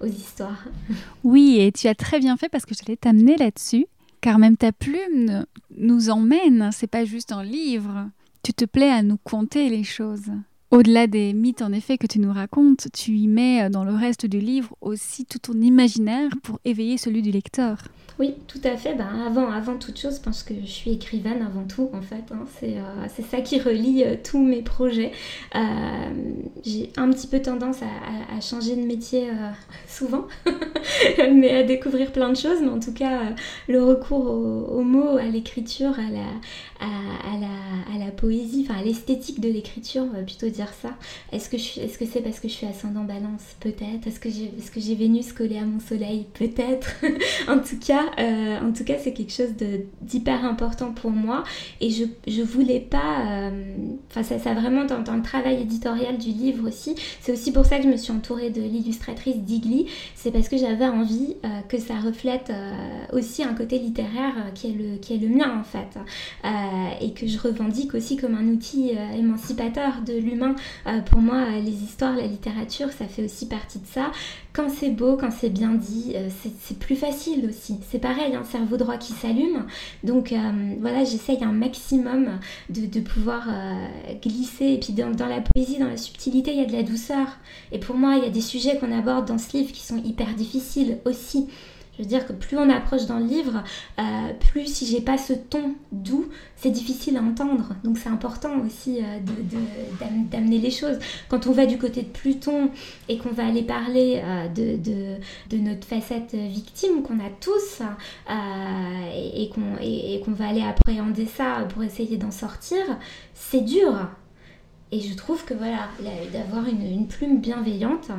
aux, 0.02 0.06
histoires. 0.08 0.64
Oui, 1.24 1.58
et 1.60 1.72
tu 1.72 1.88
as 1.88 1.96
très 1.96 2.20
bien 2.20 2.38
fait 2.38 2.50
parce 2.50 2.66
que 2.66 2.76
je 2.76 2.86
l'ai 2.88 2.98
t'amener 2.98 3.38
là-dessus 3.38 3.88
car 4.22 4.40
même 4.40 4.58
ta 4.58 4.72
plume 4.72 5.46
nous 5.76 6.10
emmène, 6.10 6.70
c'est 6.72 6.88
pas 6.88 7.06
juste 7.06 7.32
un 7.32 7.44
livre. 7.44 8.10
Tu 8.44 8.54
te 8.54 8.66
plais 8.66 8.90
à 8.90 9.04
nous 9.04 9.18
conter 9.18 9.70
les 9.70 9.84
choses. 9.84 10.32
Au-delà 10.72 11.06
des 11.06 11.34
mythes 11.34 11.62
en 11.62 11.74
effet 11.74 11.98
que 11.98 12.08
tu 12.08 12.20
nous 12.20 12.32
racontes, 12.32 12.88
tu 12.94 13.12
y 13.12 13.28
mets 13.28 13.70
dans 13.70 13.84
le 13.84 13.94
reste 13.94 14.26
du 14.26 14.40
livre 14.40 14.74
aussi 14.80 15.26
tout 15.26 15.40
ton 15.40 15.60
imaginaire 15.60 16.32
pour 16.44 16.62
éveiller 16.64 16.98
celui 16.98 17.22
du 17.22 17.30
lecteur. 17.30 17.78
Oui, 18.22 18.36
tout 18.48 18.62
à 18.64 18.78
fait. 18.78 18.94
Ben, 18.94 19.08
avant, 19.26 19.50
avant 19.50 19.78
toute 19.78 20.00
chose, 20.00 20.18
je 20.18 20.22
pense 20.22 20.44
que 20.44 20.54
je 20.64 20.70
suis 20.70 20.92
écrivaine 20.92 21.42
avant 21.42 21.64
tout, 21.64 21.90
en 21.92 22.02
fait. 22.02 22.24
Hein. 22.32 22.46
Euh, 22.64 22.80
c'est 23.08 23.26
ça 23.26 23.42
qui 23.42 23.60
relie 23.60 24.04
euh, 24.04 24.16
tous 24.24 24.38
mes 24.38 24.62
projets. 24.62 25.12
Euh, 25.56 25.60
j'ai 26.64 26.92
un 26.98 27.10
petit 27.10 27.26
peu 27.26 27.42
tendance 27.42 27.78
à, 27.82 28.40
changer 28.40 28.76
de 28.76 28.82
métier 28.82 29.30
souvent, 29.88 30.28
mais 31.18 31.52
à 31.52 31.64
découvrir 31.64 32.12
plein 32.12 32.30
de 32.30 32.38
choses. 32.38 32.60
Mais 32.62 32.70
en 32.70 32.80
tout 32.80 32.94
cas, 32.94 33.22
le 33.68 33.84
recours 33.84 34.26
aux 34.26 34.84
mots, 34.84 35.18
à 35.18 35.26
l'écriture, 35.26 35.98
à 36.00 36.12
la, 36.12 36.26
à, 36.82 37.98
la, 37.98 38.12
poésie, 38.12 38.68
enfin 38.68 38.80
à 38.80 38.84
l'esthétique 38.84 39.40
de 39.40 39.48
l'écriture, 39.48 40.04
on 40.04 40.16
va 40.16 40.22
plutôt 40.24 40.50
dire 40.50 40.70
ça. 40.82 40.90
Est-ce 41.32 41.50
que 41.50 41.58
c'est 41.58 41.86
-ce 41.88 42.08
c'est 42.12 42.22
parce 42.22 42.40
que 42.40 42.48
je 42.48 42.54
suis 42.54 42.68
ascendant 42.68 43.04
balance? 43.04 43.56
Peut-être. 43.60 44.06
Est-ce 44.08 44.20
que 44.20 44.80
j'ai 44.80 44.96
Vénus 44.96 45.34
collée 45.34 45.58
à 45.58 45.66
mon 45.66 45.80
soleil? 45.80 46.28
Peut-être. 46.34 46.90
en 47.48 47.60
tout 47.60 47.80
cas, 47.80 48.12
euh, 48.20 48.60
en 48.60 48.72
tout 48.74 48.84
cas 48.84 48.96
c'est 49.00 49.14
quelque 49.14 49.32
chose 49.32 49.54
d'hyper 50.02 50.44
important 50.46 50.92
pour 50.92 51.12
moi. 51.12 51.44
Et 51.80 51.90
je, 51.90 52.06
je 52.28 52.42
voulais 52.42 52.80
pas... 52.80 53.26
Euh, 53.28 53.76
enfin, 54.10 54.24
ça, 54.24 54.40
ça 54.40 54.54
vraiment 54.54 54.86
dans, 54.86 55.16
le 55.16 55.22
travail 55.22 55.62
éditorial 55.62 56.18
du 56.18 56.30
livre 56.30 56.68
aussi. 56.68 56.96
C'est 57.22 57.32
aussi 57.32 57.52
pour 57.52 57.66
ça 57.66 57.78
que 57.78 57.84
je 57.84 57.90
me 57.90 57.98
suis 57.98 58.12
entourée 58.12 58.50
de 58.50 58.62
l'illustratrice 58.62 59.38
Digli. 59.38 59.88
C'est 60.16 60.32
parce 60.32 60.50
que 60.50 60.58
j'avais 60.58 60.88
envie 60.88 61.36
euh, 61.46 61.62
que 61.70 61.78
ça 61.78 61.96
reflète 61.96 62.52
aussi 63.14 63.44
un 63.44 63.54
côté 63.54 63.80
littéraire 63.80 64.36
est 64.64 65.00
qui 65.02 65.14
est 65.14 65.18
le 65.18 65.28
mien 65.30 65.60
en 65.60 65.64
fait. 65.64 65.98
Euh, 66.72 66.90
et 67.02 67.12
que 67.12 67.28
je 67.28 67.38
revendique 67.38 67.94
aussi 67.96 68.16
comme 68.16 68.36
un 68.36 68.48
outil 68.48 68.92
euh, 68.96 69.12
émancipateur 69.12 70.02
de 70.06 70.14
l'humain. 70.14 70.56
Euh, 70.88 71.02
pour 71.02 71.20
moi, 71.20 71.50
les 71.50 71.84
histoires, 71.84 72.16
la 72.16 72.28
littérature, 72.28 72.90
ça 72.92 73.06
fait 73.06 73.26
aussi 73.26 73.48
partie 73.48 73.80
de 73.80 73.86
ça. 73.86 74.12
Quand 74.54 74.70
c'est 74.70 74.90
beau, 74.90 75.18
quand 75.18 75.32
c'est 75.32 75.50
bien 75.50 75.74
dit, 75.74 76.14
c'est 76.60 76.78
plus 76.78 76.98
facile 76.98 77.46
aussi. 77.48 77.78
C'est 77.90 78.00
pareil, 78.00 78.36
un 78.36 78.44
cerveau 78.44 78.76
droit 78.76 78.98
qui 78.98 79.14
s'allume. 79.14 79.66
Donc 80.04 80.34
voilà, 80.82 81.06
j'essaye 81.06 81.42
un 81.42 81.54
maximum 81.54 82.38
de, 82.70 83.00
pouvoir 83.00 83.48
glisser. 84.22 84.66
Et 84.66 84.78
puis 84.78 84.92
dans, 84.92 85.12
dans, 85.12 85.28
la 85.28 85.40
poésie, 85.40 85.80
dans 85.80 85.88
la 85.88 85.96
subtilité, 85.96 86.52
il 86.52 86.60
y 86.60 86.64
a 86.64 86.66
de 86.66 86.74
la 86.74 86.84
douceur. 86.84 87.28
Et 87.72 87.80
pour 87.80 87.96
moi, 87.96 88.18
il 88.18 88.24
y 88.26 88.28
a 88.28 88.30
des 88.30 88.42
sujets 88.42 88.78
qu'on 88.78 88.92
aborde 88.92 89.26
dans 89.26 89.38
ce 89.38 89.56
livre 89.56 89.72
qui 89.72 89.86
sont 89.86 90.04
hyper 90.04 90.34
difficiles 90.36 90.98
aussi. 91.06 91.48
Je 91.98 92.04
veux 92.04 92.08
dire 92.08 92.26
que 92.26 92.32
plus 92.32 92.58
on 92.58 92.70
approche 92.70 93.06
dans 93.06 93.20
le 93.20 93.26
livre, 93.26 93.64
euh, 94.00 94.04
plus 94.52 94.66
si 94.66 94.86
j'ai 94.86 95.02
pas 95.02 95.18
ce 95.18 95.34
ton 95.34 95.76
doux, 95.92 96.30
c'est 96.56 96.72
difficile 96.72 97.18
à 97.18 97.22
entendre. 97.22 97.76
Donc 97.84 97.98
c'est 97.98 98.10
important 98.10 98.60
aussi 98.66 99.00
euh, 99.04 99.20
d'amener 100.32 100.60
les 100.60 100.72
choses. 100.72 100.98
Quand 101.28 101.48
on 101.48 101.52
va 101.52 101.66
du 101.66 101.78
côté 101.78 102.04
de 102.04 102.08
Pluton 102.08 102.70
et 103.10 103.18
qu'on 103.18 103.32
va 103.32 103.46
aller 103.46 103.64
parler 103.64 104.22
euh, 104.24 104.48
de, 104.48 105.58
notre 105.58 105.86
facette 105.86 106.34
victime 106.34 107.04
qu'on 107.04 107.20
a 107.20 107.30
tous 107.42 107.82
et, 109.14 109.50
qu'on 109.50 110.32
va 110.32 110.48
aller 110.48 110.64
appréhender 110.64 111.26
ça 111.26 111.68
pour 111.70 111.84
essayer 111.84 112.18
d'en 112.18 112.32
sortir, 112.32 112.82
c'est 113.34 113.62
dur. 113.62 114.10
Et 114.94 115.02
je 115.02 115.14
trouve 115.16 115.44
que 115.46 115.54
voilà, 115.54 115.90
d'avoir 116.32 116.68
une, 116.68 117.08
plume 117.08 117.42
bienveillante, 117.42 118.12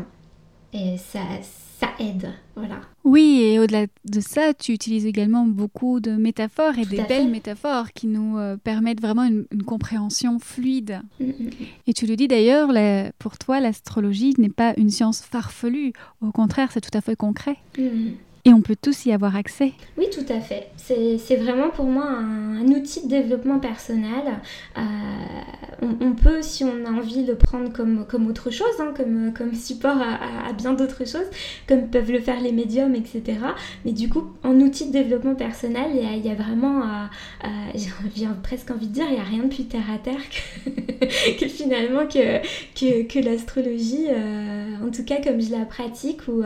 ça 0.73 1.89
aide. 1.99 2.33
Voilà. 2.55 2.81
Oui, 3.05 3.41
et 3.43 3.59
au-delà 3.59 3.87
de 4.05 4.21
ça, 4.21 4.55
tu 4.55 4.73
utilises 4.73 5.07
également 5.07 5.47
beaucoup 5.47 6.01
de 6.01 6.13
métaphores 6.13 6.79
et 6.79 6.85
des 6.85 7.03
belles 7.03 7.31
métaphores 7.31 7.93
qui 7.93 8.07
nous 8.07 8.39
euh, 8.39 8.57
permettent 8.57 9.01
vraiment 9.01 9.25
une, 9.25 9.47
compréhension 9.65 10.39
fluide. 10.39 11.01
Mm, 11.19 11.25
mm, 11.25 11.29
mm. 11.29 11.51
Et 11.87 11.95
tu 11.95 12.07
le 12.07 12.17
dis 12.17 12.29
d'ailleurs, 12.29 12.69
pour 13.19 13.39
toi, 13.39 13.61
l'astrologie 13.61 14.35
n'est 14.39 14.49
pas 14.49 14.75
une 14.77 14.91
science 14.91 15.21
farfelue. 15.23 15.93
Au 16.21 16.31
contraire, 16.31 16.71
c'est 16.73 16.81
tout 16.81 16.97
à 16.97 17.01
fait 17.01 17.17
concret. 17.17 17.57
Et 18.45 18.53
on 18.53 18.61
peut 18.61 18.75
tous 18.81 19.07
y 19.07 19.13
avoir 19.13 19.37
accès. 19.37 19.73
Oui, 19.97 20.07
tout 20.13 20.27
à 20.29 20.41
fait. 20.41 20.71
C'est 20.77 21.37
vraiment 21.37 21.71
pour 21.71 21.85
moi 21.85 22.07
un, 22.07 22.67
outil 22.67 23.05
de 23.05 23.09
développement 23.09 23.61
personnel. 23.61 24.41
Euh, 24.77 24.81
on, 26.01 26.13
peut, 26.13 26.43
si 26.43 26.65
on 26.65 26.85
a 26.85 26.91
envie, 26.91 27.25
le 27.25 27.37
prendre 27.37 27.73
comme, 27.73 28.05
comme 28.05 28.27
autre 28.27 28.51
chose, 28.51 28.81
hein, 28.81 28.93
comme, 28.97 29.33
comme 29.33 29.55
support 29.55 29.97
à, 29.97 30.53
bien 30.55 30.73
d'autres 30.73 31.07
choses, 31.07 31.29
comme 31.69 31.89
peuvent 31.89 32.11
le 32.11 32.19
faire 32.19 32.41
les 32.41 32.51
médiums, 32.51 32.97
etc. 32.97 33.39
Mais 33.85 33.93
du 33.93 34.09
coup, 34.09 34.25
en 34.43 34.59
outil 34.61 34.89
de 34.89 34.93
développement 34.93 35.37
personnel, 35.37 35.93
il 35.95 36.27
y 36.27 36.31
a, 36.31 36.35
vraiment, 36.35 36.83
euh, 36.83 37.05
euh, 37.45 37.79
j'ai 38.17 38.27
presque 38.43 38.73
envie 38.73 38.89
de 38.89 38.93
dire, 38.93 39.05
il 39.09 39.15
n'y 39.15 39.21
a 39.21 39.25
rien 39.25 39.45
de 39.45 39.55
plus 39.55 39.67
terre 39.67 39.89
à 39.89 39.99
terre 39.99 40.21
que, 41.39 41.47
finalement 41.49 42.07
que, 42.07 42.39
que, 42.75 43.07
que 43.07 43.21
l'astrologie, 43.21 44.09
en 44.83 44.91
tout 44.91 45.05
cas 45.05 45.23
comme 45.23 45.41
je 45.41 45.53
la 45.53 45.65
pratique, 45.65 46.27
ou 46.27 46.43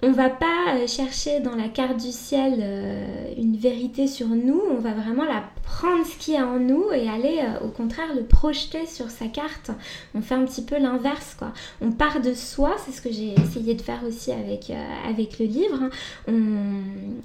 on 0.00 0.12
va 0.12 0.30
pas 0.30 0.76
euh, 0.76 0.86
chercher 0.86 1.40
dans 1.40 1.56
la 1.56 1.68
carte 1.68 1.96
du 1.96 2.12
ciel 2.12 2.58
euh, 2.60 3.34
une 3.36 3.56
vérité 3.56 4.06
sur 4.06 4.28
nous, 4.28 4.62
on 4.70 4.78
va 4.78 4.92
vraiment 4.92 5.24
la 5.24 5.42
prendre 5.64 6.06
ce 6.06 6.16
qu'il 6.16 6.34
y 6.34 6.40
en 6.40 6.60
nous 6.60 6.92
et 6.92 7.08
aller 7.08 7.40
euh, 7.42 7.66
au 7.66 7.68
contraire 7.68 8.14
le 8.14 8.22
projeter 8.22 8.86
sur 8.86 9.10
sa 9.10 9.26
carte. 9.26 9.72
On 10.14 10.22
fait 10.22 10.36
un 10.36 10.44
petit 10.44 10.62
peu 10.62 10.78
l'inverse 10.78 11.34
quoi. 11.36 11.52
On 11.80 11.90
part 11.90 12.20
de 12.20 12.32
soi, 12.32 12.76
c'est 12.84 12.92
ce 12.92 13.02
que 13.02 13.10
j'ai 13.10 13.34
essayé 13.34 13.74
de 13.74 13.82
faire 13.82 14.00
aussi 14.06 14.30
avec, 14.30 14.68
le 14.68 15.46
livre. 15.46 15.80
Hein. 15.82 15.90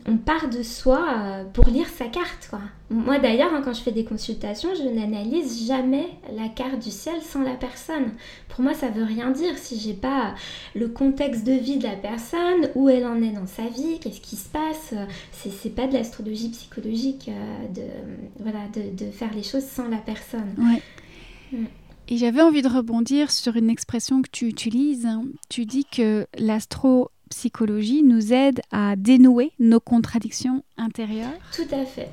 On, 0.08 0.18
part 0.18 0.48
de 0.50 0.64
soi 0.64 1.02
pour 1.54 1.66
lire 1.68 1.88
sa 1.88 2.06
carte 2.06 2.48
quoi. 2.50 2.60
Moi 2.94 3.18
d'ailleurs, 3.18 3.52
hein, 3.52 3.62
quand 3.66 3.74
je 3.74 3.82
fais 3.82 3.92
des 3.92 4.06
consultations, 4.06 4.70
je 4.76 4.84
n'analyse 4.84 5.66
jamais 5.66 6.08
la 6.32 6.48
carte 6.48 6.78
du 6.78 6.92
ciel 6.92 7.16
sans 7.22 7.42
la 7.42 7.56
personne. 7.56 8.12
Pour 8.50 8.62
moi, 8.62 8.76
ça 8.76 8.90
veut 8.90 9.04
rien 9.04 9.32
dire 9.32 9.58
si 9.58 9.80
j'ai 9.80 9.96
pas 9.96 10.36
le 10.76 10.88
contexte 10.88 11.44
de 11.44 11.54
vie 11.54 11.78
de 11.78 11.84
la 11.84 11.96
personne, 11.96 12.70
où 12.76 12.90
elle 12.90 13.06
en 13.06 13.20
est 13.24 13.32
dans 13.32 13.48
sa 13.48 13.64
vie, 13.64 14.00
qu'est-ce 14.00 14.22
qui 14.22 14.36
se 14.36 14.48
passe. 14.48 14.94
C'est 15.32 15.76
pas 15.76 15.88
de 15.88 15.94
l'astrologie 15.94 16.50
psychologique 16.50 17.30
euh, 17.30 17.68
de, 17.74 17.82
voilà, 18.40 18.60
de, 18.76 19.12
faire 19.12 19.34
les 19.34 19.44
choses 19.44 19.66
sans 19.66 19.88
la 19.88 19.98
personne. 19.98 20.54
Mm. 21.52 21.66
Et 22.10 22.18
j'avais 22.18 22.42
envie 22.42 22.62
de 22.62 22.68
rebondir 22.68 23.32
sur 23.32 23.56
une 23.56 23.72
expression 23.72 24.22
que 24.22 24.30
tu 24.30 24.48
utilises. 24.48 25.08
Tu 25.50 25.66
dis 25.66 25.86
que 25.86 26.28
l'astropsychologie 26.38 28.04
nous 28.04 28.34
aide 28.34 28.62
à 28.72 28.96
dénouer 28.96 29.52
nos 29.58 29.80
contradictions 29.80 30.64
intérieures. 30.78 31.34
Tout 31.56 31.74
à 31.74 31.86
fait. 31.86 32.10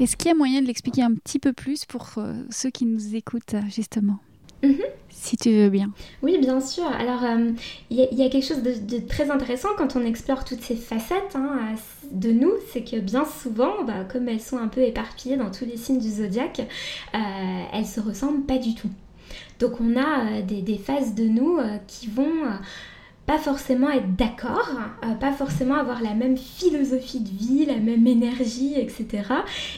Est-ce 0.00 0.16
qu'il 0.16 0.28
y 0.28 0.30
a 0.32 0.34
moyen 0.34 0.62
de 0.62 0.66
l'expliquer 0.66 1.02
un 1.02 1.12
petit 1.12 1.38
peu 1.38 1.52
plus 1.52 1.84
pour 1.84 2.08
euh, 2.16 2.32
ceux 2.48 2.70
qui 2.70 2.86
nous 2.86 3.14
écoutent, 3.14 3.54
justement? 3.68 4.16
Mhm. 4.62 4.78
Si 5.10 5.36
tu 5.36 5.50
veux 5.50 5.68
bien. 5.68 5.90
Oui, 6.22 6.38
bien 6.38 6.58
sûr. 6.62 6.86
Alors, 6.86 7.22
euh, 7.22 7.50
il 7.90 7.98
y, 7.98 8.22
a 8.22 8.30
quelque 8.30 8.46
chose 8.46 8.62
de, 8.62 8.98
très 9.06 9.30
intéressant 9.30 9.68
quand 9.76 9.96
on 9.96 10.04
explore 10.06 10.46
toutes 10.46 10.62
ces 10.62 10.76
facettes 10.76 11.34
hein, 11.34 11.74
de 12.12 12.32
nous, 12.32 12.52
c'est 12.72 12.82
que 12.82 12.98
bien 12.98 13.26
souvent, 13.26 13.84
bah, 13.84 14.04
comme 14.10 14.26
elles 14.30 14.40
sont 14.40 14.56
un 14.56 14.68
peu 14.68 14.80
éparpillées 14.80 15.36
dans 15.36 15.50
tous 15.50 15.66
les 15.66 15.76
signes 15.76 16.00
du 16.00 16.10
zodiaque, 16.10 16.62
euh, 17.14 17.18
elles 17.74 17.86
se 17.86 18.00
ressemblent 18.00 18.46
pas 18.46 18.56
du 18.58 18.74
tout. 18.74 18.90
Donc, 19.58 19.82
on 19.82 19.98
a 19.98 20.40
des, 20.40 20.62
des, 20.62 20.78
phases 20.78 21.14
de 21.14 21.24
nous 21.24 21.58
qui 21.86 22.06
vont 22.06 22.32
forcément 23.38 23.90
être 23.90 24.16
d'accord, 24.16 24.70
euh, 25.04 25.14
pas 25.14 25.32
forcément 25.32 25.74
avoir 25.74 26.02
la 26.02 26.14
même 26.14 26.36
philosophie 26.36 27.20
de 27.20 27.28
vie, 27.28 27.66
la 27.66 27.76
même 27.76 28.06
énergie, 28.06 28.74
etc. 28.76 29.24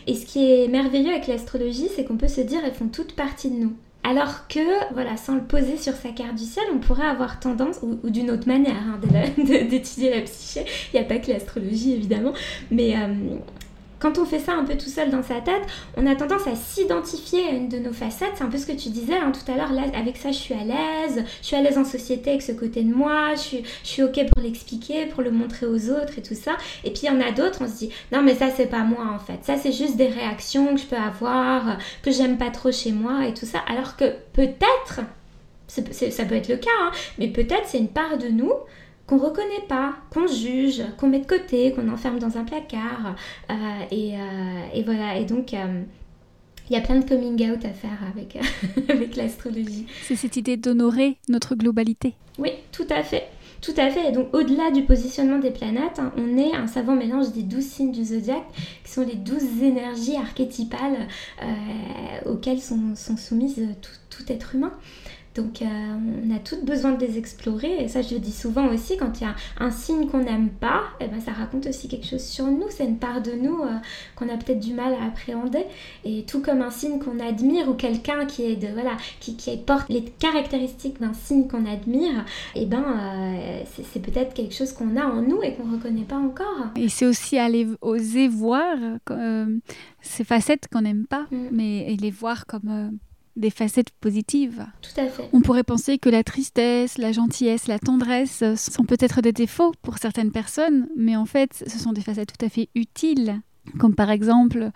Et 0.06 0.14
ce 0.14 0.26
qui 0.26 0.50
est 0.50 0.68
merveilleux 0.68 1.10
avec 1.10 1.26
l'astrologie, 1.26 1.88
c'est 1.94 2.04
qu'on 2.04 2.16
peut 2.16 2.28
se 2.28 2.40
dire 2.40 2.60
elles 2.64 2.74
font 2.74 2.88
toutes 2.88 3.14
partie 3.14 3.50
de 3.50 3.56
nous. 3.56 3.72
Alors 4.04 4.48
que, 4.48 4.92
voilà, 4.94 5.16
sans 5.16 5.36
le 5.36 5.42
poser 5.42 5.76
sur 5.76 5.92
sa 5.92 6.08
carte 6.08 6.34
du 6.34 6.44
ciel, 6.44 6.64
on 6.74 6.78
pourrait 6.78 7.06
avoir 7.06 7.38
tendance, 7.38 7.78
ou, 7.82 8.10
d'une 8.10 8.32
autre 8.32 8.48
manière 8.48 8.74
hein, 8.74 9.00
d'étudier 9.38 10.10
la 10.10 10.22
psyché, 10.22 10.64
il 10.92 10.98
n'y 10.98 11.04
a 11.04 11.08
pas 11.08 11.18
que 11.18 11.30
l'astrologie 11.30 11.92
évidemment, 11.92 12.32
mais 12.72 12.96
euh, 12.96 13.14
quand 14.02 14.18
on 14.18 14.24
fait 14.24 14.40
ça 14.40 14.54
un 14.54 14.64
peu 14.64 14.76
tout 14.76 14.88
seul 14.88 15.10
dans 15.10 15.22
sa 15.22 15.40
tête, 15.40 15.62
on 15.96 16.06
a 16.06 16.16
tendance 16.16 16.48
à 16.48 16.56
s'identifier 16.56 17.46
à 17.46 17.50
une 17.52 17.68
de 17.68 17.78
nos 17.78 17.92
facettes. 17.92 18.32
C'est 18.34 18.42
un 18.42 18.48
peu 18.48 18.58
ce 18.58 18.66
que 18.66 18.72
tu 18.72 18.88
disais 18.88 19.14
hein, 19.14 19.30
tout 19.30 19.50
à 19.50 19.56
l'heure. 19.56 19.70
Avec 19.94 20.16
ça, 20.16 20.32
je 20.32 20.38
suis 20.38 20.54
à 20.54 20.64
l'aise. 20.64 21.24
Je 21.40 21.46
suis 21.46 21.54
à 21.54 21.62
l'aise 21.62 21.78
en 21.78 21.84
société 21.84 22.30
avec 22.30 22.42
ce 22.42 22.50
côté 22.50 22.82
de 22.82 22.92
moi. 22.92 23.36
Je 23.36 23.40
suis, 23.40 23.62
je 23.84 23.88
suis 23.88 24.02
OK 24.02 24.18
pour 24.32 24.42
l'expliquer, 24.42 25.06
pour 25.06 25.22
le 25.22 25.30
montrer 25.30 25.66
aux 25.66 25.90
autres 25.90 26.18
et 26.18 26.22
tout 26.22 26.34
ça. 26.34 26.56
Et 26.82 26.90
puis, 26.90 27.02
il 27.04 27.06
y 27.06 27.10
en 27.10 27.20
a 27.20 27.30
d'autres, 27.30 27.60
on 27.62 27.68
se 27.68 27.78
dit, 27.78 27.90
non, 28.10 28.22
mais 28.22 28.34
ça, 28.34 28.48
c'est 28.50 28.66
pas 28.66 28.82
moi 28.82 29.06
en 29.14 29.20
fait. 29.20 29.38
Ça, 29.42 29.56
c'est 29.56 29.72
juste 29.72 29.96
des 29.96 30.08
réactions 30.08 30.74
que 30.74 30.80
je 30.80 30.86
peux 30.86 30.96
avoir, 30.96 31.78
que 32.02 32.10
j'aime 32.10 32.38
pas 32.38 32.50
trop 32.50 32.72
chez 32.72 32.90
moi 32.90 33.28
et 33.28 33.34
tout 33.34 33.46
ça. 33.46 33.60
Alors 33.68 33.96
que 33.96 34.16
peut-être, 34.32 35.00
ça 35.68 36.24
peut 36.24 36.34
être 36.34 36.48
le 36.48 36.56
cas, 36.56 36.70
hein, 36.80 36.90
mais 37.18 37.28
peut-être 37.28 37.66
c'est 37.66 37.78
une 37.78 37.88
part 37.88 38.18
de 38.18 38.26
nous 38.26 38.52
qu'on 39.06 39.18
reconnaît 39.18 39.66
pas, 39.68 39.94
qu'on 40.10 40.26
juge, 40.26 40.82
qu'on 40.98 41.08
met 41.08 41.20
de 41.20 41.26
côté, 41.26 41.72
qu'on 41.72 41.88
enferme 41.88 42.18
dans 42.18 42.38
un 42.38 42.44
placard. 42.44 43.16
Euh, 43.50 43.54
euh, 43.92 44.62
et, 44.72 44.82
voilà, 44.84 45.16
et 45.16 45.24
donc 45.24 45.54
euh, 45.54 45.82
il 46.70 46.74
y 46.74 46.78
a 46.78 46.80
plein 46.80 46.98
de 46.98 47.08
coming 47.08 47.50
out 47.50 47.64
à 47.64 47.70
faire 47.70 47.98
avec, 48.10 48.38
avec 48.88 49.16
l'astrologie. 49.16 49.86
C'est 50.02 50.16
cette 50.16 50.36
idée 50.36 50.56
d'honorer 50.56 51.16
notre 51.28 51.54
globalité. 51.54 52.14
Oui, 52.38 52.50
tout 52.70 52.86
à 52.90 53.02
fait. 53.02 53.28
Tout 53.60 53.74
à 53.76 53.90
fait. 53.90 54.08
Et 54.08 54.12
donc, 54.12 54.34
au-delà 54.34 54.72
du 54.72 54.82
positionnement 54.82 55.38
des 55.38 55.52
planètes, 55.52 56.00
hein, 56.00 56.12
on 56.16 56.36
est 56.36 56.52
un 56.52 56.66
savant 56.66 56.96
mélange 56.96 57.30
des 57.30 57.42
douze 57.42 57.66
signes 57.66 57.92
du 57.92 58.04
zodiaque, 58.04 58.42
qui 58.84 58.90
sont 58.90 59.06
les 59.06 59.14
douze 59.14 59.62
énergies 59.62 60.16
archétypales 60.16 61.06
auxquelles 62.26 62.60
sont, 62.60 62.96
sont 62.96 63.16
soumises 63.16 63.64
tout, 63.80 63.92
tout, 64.10 64.32
être 64.32 64.56
humain. 64.56 64.72
Donc 65.34 65.62
euh, 65.62 65.66
on 65.66 66.34
a 66.34 66.38
toutes 66.38 66.64
besoin 66.64 66.92
de 66.92 67.00
les 67.04 67.16
explorer 67.16 67.82
et 67.82 67.88
ça 67.88 68.02
je 68.02 68.14
le 68.14 68.20
dis 68.20 68.32
souvent 68.32 68.68
aussi 68.68 68.96
quand 68.98 69.20
il 69.20 69.24
y 69.24 69.26
a 69.26 69.34
un 69.58 69.70
signe 69.70 70.06
qu'on 70.08 70.22
n'aime 70.22 70.50
pas, 70.50 70.82
et 71.00 71.04
eh 71.04 71.08
ben, 71.08 71.20
ça 71.20 71.32
raconte 71.32 71.66
aussi 71.66 71.88
quelque 71.88 72.06
chose 72.06 72.22
sur 72.22 72.46
nous, 72.46 72.66
c'est 72.68 72.84
une 72.84 72.98
part 72.98 73.22
de 73.22 73.32
nous 73.32 73.62
euh, 73.62 73.76
qu'on 74.14 74.28
a 74.28 74.36
peut-être 74.36 74.60
du 74.60 74.74
mal 74.74 74.92
à 74.94 75.06
appréhender 75.06 75.64
et 76.04 76.24
tout 76.26 76.42
comme 76.42 76.60
un 76.60 76.70
signe 76.70 76.98
qu'on 76.98 77.18
admire 77.18 77.68
ou 77.68 77.74
quelqu'un 77.74 78.26
qui 78.26 78.44
est 78.44 78.56
de 78.56 78.68
voilà 78.68 78.96
qui, 79.20 79.36
qui 79.36 79.56
porte 79.56 79.88
les 79.88 80.04
caractéristiques 80.04 81.00
d'un 81.00 81.14
signe 81.14 81.48
qu'on 81.48 81.64
admire, 81.64 82.24
et 82.54 82.62
eh 82.62 82.66
ben 82.66 82.84
euh, 82.84 83.62
c'est 83.90 84.02
peut-être 84.02 84.34
quelque 84.34 84.54
chose 84.54 84.72
qu'on 84.72 84.96
a 84.96 85.06
en 85.06 85.22
nous 85.22 85.42
et 85.42 85.54
qu'on 85.54 85.70
reconnaît 85.70 86.02
pas 86.02 86.16
encore. 86.16 86.66
Et 86.76 86.88
c'est 86.88 87.06
aussi 87.06 87.38
aller 87.38 87.66
oser 87.80 88.28
voir 88.28 88.76
ces 90.00 90.24
facettes 90.24 90.68
qu'on 90.70 90.82
n'aime 90.82 91.06
pas, 91.06 91.26
mm. 91.30 91.48
mais 91.52 91.96
les 91.98 92.10
voir 92.10 92.46
comme 92.46 92.98
des 93.36 93.50
facettes 93.50 93.90
positives. 94.00 94.66
Tout 94.82 95.00
à 95.00 95.06
fait. 95.06 95.28
On 95.32 95.40
pourrait 95.40 95.64
penser 95.64 95.98
que 95.98 96.08
la 96.08 96.22
tristesse, 96.22 96.98
la 96.98 97.12
gentillesse, 97.12 97.66
la 97.66 97.78
tendresse 97.78 98.42
sont 98.56 98.84
peut-être 98.84 99.20
des 99.20 99.32
défauts 99.32 99.72
pour 99.82 99.98
certaines 99.98 100.32
personnes, 100.32 100.88
mais 100.96 101.16
en 101.16 101.26
fait, 101.26 101.64
ce 101.66 101.78
sont 101.78 101.92
des 101.92 102.02
facettes 102.02 102.32
tout 102.38 102.44
à 102.44 102.48
fait 102.48 102.68
utiles 102.74 103.40
comme 103.78 103.94
par 103.94 104.10
exemple 104.10 104.70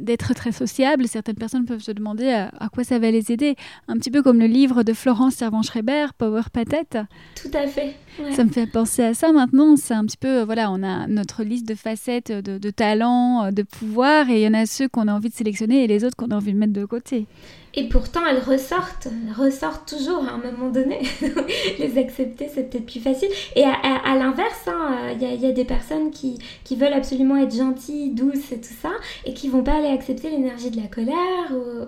d'être 0.00 0.34
très 0.34 0.52
sociable, 0.52 1.08
certaines 1.08 1.36
personnes 1.36 1.64
peuvent 1.64 1.80
se 1.80 1.90
demander 1.90 2.28
à, 2.28 2.68
quoi 2.68 2.84
ça 2.84 2.98
va 2.98 3.10
les 3.10 3.32
aider. 3.32 3.56
Un 3.88 3.96
petit 3.96 4.10
peu 4.10 4.22
comme 4.22 4.38
le 4.38 4.46
livre 4.46 4.82
de 4.82 4.92
Florence 4.92 5.36
Servan-Schreiber, 5.36 6.08
Power 6.18 6.42
Patate. 6.52 6.98
Tout 7.34 7.50
à 7.54 7.66
fait. 7.66 7.96
Ça 8.32 8.44
me 8.44 8.50
fait 8.50 8.66
penser 8.66 9.02
à 9.02 9.14
ça 9.14 9.32
maintenant. 9.32 9.76
C'est 9.76 9.94
un 9.94 10.04
petit 10.04 10.18
peu, 10.18 10.42
voilà, 10.42 10.70
on 10.70 10.82
a 10.82 11.06
notre 11.06 11.42
liste 11.44 11.66
de 11.66 11.74
facettes, 11.74 12.30
de, 12.30 12.58
de 12.58 12.70
talents, 12.70 13.50
de 13.50 13.62
pouvoirs, 13.62 14.28
et 14.28 14.42
il 14.42 14.44
y 14.44 14.48
en 14.48 14.54
a 14.54 14.66
ceux 14.66 14.86
qu'on 14.86 15.08
a 15.08 15.14
envie 15.14 15.30
de 15.30 15.34
sélectionner 15.34 15.84
et 15.84 15.86
les 15.86 16.04
autres 16.04 16.16
qu'on 16.16 16.30
a 16.30 16.36
envie 16.36 16.52
de 16.52 16.58
mettre 16.58 16.74
de 16.74 16.84
côté. 16.84 17.26
Et 17.74 17.88
pourtant, 17.88 18.20
elles 18.26 18.42
ressortent, 18.42 19.08
ressortent 19.36 19.88
toujours 19.88 20.24
à 20.24 20.32
un 20.32 20.38
moment 20.38 20.70
donné. 20.70 21.00
les 21.78 21.98
accepter, 21.98 22.50
c'est 22.52 22.68
peut-être 22.68 22.86
plus 22.86 23.00
facile. 23.00 23.28
Et 23.54 23.64
à, 23.64 24.16
l'inverse, 24.16 24.66
hein, 24.66 25.14
il 25.20 25.22
y, 25.22 25.46
a 25.46 25.52
des 25.52 25.64
personnes 25.64 26.10
qui, 26.10 26.38
qui, 26.64 26.74
veulent 26.74 26.92
absolument 26.92 27.36
être 27.36 27.54
gentilles, 27.54 28.10
douces 28.10 28.50
et 28.50 28.60
tout 28.60 28.74
ça, 28.82 28.90
et 29.24 29.34
qui 29.34 29.48
vont 29.48 29.62
pas 29.62 29.76
aller 29.78 29.88
accepter 29.88 30.30
l'énergie 30.30 30.70
de 30.70 30.76
la 30.76 30.88
colère, 30.88 31.16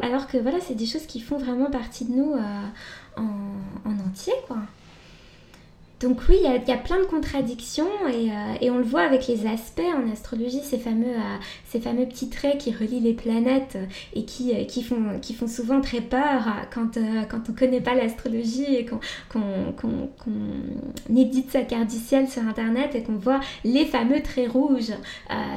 alors 0.02 0.28
que 0.28 0.38
voilà, 0.38 0.58
c'est 0.60 0.74
des 0.74 0.86
choses 0.86 1.06
qui 1.06 1.20
font 1.20 1.38
vraiment 1.38 1.70
partie 1.70 2.04
de 2.04 2.12
nous 2.12 2.32
euh, 2.32 2.66
en, 3.16 3.90
en, 3.90 4.08
entier, 4.08 4.34
quoi. 4.46 4.58
Donc 6.02 6.18
oui, 6.28 6.36
il 6.42 6.68
y, 6.68 6.72
a 6.72 6.76
plein 6.76 6.98
de 6.98 7.04
contradictions 7.04 7.86
et, 8.12 8.30
et, 8.60 8.70
on 8.70 8.78
le 8.78 8.84
voit 8.84 9.02
avec 9.02 9.26
les 9.28 9.46
aspects 9.46 9.80
en 9.80 10.10
astrologie, 10.10 10.60
ces 10.62 10.78
fameux, 10.78 11.14
fameux 11.80 12.06
petits 12.06 12.28
traits 12.28 12.58
qui 12.58 12.72
relient 12.72 13.00
les 13.00 13.12
planètes 13.12 13.78
et 14.14 14.24
qui, 14.24 14.66
qui, 14.66 14.82
font, 14.82 15.46
souvent 15.46 15.80
très 15.80 16.00
peur 16.00 16.44
quand, 16.72 16.96
on 16.96 17.52
ne 17.52 17.56
connaît 17.56 17.80
pas 17.80 17.94
l'astrologie 17.94 18.74
et 18.74 18.86
qu'on 18.86 19.40
édite 21.14 21.50
sa 21.50 21.62
carte 21.62 21.88
du 21.88 21.98
ciel 21.98 22.28
sur 22.28 22.42
Internet 22.42 22.94
et 22.94 23.02
qu'on 23.02 23.16
voit 23.16 23.40
les 23.64 23.84
fameux 23.84 24.22
traits 24.22 24.50
rouges 24.50 24.92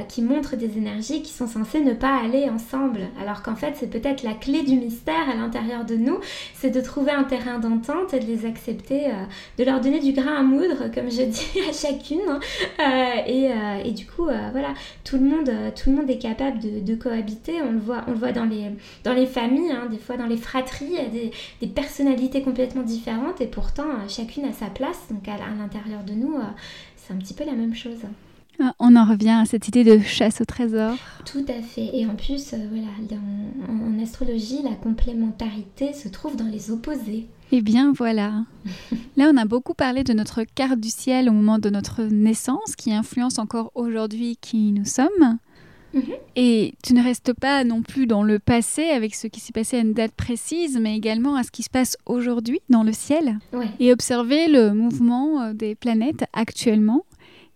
qui 0.09 0.21
montrent 0.21 0.55
des 0.55 0.77
énergies 0.77 1.21
qui 1.21 1.33
sont 1.33 1.47
censées 1.47 1.81
ne 1.81 1.93
pas 1.93 2.19
aller 2.23 2.49
ensemble. 2.49 3.01
Alors 3.21 3.41
qu'en 3.41 3.55
fait, 3.55 3.73
c'est 3.79 3.89
peut-être 3.89 4.23
la 4.23 4.33
clé 4.33 4.63
du 4.63 4.75
mystère 4.75 5.29
à 5.31 5.35
l'intérieur 5.35 5.85
de 5.85 5.95
nous, 5.95 6.19
c'est 6.53 6.69
de 6.69 6.81
trouver 6.81 7.11
un 7.11 7.23
terrain 7.23 7.59
d'entente 7.59 8.13
et 8.13 8.19
de 8.19 8.25
les 8.25 8.45
accepter, 8.45 9.07
euh, 9.07 9.23
de 9.57 9.63
leur 9.63 9.81
donner 9.81 9.99
du 9.99 10.13
grain 10.13 10.34
à 10.35 10.43
moudre, 10.43 10.91
comme 10.93 11.09
je 11.09 11.21
dis 11.23 11.59
à 11.67 11.73
chacune. 11.73 12.21
Hein. 12.27 12.39
Euh, 12.79 13.29
euh, 13.29 13.83
et, 13.83 13.91
du 13.91 14.05
coup, 14.05 14.23
voilà, 14.23 14.73
tout 15.03 15.17
le, 15.17 15.23
monde, 15.23 15.51
tout 15.75 15.89
le 15.89 15.95
monde 15.97 16.09
est 16.09 16.17
capable 16.17 16.59
de, 16.59 16.95
cohabiter. 16.95 17.61
On 17.61 17.71
le 17.71 17.79
voit, 17.79 18.03
on 18.07 18.11
le 18.11 18.17
voit 18.17 18.31
dans, 18.31 18.45
les, 18.45 18.71
dans 19.03 19.13
les 19.13 19.25
familles, 19.25 19.71
hein, 19.71 19.87
des 19.89 19.97
fois 19.97 20.17
dans 20.17 20.27
les 20.27 20.37
fratries, 20.37 20.95
des, 21.11 21.31
des 21.61 21.67
personnalités 21.67 22.41
complètement 22.41 22.83
différentes 22.83 23.41
et 23.41 23.47
pourtant 23.47 23.85
chacune 24.07 24.45
a 24.45 24.53
sa 24.53 24.67
place. 24.67 25.07
Donc 25.09 25.27
à 25.27 25.37
l'intérieur 25.57 26.03
de 26.03 26.13
nous, 26.13 26.35
c'est 26.95 27.13
un 27.13 27.17
petit 27.17 27.33
peu 27.33 27.45
la 27.45 27.53
même 27.53 27.75
chose. 27.75 27.99
Ah, 28.61 28.73
on 28.79 28.95
en 28.95 29.05
revient 29.05 29.37
à 29.41 29.45
cette 29.45 29.67
idée 29.67 29.83
de 29.83 29.99
chasse 29.99 30.41
au 30.41 30.45
trésor. 30.45 30.95
Tout 31.25 31.45
à 31.47 31.61
fait. 31.61 31.89
Et 31.93 32.05
en 32.05 32.15
plus, 32.15 32.53
euh, 32.53 32.57
voilà, 32.69 32.87
en, 33.69 34.01
astrologie, 34.01 34.61
la 34.63 34.75
complémentarité 34.75 35.93
se 35.93 36.07
trouve 36.07 36.35
dans 36.35 36.47
les 36.47 36.71
opposés. 36.71 37.27
Eh 37.51 37.61
bien 37.61 37.93
voilà. 37.93 38.45
Là, 39.17 39.29
on 39.33 39.37
a 39.37 39.45
beaucoup 39.45 39.73
parlé 39.73 40.03
de 40.03 40.13
notre 40.13 40.43
carte 40.43 40.79
du 40.79 40.89
ciel 40.89 41.29
au 41.29 41.33
moment 41.33 41.59
de 41.59 41.69
notre 41.69 42.03
naissance, 42.03 42.75
qui 42.77 42.93
influence 42.93 43.39
encore 43.39 43.71
aujourd'hui 43.75 44.37
qui 44.39 44.71
nous 44.71 44.85
sommes. 44.85 45.39
Mhm. 45.93 46.03
Et 46.35 46.73
tu 46.83 46.93
ne 46.93 47.01
restes 47.01 47.33
pas 47.33 47.63
non 47.63 47.81
plus 47.81 48.05
dans 48.05 48.23
le 48.23 48.37
passé 48.39 48.83
avec 48.83 49.15
ce 49.15 49.27
qui 49.27 49.39
s'est 49.39 49.53
passé 49.53 49.77
à 49.77 49.79
une 49.79 49.93
date 49.93 50.11
précise, 50.11 50.77
mais 50.79 50.95
également 50.95 51.35
à 51.35 51.43
ce 51.43 51.51
qui 51.51 51.63
se 51.63 51.69
passe 51.69 51.97
aujourd'hui 52.05 52.59
dans 52.69 52.83
le 52.83 52.91
ciel. 52.91 53.39
Et 53.79 53.91
observer 53.91 54.47
le 54.47 54.73
mouvement 54.73 55.41
euh, 55.41 55.53
des 55.53 55.75
planètes 55.75 56.25
actuellement 56.33 57.05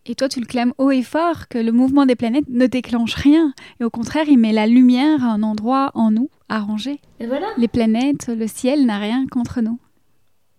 et 0.05 0.15
toi, 0.15 0.29
tu 0.29 0.39
le 0.39 0.45
clames 0.45 0.73
haut 0.77 0.91
et 0.91 1.03
fort 1.03 1.47
que 1.49 1.57
le 1.57 1.71
mouvement 1.71 2.05
des 2.05 2.15
planètes 2.15 2.49
ne 2.49 2.65
déclenche 2.67 3.13
rien. 3.15 3.53
Et 3.79 3.83
au 3.83 3.89
contraire, 3.89 4.25
il 4.27 4.37
met 4.37 4.53
la 4.53 4.65
lumière 4.65 5.23
à 5.23 5.27
un 5.27 5.43
endroit 5.43 5.91
en 5.93 6.09
nous 6.11 6.29
arrangé. 6.47 6.99
Et 7.19 7.27
voilà. 7.27 7.47
Les 7.57 7.67
planètes, 7.67 8.27
le 8.27 8.47
ciel 8.47 8.85
n'a 8.85 8.97
rien 8.97 9.27
contre 9.27 9.61
nous. 9.61 9.79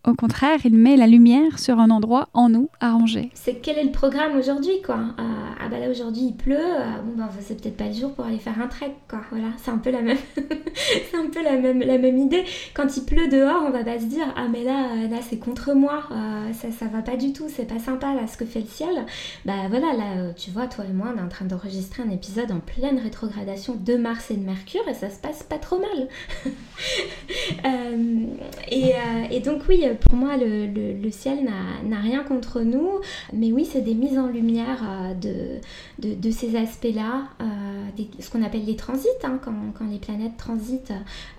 Au 0.06 0.14
contraire, 0.14 0.58
il 0.64 0.72
met 0.78 0.96
la 0.96 1.06
lumière 1.06 1.58
sur 1.58 1.78
un 1.78 1.90
endroit 1.90 2.30
en 2.32 2.48
nous 2.48 2.70
arrangé. 2.80 3.30
C'est 3.34 3.56
quel 3.60 3.76
est 3.76 3.84
le 3.84 3.90
programme 3.92 4.34
aujourd'hui, 4.38 4.80
quoi? 4.82 4.96
Euh, 4.96 5.22
Ah 5.62 5.68
bah 5.68 5.78
là 5.78 5.90
aujourd'hui 5.90 6.22
il 6.22 6.34
pleut, 6.34 6.56
euh, 6.56 7.02
bon 7.04 7.18
bah 7.18 7.28
c'est 7.40 7.60
peut-être 7.60 7.76
pas 7.76 7.88
le 7.88 7.92
jour 7.92 8.14
pour 8.14 8.24
aller 8.24 8.38
faire 8.38 8.58
un 8.62 8.66
trek, 8.66 8.94
quoi. 9.10 9.20
Voilà, 9.30 9.48
c'est 9.58 9.70
un 9.70 9.76
peu 9.76 9.90
la 9.90 10.00
même, 10.00 10.16
c'est 10.74 11.16
un 11.18 11.26
peu 11.26 11.42
la 11.44 11.58
même, 11.58 11.80
la 11.80 11.98
même 11.98 12.16
idée. 12.16 12.44
Quand 12.72 12.96
il 12.96 13.04
pleut 13.04 13.28
dehors, 13.28 13.62
on 13.66 13.70
va 13.70 13.84
pas 13.84 14.00
se 14.00 14.06
dire 14.06 14.24
ah 14.36 14.46
mais 14.50 14.64
là, 14.64 14.86
euh, 14.94 15.08
là 15.08 15.18
c'est 15.20 15.36
contre 15.36 15.74
moi, 15.74 16.04
ça, 16.54 16.72
ça 16.72 16.86
va 16.86 17.02
pas 17.02 17.16
du 17.18 17.34
tout, 17.34 17.44
c'est 17.48 17.68
pas 17.68 17.78
sympa 17.78 18.14
là 18.14 18.26
ce 18.26 18.38
que 18.38 18.46
fait 18.46 18.60
le 18.60 18.68
ciel. 18.68 19.04
Bah 19.44 19.68
voilà, 19.68 19.92
là 19.92 20.32
tu 20.34 20.50
vois, 20.50 20.66
toi 20.66 20.86
et 20.88 20.94
moi, 20.94 21.12
on 21.14 21.18
est 21.18 21.22
en 21.22 21.28
train 21.28 21.44
d'enregistrer 21.44 22.02
un 22.02 22.10
épisode 22.10 22.50
en 22.52 22.60
pleine 22.60 22.98
rétrogradation 22.98 23.76
de 23.78 23.96
Mars 23.96 24.30
et 24.30 24.36
de 24.36 24.44
Mercure 24.46 24.88
et 24.88 24.94
ça 24.94 25.10
se 25.10 25.20
passe 25.20 25.42
pas 25.42 25.58
trop 25.58 25.78
mal. 25.78 26.08
et 29.30 29.40
donc 29.40 29.62
oui 29.68 29.84
pour 29.94 30.14
moi, 30.14 30.36
le, 30.36 31.10
ciel 31.10 31.48
n'a 31.84 32.00
rien 32.00 32.22
contre 32.22 32.60
nous, 32.60 33.00
mais 33.32 33.52
oui, 33.52 33.64
c'est 33.70 33.80
des 33.80 33.94
mises 33.94 34.18
en 34.18 34.26
lumière 34.26 34.82
euh, 34.84 35.60
de, 35.98 36.30
ces 36.30 36.56
aspects-là, 36.56 37.28
euh, 37.40 38.02
ce 38.18 38.30
qu'on 38.30 38.42
appelle 38.42 38.64
les 38.64 38.76
transits, 38.76 39.08
hein, 39.24 39.38
quand, 39.42 39.52
les 39.90 39.98
planètes 39.98 40.36
transitent 40.36 40.92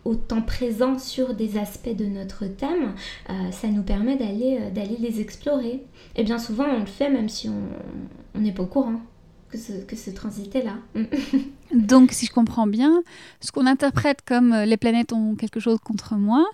au 0.05 0.15
temps 0.15 0.41
présent 0.41 0.99
sur 0.99 1.33
des 1.33 1.57
aspects 1.57 1.95
de 1.95 2.05
notre 2.05 2.45
thème, 2.45 2.93
euh, 3.29 3.51
ça 3.51 3.67
nous 3.67 3.83
permet 3.83 4.15
d'aller 4.15 4.97
les 4.99 5.21
explorer. 5.21 5.83
Et 6.15 6.23
bien 6.23 6.39
souvent, 6.39 6.65
on 6.65 6.79
le 6.79 6.85
fait 6.85 7.09
même 7.09 7.29
si 7.29 7.49
on 7.49 8.39
n'est 8.39 8.53
pas 8.53 8.63
au 8.63 8.67
courant. 8.67 8.99
Que 9.49 9.57
ce, 9.57 9.73
que 9.73 9.97
ce 9.97 10.09
transit 10.11 10.55
est 10.55 10.63
là. 10.63 10.75
Donc, 11.75 12.13
si 12.13 12.25
je 12.25 12.31
comprends 12.31 12.67
bien, 12.67 13.03
ce 13.41 13.51
qu'on 13.51 13.65
interprète 13.65 14.19
comme 14.25 14.55
les 14.55 14.77
planètes 14.77 15.11
ont 15.11 15.35
quelque 15.35 15.59
chose 15.59 15.77
contre 15.83 16.15
moi, 16.15 16.45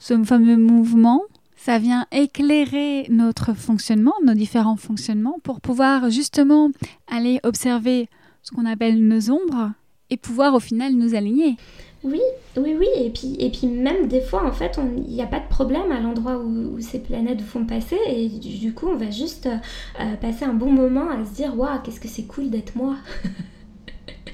ce 0.00 0.24
fameux 0.24 0.56
mouvement, 0.56 1.22
ça 1.56 1.78
vient 1.78 2.06
éclairer 2.10 3.06
notre 3.10 3.54
fonctionnement, 3.54 4.14
nos 4.24 4.34
différents 4.34 4.76
fonctionnements, 4.76 5.38
pour 5.44 5.60
pouvoir 5.60 6.10
justement 6.10 6.70
aller 7.06 7.38
observer 7.44 8.08
ce 8.42 8.50
qu'on 8.50 8.64
appelle 8.64 9.06
nos 9.06 9.30
ombres 9.30 9.72
et 10.08 10.16
pouvoir 10.16 10.54
au 10.54 10.60
final 10.60 10.94
nous 10.94 11.14
aligner. 11.14 11.56
Oui, 12.02 12.20
oui, 12.56 12.76
oui, 12.78 12.86
et 12.96 13.10
puis, 13.10 13.36
et 13.38 13.50
puis 13.50 13.66
même 13.66 14.08
des 14.08 14.22
fois, 14.22 14.46
en 14.46 14.52
fait, 14.52 14.80
il 15.06 15.12
n'y 15.12 15.20
a 15.20 15.26
pas 15.26 15.38
de 15.38 15.48
problème 15.48 15.92
à 15.92 16.00
l'endroit 16.00 16.38
où, 16.38 16.80
ces 16.80 16.98
planètes 16.98 17.42
vous 17.42 17.46
font 17.46 17.66
passer, 17.66 17.98
et 18.08 18.28
du, 18.28 18.72
coup, 18.72 18.86
on 18.88 18.96
va 18.96 19.10
juste 19.10 19.46
euh, 19.46 20.16
passer 20.16 20.46
un 20.46 20.54
bon 20.54 20.72
moment 20.72 21.10
à 21.10 21.22
se 21.26 21.34
dire, 21.34 21.58
waouh, 21.58 21.78
qu'est-ce 21.84 22.00
que 22.00 22.08
c'est 22.08 22.24
cool 22.24 22.48
d'être 22.48 22.74
moi 22.74 22.96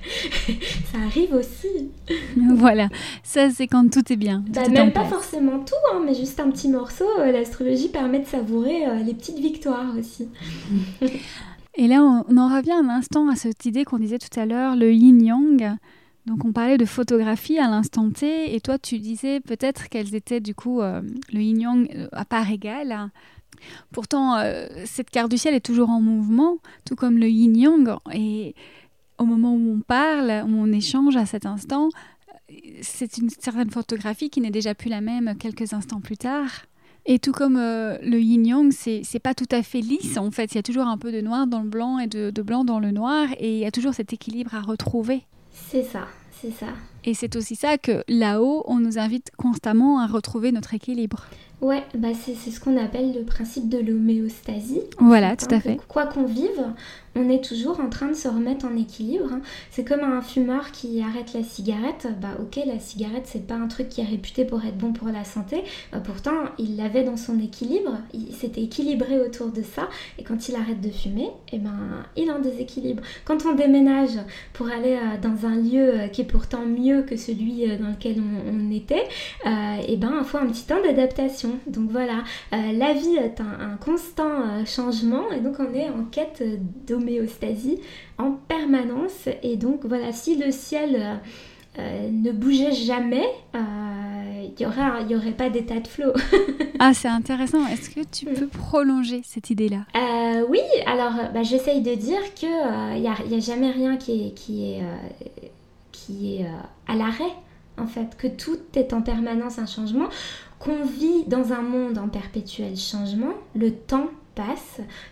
ça 0.92 0.98
arrive 1.06 1.34
aussi. 1.34 1.90
voilà, 2.54 2.88
ça 3.22 3.50
c'est 3.50 3.66
quand 3.66 3.90
tout 3.90 4.12
est 4.12 4.16
bien. 4.16 4.44
Bah, 4.48 4.68
même 4.68 4.92
pas 4.92 5.04
forcément 5.04 5.58
tout, 5.60 5.74
hein, 5.92 6.02
mais 6.04 6.14
juste 6.14 6.40
un 6.40 6.50
petit 6.50 6.68
morceau. 6.68 7.06
Euh, 7.18 7.32
l'astrologie 7.32 7.88
permet 7.88 8.20
de 8.20 8.26
savourer 8.26 8.86
euh, 8.86 9.02
les 9.02 9.14
petites 9.14 9.38
victoires 9.38 9.94
aussi. 9.98 10.28
Et 11.78 11.88
là, 11.88 12.02
on, 12.02 12.36
en 12.38 12.56
revient 12.56 12.72
un 12.72 12.88
instant 12.88 13.28
à 13.28 13.36
cette 13.36 13.66
idée 13.66 13.84
qu'on 13.84 13.98
disait 13.98 14.18
tout 14.18 14.40
à 14.40 14.46
l'heure, 14.46 14.76
le 14.76 14.92
yin-yang. 14.92 15.76
Donc 16.24 16.44
on 16.44 16.52
parlait 16.52 16.78
de 16.78 16.86
photographie 16.86 17.58
à 17.58 17.68
l'instant 17.68 18.10
T, 18.10 18.52
et 18.52 18.60
toi 18.60 18.78
tu 18.78 18.98
disais 18.98 19.38
peut-être 19.38 19.88
qu'elles 19.88 20.16
étaient 20.16 20.40
du 20.40 20.56
coup 20.56 20.80
euh, 20.80 21.00
le 21.32 21.40
yin-yang 21.40 22.08
à 22.10 22.24
part 22.24 22.50
égale. 22.50 23.10
Pourtant, 23.92 24.36
cette 24.84 25.08
carte 25.08 25.30
du 25.30 25.38
ciel 25.38 25.54
est 25.54 25.64
toujours 25.64 25.88
en 25.88 26.00
mouvement, 26.00 26.58
tout 26.84 26.94
comme 26.94 27.16
le 27.16 27.28
yin-yang. 27.28 27.96
Et 28.12 28.54
au 29.18 29.24
moment 29.24 29.54
où 29.54 29.76
on 29.78 29.80
parle, 29.80 30.44
où 30.46 30.50
on 30.50 30.72
échange 30.72 31.16
à 31.16 31.26
cet 31.26 31.46
instant, 31.46 31.88
c'est 32.82 33.18
une 33.18 33.30
certaine 33.30 33.70
photographie 33.70 34.30
qui 34.30 34.40
n'est 34.40 34.50
déjà 34.50 34.74
plus 34.74 34.90
la 34.90 35.00
même 35.00 35.36
quelques 35.38 35.72
instants 35.72 36.00
plus 36.00 36.16
tard. 36.16 36.50
Et 37.08 37.20
tout 37.20 37.32
comme 37.32 37.56
euh, 37.56 37.98
le 38.02 38.18
yin-yang, 38.18 38.72
c'est, 38.72 39.18
pas 39.20 39.34
tout 39.34 39.46
à 39.52 39.62
fait 39.62 39.80
lisse 39.80 40.18
en 40.18 40.30
fait. 40.32 40.52
Il 40.52 40.56
y 40.56 40.58
a 40.58 40.62
toujours 40.62 40.86
un 40.86 40.98
peu 40.98 41.12
de 41.12 41.20
noir 41.20 41.46
dans 41.46 41.62
le 41.62 41.68
blanc 41.68 42.00
et 42.00 42.08
de, 42.08 42.30
de 42.30 42.42
blanc 42.42 42.64
dans 42.64 42.80
le 42.80 42.90
noir, 42.90 43.28
et 43.38 43.54
il 43.54 43.58
y 43.58 43.64
a 43.64 43.70
toujours 43.70 43.94
cet 43.94 44.12
équilibre 44.12 44.54
à 44.54 44.60
retrouver. 44.60 45.22
C'est 45.52 45.84
ça, 45.84 46.08
c'est 46.32 46.50
ça. 46.50 46.66
Et 47.04 47.14
c'est 47.14 47.36
aussi 47.36 47.54
ça 47.54 47.78
que 47.78 48.02
là-haut, 48.08 48.64
on 48.66 48.80
nous 48.80 48.98
invite 48.98 49.30
constamment 49.36 50.00
à 50.00 50.06
retrouver 50.08 50.50
notre 50.50 50.74
équilibre. 50.74 51.26
Ouais, 51.60 51.84
bah 51.96 52.08
c'est, 52.12 52.34
c'est 52.34 52.50
ce 52.50 52.60
qu'on 52.60 52.76
appelle 52.76 53.14
le 53.14 53.24
principe 53.24 53.68
de 53.68 53.78
l'homéostasie. 53.78 54.82
Voilà, 54.98 55.36
tout 55.36 55.46
à 55.54 55.60
fait. 55.60 55.78
Quoi 55.88 56.06
qu'on 56.06 56.24
vive, 56.24 56.74
on 57.16 57.28
est 57.28 57.42
toujours 57.42 57.80
en 57.80 57.88
train 57.88 58.08
de 58.08 58.14
se 58.14 58.28
remettre 58.28 58.66
en 58.66 58.76
équilibre. 58.76 59.32
Hein. 59.32 59.40
C'est 59.70 59.84
comme 59.84 60.00
un 60.00 60.22
fumeur 60.22 60.70
qui 60.70 61.02
arrête 61.02 61.32
la 61.34 61.42
cigarette. 61.42 62.08
Bah 62.20 62.36
ok, 62.40 62.60
la 62.66 62.78
cigarette 62.78 63.24
c'est 63.24 63.46
pas 63.46 63.54
un 63.54 63.68
truc 63.68 63.88
qui 63.88 64.00
est 64.00 64.04
réputé 64.04 64.44
pour 64.44 64.64
être 64.64 64.78
bon 64.78 64.92
pour 64.92 65.08
la 65.08 65.24
santé. 65.24 65.64
Bah, 65.92 66.00
pourtant, 66.04 66.36
il 66.58 66.76
l'avait 66.76 67.04
dans 67.04 67.16
son 67.16 67.40
équilibre. 67.40 67.98
Il 68.12 68.32
s'était 68.34 68.62
équilibré 68.62 69.20
autour 69.20 69.48
de 69.48 69.62
ça. 69.62 69.88
Et 70.18 70.22
quand 70.22 70.48
il 70.48 70.54
arrête 70.54 70.80
de 70.80 70.90
fumer, 70.90 71.30
eh 71.52 71.58
ben 71.58 72.04
il 72.16 72.30
en 72.30 72.38
déséquilibre. 72.38 73.02
Quand 73.24 73.46
on 73.46 73.54
déménage 73.54 74.18
pour 74.52 74.68
aller 74.68 74.96
euh, 74.96 75.16
dans 75.20 75.46
un 75.46 75.56
lieu 75.56 76.00
euh, 76.00 76.08
qui 76.08 76.22
est 76.22 76.26
pourtant 76.26 76.64
mieux 76.66 77.02
que 77.02 77.16
celui 77.16 77.70
euh, 77.70 77.76
dans 77.78 77.90
lequel 77.90 78.16
on, 78.20 78.70
était, 78.70 79.04
eh 79.44 79.96
ben 79.96 80.12
il 80.18 80.24
faut 80.24 80.38
un 80.38 80.46
petit 80.46 80.64
temps 80.64 80.82
d'adaptation. 80.82 81.50
Donc 81.66 81.90
voilà, 81.90 82.24
la 82.52 82.92
vie 82.92 83.16
est 83.16 83.40
un, 83.40 83.76
constant 83.80 84.64
changement 84.64 85.30
et 85.30 85.40
donc 85.40 85.56
on 85.60 85.72
est 85.72 85.88
en 85.88 86.04
quête 86.10 86.42
en 88.18 88.32
permanence. 88.32 89.28
Et 89.42 89.56
donc 89.56 89.84
voilà, 89.84 90.12
si 90.12 90.36
le 90.36 90.50
ciel 90.50 90.96
euh, 90.96 91.14
euh, 91.78 92.10
ne 92.10 92.32
bougeait 92.32 92.72
jamais, 92.72 93.26
euh, 93.54 94.44
il 94.44 94.54
n'y 94.58 94.66
aurait, 94.66 95.04
y 95.08 95.16
aurait 95.16 95.32
pas 95.32 95.50
d'état 95.50 95.80
de 95.80 95.88
flot. 95.88 96.12
ah, 96.78 96.94
c'est 96.94 97.08
intéressant. 97.08 97.66
Est-ce 97.66 97.90
que 97.90 98.00
tu 98.00 98.26
peux 98.26 98.46
prolonger 98.46 99.22
cette 99.24 99.50
idée-là? 99.50 99.84
Oui, 100.48 100.60
alors 100.86 101.14
bah, 101.32 101.42
j'essaye 101.42 101.80
de 101.80 101.94
dire 101.94 102.34
qu'il 102.34 102.48
n'y 102.48 103.08
a, 103.08 103.12
a, 103.12 103.40
jamais 103.40 103.70
rien 103.70 103.96
qui 103.96 104.26
est, 104.26 104.30
qui 104.32 104.70
est, 104.70 104.82
qui 105.90 106.36
est 106.36 106.46
à 106.86 106.94
l'arrêt, 106.94 107.32
en 107.78 107.86
fait, 107.86 108.16
que 108.16 108.28
tout 108.28 108.58
est 108.74 108.92
en 108.92 109.02
permanence 109.02 109.58
un 109.58 109.66
changement, 109.66 110.08
qu'on 110.58 110.84
vit 110.84 111.24
dans 111.26 111.52
un 111.52 111.62
monde 111.62 111.98
en 111.98 112.08
perpétuel 112.08 112.76
changement, 112.76 113.32
le 113.54 113.72
temps 113.72 114.10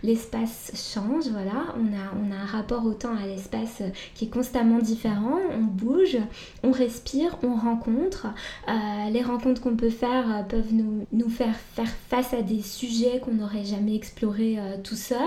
l'espace 0.03 0.73
change, 0.75 1.29
voilà, 1.29 1.75
on 1.77 1.87
a, 1.93 2.13
on 2.21 2.33
a 2.33 2.37
un 2.37 2.47
rapport 2.47 2.85
au 2.85 2.93
temps 2.93 3.17
à 3.17 3.27
l'espace 3.27 3.83
qui 4.15 4.27
est 4.27 4.29
constamment 4.29 4.79
différent, 4.79 5.39
on 5.51 5.63
bouge, 5.63 6.19
on 6.63 6.73
respire, 6.73 7.39
on 7.43 7.55
rencontre. 7.55 8.27
Euh, 8.69 9.11
les 9.11 9.23
rencontres 9.23 9.61
qu'on 9.61 9.77
peut 9.77 9.91
faire 9.91 10.25
euh, 10.31 10.43
peuvent 10.43 10.73
nous, 10.73 11.07
nous, 11.13 11.29
faire 11.29 11.55
faire 11.75 11.89
face 12.09 12.35
à 12.35 12.43
des 12.43 12.61
sujets 12.61 13.21
qu'on 13.21 13.33
n'aurait 13.33 13.65
jamais 13.65 13.95
explorés 13.95 14.59
euh, 14.59 14.77
tout 14.83 14.97
seul. 14.97 15.19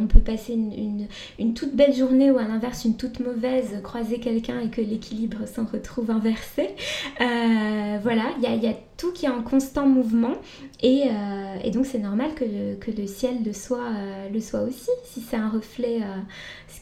on 0.00 0.06
peut 0.06 0.20
passer 0.20 0.54
une, 0.54 1.06
une, 1.38 1.54
toute 1.54 1.74
belle 1.74 1.94
journée 1.94 2.30
ou 2.30 2.38
à 2.38 2.44
l'inverse 2.44 2.84
une 2.84 2.96
toute 2.96 3.20
mauvaise, 3.20 3.80
croiser 3.82 4.20
quelqu'un 4.20 4.60
et 4.60 4.70
que 4.70 4.80
l'équilibre 4.80 5.46
s'en 5.46 5.64
retrouve 5.64 6.10
inversé. 6.10 6.70
voilà, 7.18 8.24
il 8.38 8.42
y 8.42 8.46
a, 8.46 8.54
y 8.54 8.68
a 8.68 8.74
tout 9.00 9.12
qui 9.12 9.24
est 9.24 9.30
en 9.30 9.42
constant 9.42 9.86
mouvement 9.86 10.34
et, 10.82 11.04
euh, 11.06 11.70
donc 11.70 11.86
c'est 11.86 11.98
normal 11.98 12.34
que 12.34 12.44
le, 12.44 12.76
le, 12.94 13.06
ciel 13.06 13.42
le 13.42 13.54
soit, 13.54 13.78
euh, 13.78 14.28
le 14.28 14.40
soit 14.40 14.60
aussi, 14.60 14.90
si 15.04 15.22
c'est 15.22 15.36
un 15.36 15.48
reflet 15.48 16.00
euh, 16.02 16.18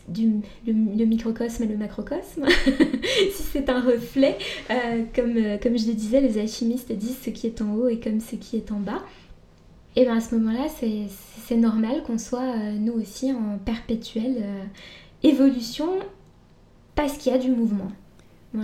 du 0.08 0.40
le, 0.66 1.04
microcosme 1.04 1.62
et 1.62 1.66
le 1.66 1.76
macrocosme, 1.76 2.46
si 3.32 3.42
c'est 3.52 3.68
un 3.68 3.80
reflet, 3.80 4.36
comme, 5.14 5.34
comme 5.62 5.78
je 5.78 5.86
le 5.86 5.94
disais, 5.94 6.20
les 6.20 6.38
alchimistes 6.38 6.90
disent 6.90 7.18
ce 7.22 7.30
qui 7.30 7.46
est 7.46 7.62
en 7.62 7.74
haut 7.74 7.88
et 7.88 8.00
comme 8.00 8.20
ce 8.20 8.34
qui 8.34 8.56
est 8.56 8.72
en 8.72 8.80
bas. 8.80 9.02
Et 9.94 10.02
bien 10.02 10.16
à 10.16 10.20
ce 10.20 10.34
moment-là, 10.34 10.66
c'est 10.68 11.56
normal 11.56 12.02
qu'on 12.04 12.18
soit 12.18 12.56
nous 12.78 12.94
aussi 12.94 13.32
en 13.32 13.58
perpétuelle 13.64 14.44
évolution 15.22 15.88
parce 16.94 17.16
qu'il 17.16 17.32
y 17.32 17.34
a 17.34 17.38
du 17.38 17.50
mouvement. 17.50 17.90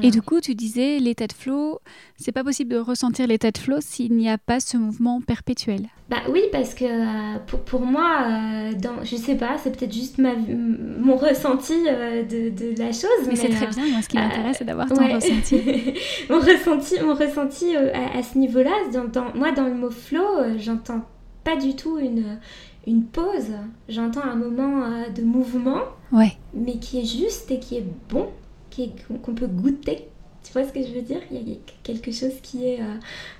Et 0.02 0.10
du 0.10 0.22
coup, 0.22 0.40
tu 0.40 0.54
disais 0.54 0.98
l'état 0.98 1.26
de 1.26 1.32
flow, 1.32 1.80
c'est 2.16 2.32
pas 2.32 2.42
possible 2.42 2.70
de 2.70 2.78
ressentir 2.78 3.26
l'état 3.26 3.50
de 3.50 3.58
flow 3.58 3.78
s'il 3.80 4.16
n'y 4.16 4.30
a 4.30 4.38
pas 4.38 4.58
ce 4.58 4.76
mouvement 4.76 5.20
perpétuel. 5.20 5.88
Bah 6.08 6.18
oui, 6.30 6.42
parce 6.52 6.74
que 6.74 6.84
euh, 6.84 7.38
pour, 7.46 7.60
pour, 7.60 7.80
moi, 7.80 8.22
euh, 8.22 8.72
dans, 8.74 9.04
je 9.04 9.16
sais 9.16 9.36
pas, 9.36 9.56
c'est 9.62 9.76
peut-être 9.76 9.92
juste 9.92 10.18
ma, 10.18 10.32
mon 10.36 11.16
ressenti 11.16 11.74
euh, 11.86 12.22
de, 12.22 12.50
de, 12.50 12.78
la 12.78 12.92
chose. 12.92 13.08
Mais, 13.26 13.36
c'est 13.36 13.50
très 13.50 13.66
bien, 13.66 13.86
moi 13.88 14.02
ce 14.02 14.08
qui 14.08 14.16
m'intéresse 14.16 14.56
c'est 14.58 14.64
d'avoir 14.64 14.88
ton 14.88 15.06
ressenti. 15.06 15.56
mon 16.30 16.38
ressenti. 16.38 16.94
Mon 17.04 17.14
ressenti 17.14 17.76
à, 17.76 18.22
ce 18.22 18.38
niveau-là, 18.38 18.72
dans, 18.92 19.34
moi 19.34 19.52
dans 19.52 19.64
le 19.64 19.74
mot 19.74 19.90
flow, 19.90 20.58
j'entends 20.58 21.02
pas 21.42 21.56
du 21.56 21.76
tout 21.76 21.98
une, 21.98 22.38
une 22.86 23.04
pause, 23.04 23.52
j'entends 23.88 24.22
un 24.22 24.36
moment 24.36 24.82
de 25.14 25.22
mouvement, 25.22 25.80
ouais. 26.12 26.32
mais 26.54 26.78
qui 26.78 27.00
est 27.00 27.04
juste 27.04 27.50
et 27.50 27.58
qui 27.58 27.76
est 27.76 27.86
bon 28.08 28.28
qu'on 29.22 29.34
peut 29.34 29.46
goûter. 29.46 30.08
Tu 30.44 30.52
vois 30.52 30.64
ce 30.66 30.72
que 30.72 30.82
je 30.82 30.92
veux 30.92 31.02
dire? 31.02 31.20
Il 31.30 31.48
y 31.48 31.52
a 31.52 31.56
quelque 31.82 32.12
chose 32.12 32.34
qui 32.42 32.66
est 32.66 32.80
euh, 32.80 32.94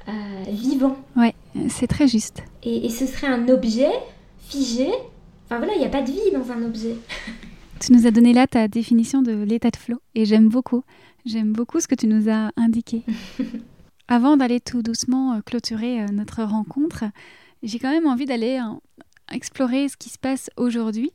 euh, 0.08 0.50
vivant. 0.50 0.96
Ouais, 1.16 1.34
c'est 1.68 1.86
très 1.86 2.08
juste. 2.08 2.42
Et, 2.62 2.88
ce 2.88 3.06
serait 3.06 3.26
un 3.26 3.48
objet 3.48 3.90
figé. 4.48 4.88
Enfin 5.44 5.58
voilà, 5.58 5.74
il 5.74 5.80
n'y 5.80 5.84
a 5.84 5.90
pas 5.90 6.02
de 6.02 6.10
vie 6.10 6.32
dans 6.32 6.50
un 6.50 6.62
objet. 6.62 6.96
tu 7.80 7.92
nous 7.92 8.06
as 8.06 8.10
donné 8.10 8.32
là 8.32 8.46
ta 8.46 8.68
définition 8.68 9.20
de 9.20 9.32
l'état 9.32 9.70
de 9.70 9.76
flow 9.76 9.98
et 10.14 10.24
j'aime 10.24 10.48
beaucoup. 10.48 10.82
J'aime 11.26 11.52
beaucoup 11.52 11.80
ce 11.80 11.88
que 11.88 11.94
tu 11.94 12.06
nous 12.06 12.30
as 12.30 12.50
indiqué. 12.56 13.02
Avant 14.08 14.36
d'aller 14.36 14.60
tout 14.60 14.82
doucement 14.82 15.34
euh, 15.34 15.40
clôturer 15.40 16.06
notre 16.12 16.42
rencontre, 16.42 17.04
j'ai 17.62 17.78
quand 17.78 17.90
même 17.90 18.06
envie 18.06 18.26
d'aller 18.26 18.60
explorer 19.32 19.88
ce 19.88 19.96
qui 19.96 20.10
se 20.10 20.18
passe 20.18 20.50
aujourd'hui 20.56 21.12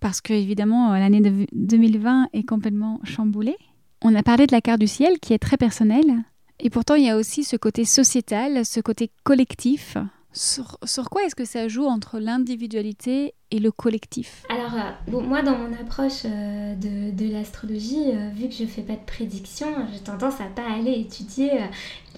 parce 0.00 0.20
que 0.20 0.32
évidemment 0.32 0.92
l'année 0.92 1.20
2020 1.52 2.28
est 2.32 2.44
complètement 2.44 3.00
chamboulée. 3.04 3.56
On 4.02 4.14
a 4.14 4.22
parlé 4.22 4.46
de 4.46 4.52
la 4.52 4.60
carte 4.60 4.80
du 4.80 4.86
ciel 4.86 5.18
qui 5.20 5.32
est 5.32 5.38
très 5.38 5.56
personnelle, 5.56 6.22
et 6.60 6.70
pourtant 6.70 6.94
il 6.94 7.04
y 7.04 7.10
a 7.10 7.16
aussi 7.16 7.44
ce 7.44 7.56
côté 7.56 7.84
sociétal, 7.84 8.64
ce 8.64 8.80
côté 8.80 9.10
collectif. 9.24 9.96
Sur, 10.38 11.10
quoi 11.10 11.24
est-ce 11.24 11.34
que 11.34 11.44
ça 11.44 11.66
joue 11.66 11.86
entre 11.86 12.20
l'individualité 12.20 13.34
et 13.50 13.58
le 13.58 13.72
collectif? 13.72 14.44
Alors, 14.48 14.72
euh, 14.72 15.20
moi, 15.20 15.42
dans 15.42 15.58
mon 15.58 15.72
approche 15.72 16.22
euh, 16.26 16.76
de, 16.76 17.32
l'astrologie, 17.32 18.12
euh, 18.12 18.30
vu 18.36 18.48
que 18.48 18.54
je 18.54 18.64
fais 18.64 18.82
pas 18.82 18.92
de 18.92 19.04
prédiction, 19.04 19.66
j'ai 19.92 19.98
tendance 19.98 20.40
à 20.40 20.44
pas 20.44 20.62
aller 20.78 20.92
étudier 20.92 21.50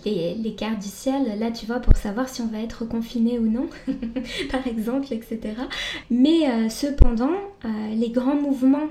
les, 0.04 0.54
cartes 0.54 0.80
du 0.80 0.88
ciel, 0.88 1.38
là 1.38 1.50
tu 1.50 1.64
vois, 1.64 1.80
pour 1.80 1.96
savoir 1.96 2.28
si 2.28 2.42
on 2.42 2.48
va 2.48 2.58
être 2.58 2.84
confiné 2.84 3.38
ou 3.38 3.48
non, 3.48 3.70
par 4.50 4.66
exemple, 4.66 5.14
etc. 5.14 5.54
Mais 6.10 6.68
cependant, 6.68 7.32
les 7.90 8.10
grands 8.10 8.36
mouvements 8.36 8.88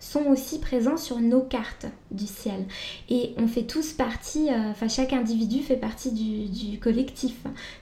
sont 0.00 0.26
aussi 0.26 0.58
présents 0.58 0.96
sur 0.96 1.18
nos 1.20 1.40
cartes 1.40 1.86
du 2.10 2.26
ciel. 2.26 2.66
Et 3.08 3.34
on 3.38 3.46
fait 3.46 3.62
tous 3.62 3.92
partie, 3.92 4.50
euh, 4.50 4.70
enfin 4.70 4.88
chaque 4.88 5.12
individu 5.12 5.60
fait 5.60 5.76
partie 5.76 6.12
du, 6.12 6.78
collectif. 6.78 7.34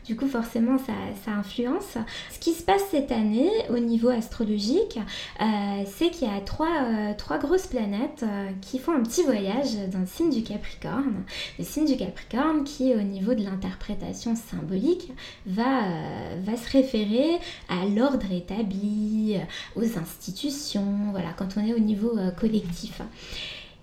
Du 0.07 0.17
coup 0.17 0.27
forcément 0.27 0.79
ça, 0.79 0.93
influence. 1.33 1.97
Ce 2.31 2.39
qui 2.39 2.53
se 2.53 2.63
passe 2.63 2.83
cette 2.91 3.13
année 3.13 3.51
au 3.71 3.79
niveau 3.79 4.09
astrologique, 4.09 4.99
euh, 5.41 5.45
c'est 5.87 6.11
qu'il 6.11 6.29
y 6.29 6.31
a 6.31 6.41
trois, 6.41 6.85
euh, 6.85 7.39
grosses 7.39 7.67
planètes 7.67 8.25
qui 8.61 8.79
font 8.79 8.93
un 8.93 9.03
petit 9.03 9.23
voyage 9.23 9.75
dans 9.91 10.01
le 10.01 10.07
signe 10.07 10.31
du 10.31 10.43
Capricorne. 10.43 11.25
Le 11.59 11.65
signe 11.65 11.87
du 11.87 11.97
Capricorne 11.97 12.65
qui 12.65 12.95
au 12.95 13.03
niveau 13.03 13.35
de 13.35 13.43
l'interprétation 13.43 14.37
symbolique 14.37 15.11
va, 15.47 15.81
va 16.45 16.57
se 16.57 16.71
référer 16.71 17.39
à 17.69 17.87
l'ordre 17.87 18.31
établi, 18.31 19.37
aux 19.77 19.99
institutions, 19.99 21.13
quand 21.37 21.57
on 21.57 21.67
est 21.67 21.75
au 21.75 21.79
niveau 21.79 22.02
collectif. 22.39 23.01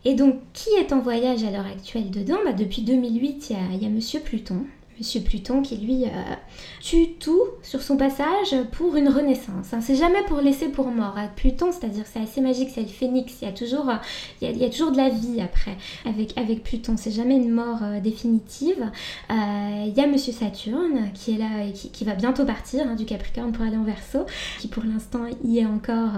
Et 0.06 0.16
donc, 0.16 0.36
qui 0.54 0.70
est 0.80 0.94
en 0.94 1.02
voyage 1.02 1.44
à 1.44 1.52
l'heure 1.52 1.66
actuelle 1.66 2.10
dedans? 2.10 2.38
Bah, 2.46 2.54
Depuis 2.54 2.84
2008, 2.84 3.50
il 3.50 3.82
y 3.82 3.86
a, 3.86 3.90
Monsieur 3.90 4.22
Pluton, 4.22 4.66
Monsieur 5.00 5.22
Pluton 5.22 5.62
qui 5.62 5.78
lui 5.78 6.04
euh, 6.04 6.36
tue 6.82 7.14
tout 7.14 7.42
sur 7.64 7.82
son 7.82 7.96
passage 7.96 8.56
pour 8.74 8.98
une 8.98 9.08
renaissance. 9.08 9.74
Hein. 9.74 9.80
C'est 9.80 9.96
jamais 9.96 10.22
pour 10.28 10.42
laisser 10.42 10.68
pour 10.68 10.88
mort. 10.88 11.16
Pluton, 11.38 11.72
c'est-à-dire 11.72 12.04
c'est 12.06 12.20
assez 12.20 12.42
magique, 12.42 12.70
c'est 12.74 12.82
le 12.82 12.88
phénix. 12.88 13.38
Il 13.42 13.46
y 13.46 13.48
a 13.48 13.54
toujours, 13.54 13.90
il 14.42 14.58
y 14.58 14.66
a, 14.66 14.70
toujours 14.70 14.92
de 14.92 14.98
la 14.98 15.08
vie 15.08 15.40
après 15.40 15.78
avec, 16.06 16.38
avec 16.38 16.64
Pluton. 16.64 16.96
C'est 16.98 17.12
jamais 17.12 17.38
une 17.38 17.52
mort 17.52 17.80
euh, 17.82 18.02
définitive. 18.02 18.92
Euh, 19.32 19.86
il 19.88 19.94
y 19.94 20.02
a 20.02 20.08
Monsieur 20.08 20.34
Saturne 20.34 21.12
qui 21.14 21.36
est 21.36 21.38
là 21.38 21.66
et 21.66 21.72
qui, 21.72 22.04
va 22.04 22.16
bientôt 22.16 22.44
partir 22.44 22.86
hein, 22.86 22.96
du 22.96 23.06
Capricorne 23.06 23.54
pour 23.54 23.64
aller 23.64 23.78
en 23.78 23.84
Verseau, 23.84 24.26
qui 24.60 24.68
pour 24.68 24.84
l'instant 24.84 25.22
y 25.44 25.60
est 25.60 25.66
encore, 25.66 26.12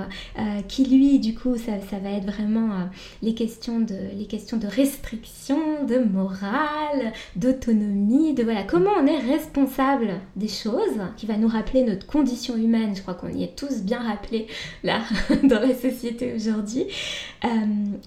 qui 0.67 0.85
lui 0.85 1.19
du 1.19 1.35
coup 1.35 1.57
ça, 1.57 1.73
ça 1.89 1.97
va 1.97 2.11
être 2.11 2.25
vraiment 2.25 2.69
les 3.21 3.33
questions 3.33 3.79
de 3.79 3.95
les 4.17 4.25
questions 4.25 4.57
de 4.57 4.67
restriction, 4.67 5.83
de 5.85 5.97
morale, 5.97 7.13
d'autonomie, 7.35 8.33
de 8.33 8.43
voilà 8.43 8.63
comment 8.71 8.91
on 8.97 9.05
est 9.05 9.19
responsable 9.19 10.21
des 10.37 10.47
choses, 10.47 11.01
qui 11.17 11.25
va 11.25 11.35
nous 11.35 11.49
rappeler 11.49 11.83
notre 11.83 12.07
condition 12.07 12.55
humaine. 12.55 12.95
Je 12.95 13.01
crois 13.01 13.15
qu'on 13.15 13.27
y 13.27 13.43
est 13.43 13.53
tous 13.57 13.81
bien 13.81 13.99
rappelés 13.99 14.47
là 14.83 15.01
dans 15.43 15.59
la 15.59 15.75
société 15.75 16.33
aujourd'hui. 16.33 16.85
Euh, 17.43 17.47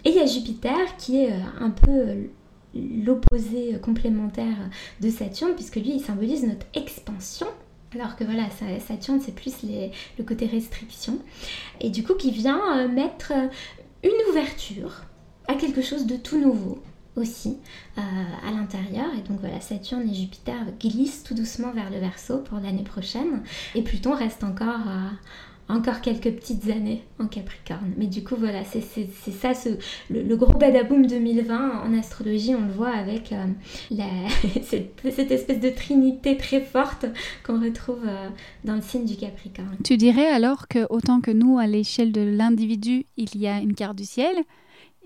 et 0.06 0.08
il 0.08 0.16
y 0.16 0.20
a 0.20 0.26
Jupiter 0.26 0.96
qui 0.96 1.22
est 1.22 1.32
euh, 1.32 1.60
un 1.60 1.68
peu 1.68 2.30
l'opposé 2.74 3.76
complémentaire 3.82 4.56
de 5.02 5.10
Saturne, 5.10 5.52
puisque 5.54 5.76
lui, 5.76 5.96
il 5.96 6.00
symbolise 6.00 6.46
notre 6.46 6.66
expansion. 6.72 7.46
Alors 7.94 8.16
que 8.16 8.24
voilà, 8.24 8.44
Saturne, 8.80 9.20
c'est 9.20 9.34
plus 9.34 9.54
le 10.18 10.24
côté 10.24 10.46
restriction. 10.46 11.18
Et 11.82 11.90
du 11.90 12.02
coup, 12.02 12.14
qui 12.14 12.30
vient 12.30 12.78
euh, 12.78 12.88
mettre 12.88 13.32
une 14.02 14.30
ouverture 14.30 15.02
à 15.46 15.54
quelque 15.56 15.82
chose 15.82 16.06
de 16.06 16.16
tout 16.16 16.38
nouveau, 16.40 16.82
aussi 17.16 17.58
euh, 17.98 18.00
à 18.00 18.50
l'intérieur. 18.50 19.06
Et 19.16 19.28
donc 19.28 19.40
voilà, 19.40 19.60
Saturne 19.60 20.08
et 20.08 20.14
Jupiter 20.14 20.58
glissent 20.80 21.22
tout 21.22 21.34
doucement 21.34 21.72
vers 21.72 21.90
le 21.90 21.98
Verseau 21.98 22.38
pour 22.38 22.58
l'année 22.58 22.82
prochaine. 22.82 23.42
Et 23.74 23.82
Pluton 23.82 24.14
reste 24.14 24.42
encore, 24.42 24.88
euh, 24.88 25.08
encore 25.68 26.00
quelques 26.00 26.32
petites 26.32 26.68
années 26.70 27.04
en 27.20 27.26
Capricorne. 27.26 27.92
Mais 27.96 28.06
du 28.06 28.24
coup, 28.24 28.34
voilà, 28.36 28.64
c'est 28.64 28.82
ça, 28.82 29.54
ce, 29.54 29.70
le, 30.10 30.36
gros 30.36 30.58
badaboom 30.58 31.06
2020 31.06 31.82
en 31.84 31.94
astrologie, 31.96 32.54
on 32.54 32.66
le 32.66 32.72
voit 32.72 32.94
avec 32.94 33.32
euh, 33.32 33.46
cette, 34.62 35.30
espèce 35.30 35.60
de 35.60 35.70
trinité 35.70 36.36
très 36.36 36.60
forte 36.60 37.06
qu'on 37.46 37.60
retrouve 37.60 38.02
dans 38.64 38.74
le 38.74 38.82
signe 38.82 39.04
du 39.04 39.16
Capricorne. 39.16 39.76
Tu 39.84 39.96
dirais 39.96 40.26
alors 40.26 40.68
que 40.68 40.86
autant 40.90 41.20
que 41.20 41.30
nous, 41.30 41.58
à 41.58 41.66
l'échelle 41.66 42.12
de 42.12 42.22
l'individu, 42.22 43.06
il 43.16 43.36
y 43.36 43.46
a 43.46 43.58
une 43.58 43.74
carte 43.74 43.96
du 43.96 44.04
ciel 44.04 44.36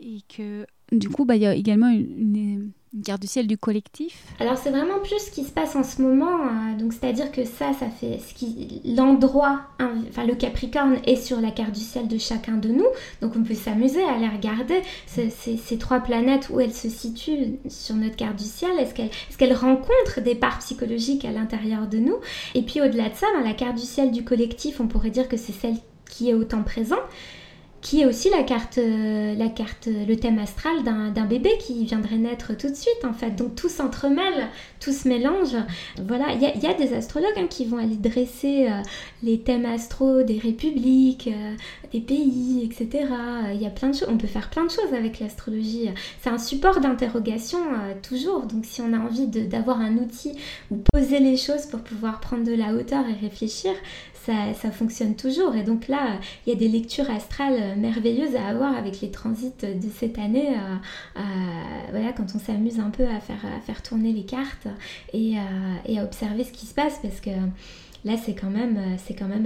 et 0.01 0.21
que 0.29 0.65
du 0.93 1.09
coup, 1.09 1.25
bah, 1.25 1.37
il 1.37 1.43
y 1.43 1.47
a 1.47 1.55
également 1.55 1.89
une, 1.89 2.73
carte 3.05 3.21
du 3.21 3.29
ciel 3.29 3.47
du 3.47 3.59
collectif. 3.59 4.25
Alors 4.41 4.57
c'est 4.57 4.71
vraiment 4.71 4.99
plus 5.01 5.19
ce 5.19 5.31
qui 5.31 5.45
se 5.45 5.53
passe 5.53 5.77
en 5.77 5.85
ce 5.85 6.01
moment. 6.01 6.43
Hein. 6.43 6.75
donc 6.79 6.95
c'est-à-dire 6.95 7.31
que 7.31 7.45
ça, 7.45 7.73
ça 7.79 7.91
fait 7.91 8.19
l'endroit, 8.85 9.61
enfin 10.09 10.25
le 10.25 10.35
Capricorne 10.35 10.97
est 11.05 11.17
sur 11.17 11.41
la 11.41 11.51
carte 11.51 11.73
du 11.73 11.81
ciel 11.81 12.09
de 12.09 12.17
chacun 12.17 12.57
de 12.57 12.71
nous. 12.71 12.87
Donc 13.21 13.35
on 13.37 13.43
peut 13.43 13.55
s'amuser 13.55 14.03
à 14.03 14.15
aller 14.15 14.29
regarder 14.29 14.81
ces, 15.07 15.79
trois 15.79 16.01
planètes 16.01 16.49
où 16.51 16.61
elles 16.61 16.73
se 16.73 16.89
situent 16.89 17.59
sur 17.69 17.95
notre 17.95 18.17
carte 18.17 18.37
du 18.37 18.45
ciel. 18.45 18.71
Est-ce 18.79 18.95
qu'elles 18.95 19.11
est 19.11 19.37
qu'elles 19.37 19.55
rencontrent 19.55 20.23
des 20.25 20.35
parts 20.35 20.59
psychologiques 20.61 21.27
à 21.27 21.31
l'intérieur 21.31 21.89
de 21.89 21.99
nous? 21.99 22.17
Et 22.55 22.63
puis 22.63 22.81
au-delà 22.81 23.11
de 23.11 23.15
ça, 23.15 23.27
dans 23.37 23.47
la 23.47 23.53
carte 23.53 23.77
du 23.77 23.85
ciel 23.85 24.11
du 24.11 24.25
collectif, 24.25 24.81
on 24.81 24.89
pourrait 24.89 25.11
dire 25.11 25.29
que 25.29 25.37
c'est 25.37 25.53
celle 25.53 25.77
qui 26.09 26.31
est 26.31 26.35
autant 26.35 26.63
présente. 26.63 26.99
Qui 27.81 28.01
est 28.01 28.07
aussi 28.07 28.29
la 28.31 28.43
carte, 28.43 28.79
euh, 28.79 29.35
la 29.37 29.49
carte, 29.49 29.87
le 29.87 30.15
thème 30.17 30.39
astral 30.39 30.83
d'un 30.83 31.25
bébé 31.25 31.51
qui 31.61 31.85
viendrait 31.85 32.17
naître 32.17 32.57
tout 32.57 32.69
de 32.69 32.75
suite 32.75 33.05
en 33.05 33.13
fait. 33.13 33.31
Donc 33.31 33.55
tout 33.55 33.69
s'entremêle, 33.69 34.49
tout 34.81 34.93
se 34.93 35.07
mélange. 35.07 35.57
Voilà, 36.07 36.33
il 36.33 36.41
y, 36.41 36.67
a 36.67 36.75
des 36.75 36.93
astrologues 36.93 37.31
hein, 37.37 37.47
qui 37.49 37.67
vont 37.67 37.79
aller 37.79 37.97
dresser 37.97 38.69
euh, 38.69 38.83
les 39.23 39.41
thèmes 39.41 39.65
astro 39.65 40.23
des 40.23 40.39
républiques, 40.39 41.29
euh, 41.29 41.55
des 41.93 42.01
pays, 42.01 42.65
etc. 42.65 43.07
Il 43.55 43.63
y 43.63 43.67
a 43.67 43.71
plein 43.71 43.91
de 43.91 43.95
choses. 43.95 44.09
On 44.11 44.19
peut 44.19 44.27
faire 44.27 44.51
plein 44.51 44.65
de 44.65 44.71
choses 44.71 44.93
avec 44.93 45.21
l'astrologie. 45.21 45.91
C'est 46.21 46.31
un 46.31 46.39
support 46.39 46.81
d'interrogation 46.81 47.59
toujours. 48.03 48.43
Donc 48.43 48.65
si 48.65 48.83
on 48.83 48.93
a 48.93 48.99
envie 48.99 49.27
d'avoir 49.27 49.81
un 49.81 49.97
outil 49.99 50.33
ou 50.71 50.79
poser 50.93 51.21
les 51.21 51.37
choses 51.37 51.67
pour 51.67 51.81
pouvoir 51.81 52.21
prendre 52.21 52.45
de 52.45 52.55
la 52.55 52.73
hauteur 52.73 53.05
et 53.09 53.15
réfléchir, 53.25 53.73
ça, 54.55 54.71
fonctionne 54.71 55.15
toujours. 55.15 55.55
Et 55.55 55.63
donc 55.63 55.89
là, 55.89 56.19
il 56.47 56.53
y 56.53 56.57
a 56.57 56.59
des 56.59 56.69
lectures 56.69 57.11
astrales 57.11 57.77
merveilleuses 57.77 58.37
à 58.37 58.49
avoir 58.49 58.77
avec 58.77 59.01
les 59.01 59.11
transits 59.11 59.53
de 59.63 59.89
cette 59.95 60.19
année. 60.19 60.49
Euh, 60.51 60.77
euh, 61.17 61.21
voilà, 61.91 62.13
quand 62.13 62.27
on 62.35 62.39
s'amuse 62.39 62.81
un 62.81 62.91
peu 62.91 63.05
à 63.05 63.21
faire, 63.21 63.83
tourner 63.83 64.13
les 64.13 64.25
cartes 64.25 64.67
et, 65.13 65.37
euh, 65.37 66.01
à 66.01 66.05
observer 66.05 66.45
ce 66.45 66.53
qui 66.53 66.67
se 66.67 66.75
passe 66.75 66.99
parce 67.03 67.21
que 67.21 67.31
là 68.05 68.17
c'est 68.17 68.35
quand 68.35 68.51
même 68.51 68.79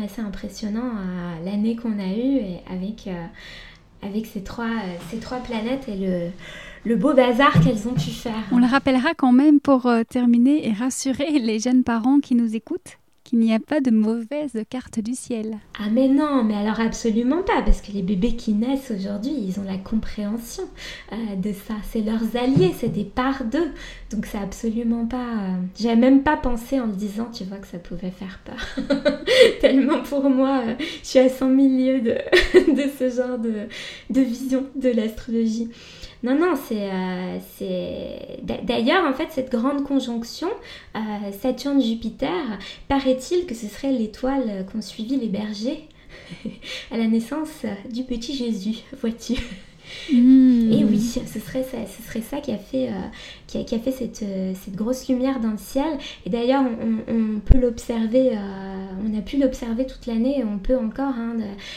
assez 0.00 0.20
impressionnant 0.20 0.92
l'année 1.44 1.76
qu'on 1.76 1.98
a 1.98 2.08
eue 2.08 2.40
avec 4.02 4.26
ces 4.26 4.42
trois 4.42 5.38
planètes 5.44 5.88
et 5.88 6.32
le 6.84 6.96
beau 6.96 7.14
bazar 7.14 7.52
qu'elles 7.62 7.88
ont 7.88 7.94
pu 7.94 8.10
faire. 8.10 8.44
On 8.50 8.58
le 8.58 8.66
rappellera 8.66 9.14
quand 9.14 9.32
même 9.32 9.60
pour 9.60 9.88
terminer 10.08 10.66
et 10.68 10.72
rassurer 10.72 11.38
les 11.38 11.58
jeunes 11.58 11.84
parents 11.84 12.20
qui 12.20 12.34
nous 12.34 12.56
écoutent 12.56 12.98
il 13.32 13.38
n'y 13.38 13.54
a 13.54 13.58
pas 13.60 13.80
de 13.80 13.90
mauvaise 13.90 14.52
carte 14.68 15.00
du 15.00 15.14
ciel. 15.14 15.58
Ah 15.78 15.88
mais 15.90 16.08
non, 16.08 16.44
mais 16.44 16.54
alors 16.54 16.80
absolument 16.80 17.42
pas, 17.42 17.62
parce 17.62 17.80
que 17.80 17.90
les 17.92 18.02
bébés 18.02 18.36
qui 18.36 18.52
naissent 18.52 18.92
aujourd'hui, 18.94 19.32
ils 19.32 19.58
ont 19.58 19.64
la 19.64 19.78
compréhension 19.78 20.64
euh, 21.12 21.36
de 21.36 21.52
ça. 21.52 21.74
C'est 21.90 22.02
leurs 22.02 22.36
alliés, 22.36 22.72
c'est 22.78 22.92
des 22.92 23.04
parts 23.04 23.44
d'eux. 23.44 23.72
Donc 24.10 24.26
c'est 24.26 24.38
absolument 24.38 25.06
pas... 25.06 25.16
Euh, 25.16 25.54
J'avais 25.80 25.96
même 25.96 26.22
pas 26.22 26.36
pensé 26.36 26.78
en 26.78 26.86
le 26.86 26.92
disant, 26.92 27.28
tu 27.32 27.44
vois, 27.44 27.56
que 27.56 27.66
ça 27.66 27.78
pouvait 27.78 28.10
faire 28.10 28.38
peur. 28.44 28.84
Tellement 29.60 30.02
pour 30.02 30.28
moi, 30.28 30.62
euh, 30.66 30.74
je 31.02 31.08
suis 31.08 31.18
à 31.18 31.28
100 31.28 31.48
milieux 31.48 32.00
de, 32.00 32.12
de 32.74 32.84
ce 32.98 33.08
genre 33.08 33.38
de, 33.38 33.68
de 34.10 34.20
vision 34.20 34.66
de 34.76 34.90
l'astrologie. 34.90 35.70
Non, 36.22 36.38
non, 36.38 36.54
c'est. 36.56 36.88
Euh, 36.90 37.38
d'ailleurs, 38.62 39.04
en 39.04 39.12
fait, 39.12 39.28
cette 39.30 39.50
grande 39.50 39.82
conjonction 39.84 40.48
euh, 40.94 41.00
Saturne-Jupiter, 41.40 42.58
paraît-il 42.88 43.46
que 43.46 43.54
ce 43.54 43.66
serait 43.66 43.92
l'étoile 43.92 44.66
qu'ont 44.70 44.82
suivi 44.82 45.16
les 45.16 45.28
bergers 45.28 45.88
à 46.92 46.96
la 46.96 47.06
naissance 47.06 47.66
du 47.90 48.04
petit 48.04 48.36
Jésus, 48.36 48.78
vois-tu 49.00 49.34
Hmm. 50.10 50.72
Et 50.72 50.84
oui, 50.84 51.00
ce 51.00 51.38
serait 51.38 51.62
ça, 51.62 51.78
ce 51.86 52.02
serait 52.02 52.22
ça 52.22 52.40
qui 52.40 52.52
a 52.52 52.58
fait, 52.58 52.88
euh, 52.88 52.92
qui, 53.46 53.58
a, 53.58 53.78
fait 53.78 53.90
cette, 53.90 54.22
euh, 54.22 54.52
cette, 54.62 54.74
grosse 54.74 55.08
lumière 55.08 55.40
dans 55.40 55.50
le 55.50 55.58
ciel. 55.58 55.98
Et 56.26 56.30
d'ailleurs, 56.30 56.64
on, 57.08 57.40
peut 57.40 57.58
l'observer, 57.58 58.30
euh, 58.32 58.86
on 59.06 59.18
a 59.18 59.22
pu 59.22 59.38
l'observer 59.38 59.86
toute 59.86 60.06
l'année, 60.06 60.44
on 60.44 60.58
peut 60.58 60.76
encore, 60.76 61.14
hein, 61.16 61.36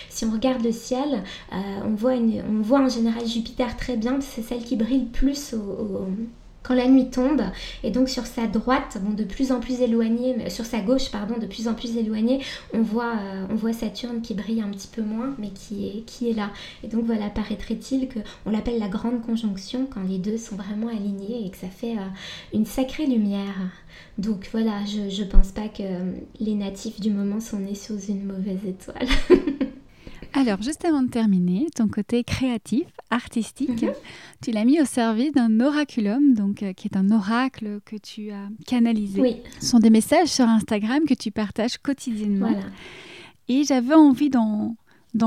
si 0.09 0.25
on 0.25 0.31
regarde 0.31 0.63
le 0.63 0.71
ciel, 0.71 1.23
on, 1.51 1.95
voit 1.95 2.13
on 2.13 2.61
voit 2.61 2.79
en 2.79 2.89
général 2.89 3.25
Jupiter 3.27 3.75
très 3.77 3.97
bien, 3.97 4.19
c'est 4.21 4.41
celle 4.41 4.63
qui 4.63 4.75
brille 4.75 5.05
plus 5.05 5.53
au 5.53 6.07
quand 6.65 6.73
la 6.73 6.87
nuit 6.87 7.09
tombe, 7.09 7.43
et 7.83 7.91
donc 7.91 8.09
sur 8.09 8.25
sa 8.25 8.47
droite, 8.47 8.97
bon, 9.01 9.13
de 9.13 9.23
plus 9.23 9.51
en 9.51 9.59
plus 9.59 9.81
éloignée, 9.81 10.49
sur 10.49 10.65
sa 10.65 10.79
gauche, 10.79 11.11
pardon, 11.11 11.37
de 11.37 11.45
plus 11.45 11.67
en 11.67 11.73
plus 11.73 11.95
éloignée, 11.97 12.41
on 12.73 12.81
voit, 12.81 13.13
euh, 13.17 13.45
on 13.49 13.73
Saturne 13.73 14.21
qui 14.21 14.33
brille 14.33 14.61
un 14.61 14.69
petit 14.69 14.87
peu 14.87 15.01
moins, 15.01 15.35
mais 15.37 15.49
qui 15.49 16.03
est, 16.21 16.33
là. 16.33 16.51
Et 16.83 16.87
donc 16.87 17.05
voilà, 17.05 17.29
paraîtrait-il 17.29 18.07
que 18.07 18.19
on 18.45 18.51
l'appelle 18.51 18.79
la 18.79 18.87
grande 18.87 19.21
conjonction 19.21 19.87
quand 19.91 20.03
les 20.07 20.17
deux 20.17 20.37
sont 20.37 20.55
vraiment 20.55 20.87
alignés 20.87 21.45
et 21.45 21.49
que 21.49 21.57
ça 21.57 21.67
fait 21.67 21.97
euh, 21.97 22.07
une 22.53 22.65
sacrée 22.65 23.05
lumière. 23.05 23.55
Donc 24.17 24.47
voilà, 24.51 24.83
je, 24.85 25.21
ne 25.21 25.27
pense 25.27 25.51
pas 25.51 25.67
que 25.67 25.83
les 26.39 26.55
natifs 26.55 26.99
du 26.99 27.11
moment 27.11 27.39
sont 27.39 27.59
nés 27.59 27.75
sous 27.75 27.99
une 27.99 28.25
mauvaise 28.25 28.65
étoile. 28.65 29.07
Alors, 30.37 30.61
juste 30.61 30.83
avant 30.83 31.01
de 31.01 31.07
terminer, 31.07 31.67
ton 31.73 31.87
côté 31.87 32.25
créatif, 32.25 32.85
artistique, 33.09 33.83
mhm. 33.83 33.93
tu 34.41 34.51
l'as 34.51 34.65
mis 34.65 34.81
au 34.81 34.85
service 34.85 35.31
d'un 35.31 35.61
oraculum, 35.61 36.33
donc 36.33 36.61
euh, 36.61 36.73
qui 36.73 36.89
est 36.89 36.97
un 36.97 37.09
oracle 37.09 37.79
que 37.85 37.95
tu 37.95 38.31
as 38.31 38.49
canalisé. 38.67 39.21
Oui. 39.21 39.37
Ce 39.61 39.67
sont 39.67 39.79
des 39.79 39.89
messages 39.89 40.27
sur 40.27 40.43
Instagram 40.43 41.05
que 41.07 41.13
tu 41.13 41.31
partages 41.31 41.77
quotidiennement. 41.77 42.53
Et 43.47 43.63
j'avais 43.63 43.93
envie 43.93 44.29
d'en, 44.29 44.75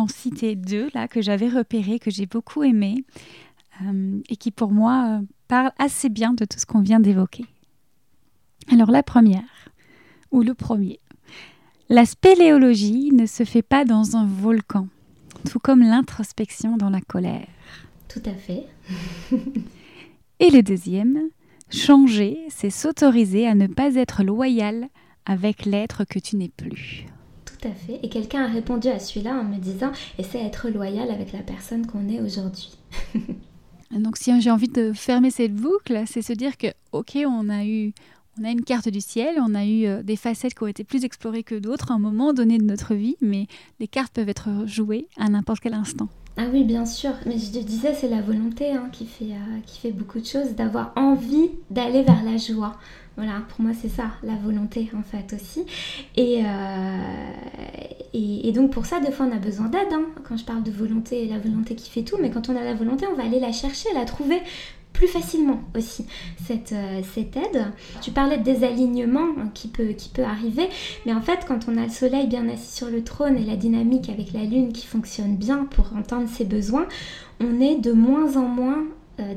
citer 0.08 0.56
deux, 0.56 0.90
là, 0.92 1.08
que 1.08 1.22
j'avais 1.22 1.48
repérés, 1.48 1.98
que 1.98 2.10
j'ai 2.10 2.26
beaucoup 2.26 2.62
aimés, 2.62 3.02
euh, 3.86 4.20
et 4.28 4.36
qui 4.36 4.50
pour 4.50 4.72
moi 4.72 5.20
euh, 5.20 5.24
parlent 5.48 5.72
assez 5.78 6.10
bien 6.10 6.34
de 6.34 6.44
tout 6.44 6.58
ce 6.58 6.66
qu'on 6.66 6.82
vient 6.82 7.00
d'évoquer. 7.00 7.46
Alors, 8.70 8.90
la 8.90 9.02
première, 9.02 9.70
ou 10.32 10.42
le 10.42 10.52
premier. 10.52 11.00
La 11.88 12.04
spéléologie 12.04 13.08
ne 13.14 13.24
se 13.24 13.44
fait 13.44 13.62
pas 13.62 13.86
dans 13.86 14.14
un 14.14 14.26
volcan 14.26 14.86
tout 15.48 15.58
comme 15.58 15.82
l'introspection 15.82 16.76
dans 16.76 16.90
la 16.90 17.00
colère. 17.00 17.46
Tout 18.08 18.22
à 18.24 18.34
fait. 18.34 18.66
Et 20.40 20.50
le 20.50 20.62
deuxième, 20.62 21.28
changer, 21.70 22.38
c'est 22.48 22.70
s'autoriser 22.70 23.46
à 23.46 23.54
ne 23.54 23.66
pas 23.66 23.94
être 23.96 24.22
loyal 24.22 24.88
avec 25.26 25.66
l'être 25.66 26.04
que 26.04 26.18
tu 26.18 26.36
n'es 26.36 26.48
plus. 26.48 27.06
Tout 27.44 27.68
à 27.68 27.72
fait. 27.72 28.00
Et 28.02 28.08
quelqu'un 28.08 28.44
a 28.44 28.48
répondu 28.48 28.88
à 28.88 28.98
celui-là 28.98 29.34
en 29.34 29.44
me 29.44 29.58
disant 29.58 29.92
essaie 30.18 30.42
d'être 30.42 30.68
loyal 30.68 31.10
avec 31.10 31.32
la 31.32 31.40
personne 31.40 31.86
qu'on 31.86 32.08
est 32.08 32.20
aujourd'hui. 32.20 32.78
Donc 33.90 34.16
si 34.16 34.38
j'ai 34.40 34.50
envie 34.50 34.68
de 34.68 34.92
fermer 34.92 35.30
cette 35.30 35.54
boucle, 35.54 36.02
c'est 36.06 36.22
se 36.22 36.32
dire 36.32 36.56
que 36.56 36.68
ok, 36.92 37.18
on 37.26 37.48
a 37.48 37.64
eu 37.64 37.92
on 38.40 38.44
a 38.44 38.50
une 38.50 38.64
carte 38.64 38.88
du 38.88 39.00
ciel, 39.00 39.36
on 39.40 39.54
a 39.54 39.64
eu 39.64 39.86
euh, 39.86 40.02
des 40.02 40.16
facettes 40.16 40.54
qui 40.54 40.62
ont 40.62 40.68
été 40.68 40.84
plus 40.84 41.04
explorées 41.04 41.42
que 41.42 41.54
d'autres 41.54 41.90
à 41.90 41.94
un 41.94 41.98
moment 41.98 42.32
donné 42.32 42.58
de 42.58 42.64
notre 42.64 42.94
vie, 42.94 43.16
mais 43.20 43.46
les 43.80 43.88
cartes 43.88 44.14
peuvent 44.14 44.28
être 44.28 44.48
jouées 44.66 45.08
à 45.18 45.28
n'importe 45.28 45.60
quel 45.60 45.74
instant. 45.74 46.08
Ah 46.36 46.44
oui, 46.52 46.62
bien 46.62 46.86
sûr, 46.86 47.10
mais 47.26 47.36
je 47.36 47.50
te 47.50 47.58
disais, 47.58 47.94
c'est 47.94 48.08
la 48.08 48.20
volonté 48.20 48.70
hein, 48.70 48.90
qui, 48.92 49.06
fait, 49.06 49.32
euh, 49.32 49.60
qui 49.66 49.80
fait 49.80 49.90
beaucoup 49.90 50.20
de 50.20 50.26
choses, 50.26 50.54
d'avoir 50.54 50.92
envie 50.94 51.50
d'aller 51.70 52.02
vers 52.02 52.22
la 52.22 52.36
joie. 52.36 52.76
Voilà, 53.16 53.42
pour 53.48 53.62
moi 53.62 53.72
c'est 53.74 53.88
ça, 53.88 54.12
la 54.22 54.36
volonté 54.36 54.88
en 54.96 55.02
fait 55.02 55.34
aussi. 55.34 55.64
Et, 56.16 56.44
euh, 56.44 58.52
donc 58.52 58.70
pour 58.70 58.86
ça, 58.86 59.00
des 59.00 59.10
fois 59.10 59.26
on 59.26 59.36
a 59.36 59.40
besoin 59.40 59.66
d'aide. 59.66 59.92
Hein. 59.92 60.04
Quand 60.22 60.36
je 60.36 60.44
parle 60.44 60.62
de 60.62 60.70
volonté, 60.70 61.26
la 61.26 61.40
volonté 61.40 61.74
qui 61.74 61.90
fait 61.90 62.02
tout, 62.02 62.16
mais 62.20 62.30
quand 62.30 62.48
on 62.48 62.54
a 62.54 62.62
la 62.62 62.74
volonté, 62.74 63.06
on 63.12 63.16
va 63.16 63.24
aller 63.24 63.40
la 63.40 63.50
chercher, 63.50 63.88
la 63.92 64.04
trouver 64.04 64.40
plus 64.98 65.06
facilement 65.06 65.60
aussi 65.76 66.06
cette, 66.44 66.72
euh, 66.72 67.02
cette 67.14 67.36
aide. 67.36 67.66
Tu 68.02 68.10
parlais 68.10 68.36
de 68.36 68.42
désalignement 68.42 69.28
qui, 69.54 69.68
peut, 69.68 69.90
qui 69.90 70.08
peut 70.08 70.24
arriver, 70.24 70.68
mais 71.06 71.14
en 71.14 71.20
fait 71.20 71.44
quand 71.46 71.68
on 71.68 71.76
a 71.76 71.84
le 71.84 71.90
soleil 71.90 72.26
bien 72.26 72.48
assis 72.48 72.76
sur 72.78 72.88
le 72.88 73.04
trône 73.04 73.36
et 73.38 73.44
la 73.44 73.54
dynamique 73.54 74.10
avec 74.10 74.32
la 74.32 74.42
lune 74.42 74.72
qui 74.72 74.88
fonctionne 74.88 75.36
bien 75.36 75.66
pour 75.70 75.92
entendre 75.96 76.28
ses 76.28 76.44
besoins, 76.44 76.88
on 77.38 77.60
est 77.60 77.76
de 77.76 77.92
moins 77.92 78.36
en 78.36 78.48
moins 78.48 78.84
euh, 79.20 79.34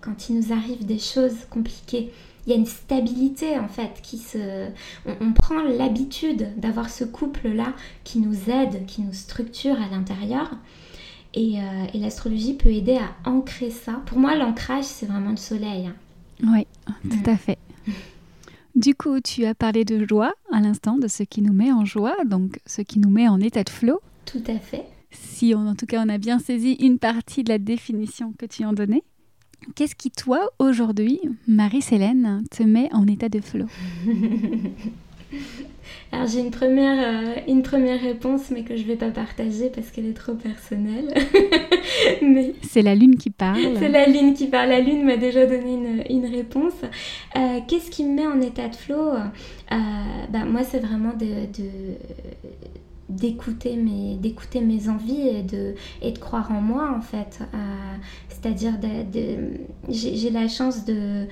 quand 0.00 0.28
il 0.28 0.36
nous 0.36 0.52
arrive 0.52 0.84
des 0.84 0.98
choses 0.98 1.36
compliquées 1.48 2.10
il 2.46 2.50
y 2.50 2.52
a 2.52 2.58
une 2.58 2.66
stabilité 2.66 3.58
en 3.58 3.66
fait 3.66 4.00
qui 4.02 4.18
se 4.18 4.66
on 5.20 5.32
prend 5.32 5.62
l'habitude 5.62 6.48
d'avoir 6.56 6.90
ce 6.90 7.02
couple 7.02 7.48
là 7.48 7.72
qui 8.04 8.20
nous 8.20 8.48
aide 8.48 8.86
qui 8.86 9.02
nous 9.02 9.12
structure 9.12 9.74
à 9.74 9.88
l'intérieur 9.90 10.50
euh, 11.36 11.86
et, 11.92 11.98
l'astrologie 11.98 12.54
peut 12.54 12.70
aider 12.70 12.96
à 12.96 13.28
ancrer 13.28 13.70
ça. 13.70 14.02
Pour 14.06 14.18
moi, 14.18 14.34
l'ancrage, 14.36 14.84
c'est 14.84 15.06
vraiment 15.06 15.30
le 15.30 15.36
soleil. 15.36 15.86
Hein. 15.86 15.94
Oui, 16.42 16.66
tout 17.08 17.30
à 17.30 17.36
fait. 17.36 17.58
Du 18.74 18.94
coup, 18.94 19.20
tu 19.20 19.46
as 19.46 19.54
parlé 19.54 19.86
de 19.86 20.06
joie 20.06 20.34
à 20.52 20.60
l'instant, 20.60 20.98
de 20.98 21.08
ce 21.08 21.22
qui 21.22 21.40
nous 21.40 21.54
met 21.54 21.72
en 21.72 21.86
joie, 21.86 22.14
donc 22.26 22.58
ce 22.66 22.82
qui 22.82 22.98
nous 22.98 23.08
met 23.08 23.26
en 23.26 23.40
état 23.40 23.64
de 23.64 23.70
flow. 23.70 24.00
Tout 24.26 24.42
à 24.48 24.58
fait. 24.58 24.84
Si 25.10 25.54
on, 25.56 25.66
en 25.66 25.74
tout 25.74 25.86
cas 25.86 26.04
on 26.04 26.10
a 26.10 26.18
bien 26.18 26.38
saisi 26.38 26.72
une 26.74 26.98
partie 26.98 27.42
de 27.42 27.48
la 27.48 27.56
définition 27.56 28.34
que 28.38 28.44
tu 28.44 28.66
en 28.66 28.74
donnais, 28.74 29.02
qu'est-ce 29.76 29.94
qui 29.94 30.10
toi 30.10 30.50
aujourd'hui, 30.58 31.20
Marie-Célène, 31.48 32.44
te 32.50 32.64
met 32.64 32.92
en 32.92 33.06
état 33.06 33.30
de 33.30 33.40
flow? 33.40 33.64
Alors 36.12 36.26
j'ai 36.26 36.40
une 36.40 36.50
première, 36.50 36.98
euh, 36.98 37.34
une 37.48 37.62
première 37.62 38.00
réponse, 38.00 38.50
mais 38.50 38.62
que 38.62 38.76
je 38.76 38.82
ne 38.82 38.86
vais 38.86 38.96
pas 38.96 39.10
partager 39.10 39.70
parce 39.70 39.90
qu'elle 39.90 40.06
est 40.06 40.16
trop 40.16 40.34
personnelle. 40.34 41.12
mais... 42.22 42.54
C'est 42.62 42.82
la 42.82 42.94
lune 42.94 43.16
qui 43.16 43.30
parle. 43.30 43.76
C'est 43.78 43.88
la 43.88 44.06
lune 44.06 44.34
qui 44.34 44.46
parle. 44.46 44.68
La 44.68 44.80
lune 44.80 45.04
m'a 45.04 45.16
déjà 45.16 45.46
donné 45.46 45.74
une, 45.74 46.04
une 46.08 46.26
réponse. 46.26 46.74
Euh, 47.36 47.60
qu'est-ce 47.66 47.90
qui 47.90 48.04
me 48.04 48.14
met 48.14 48.26
en 48.26 48.40
état 48.40 48.68
de 48.68 48.76
flow? 48.76 49.10
Euh, 49.10 49.76
bah, 50.30 50.44
Moi, 50.46 50.62
c'est 50.62 50.80
vraiment 50.80 51.12
de, 51.12 51.26
de 51.26 51.68
d'écouter 53.08 53.76
mes 53.76 54.16
d'écouter 54.16 54.60
mes 54.60 54.88
envies 54.88 55.28
et 55.28 55.42
de 55.44 55.76
et 56.02 56.10
de 56.10 56.18
croire 56.18 56.50
en 56.50 56.60
moi 56.60 56.92
en 56.92 57.00
fait 57.00 57.38
c'est-à-dire 58.28 58.72
de, 58.80 59.04
de 59.12 59.60
j'ai 59.88 60.28
la 60.30 60.48
chance 60.48 60.84
de 60.84 61.26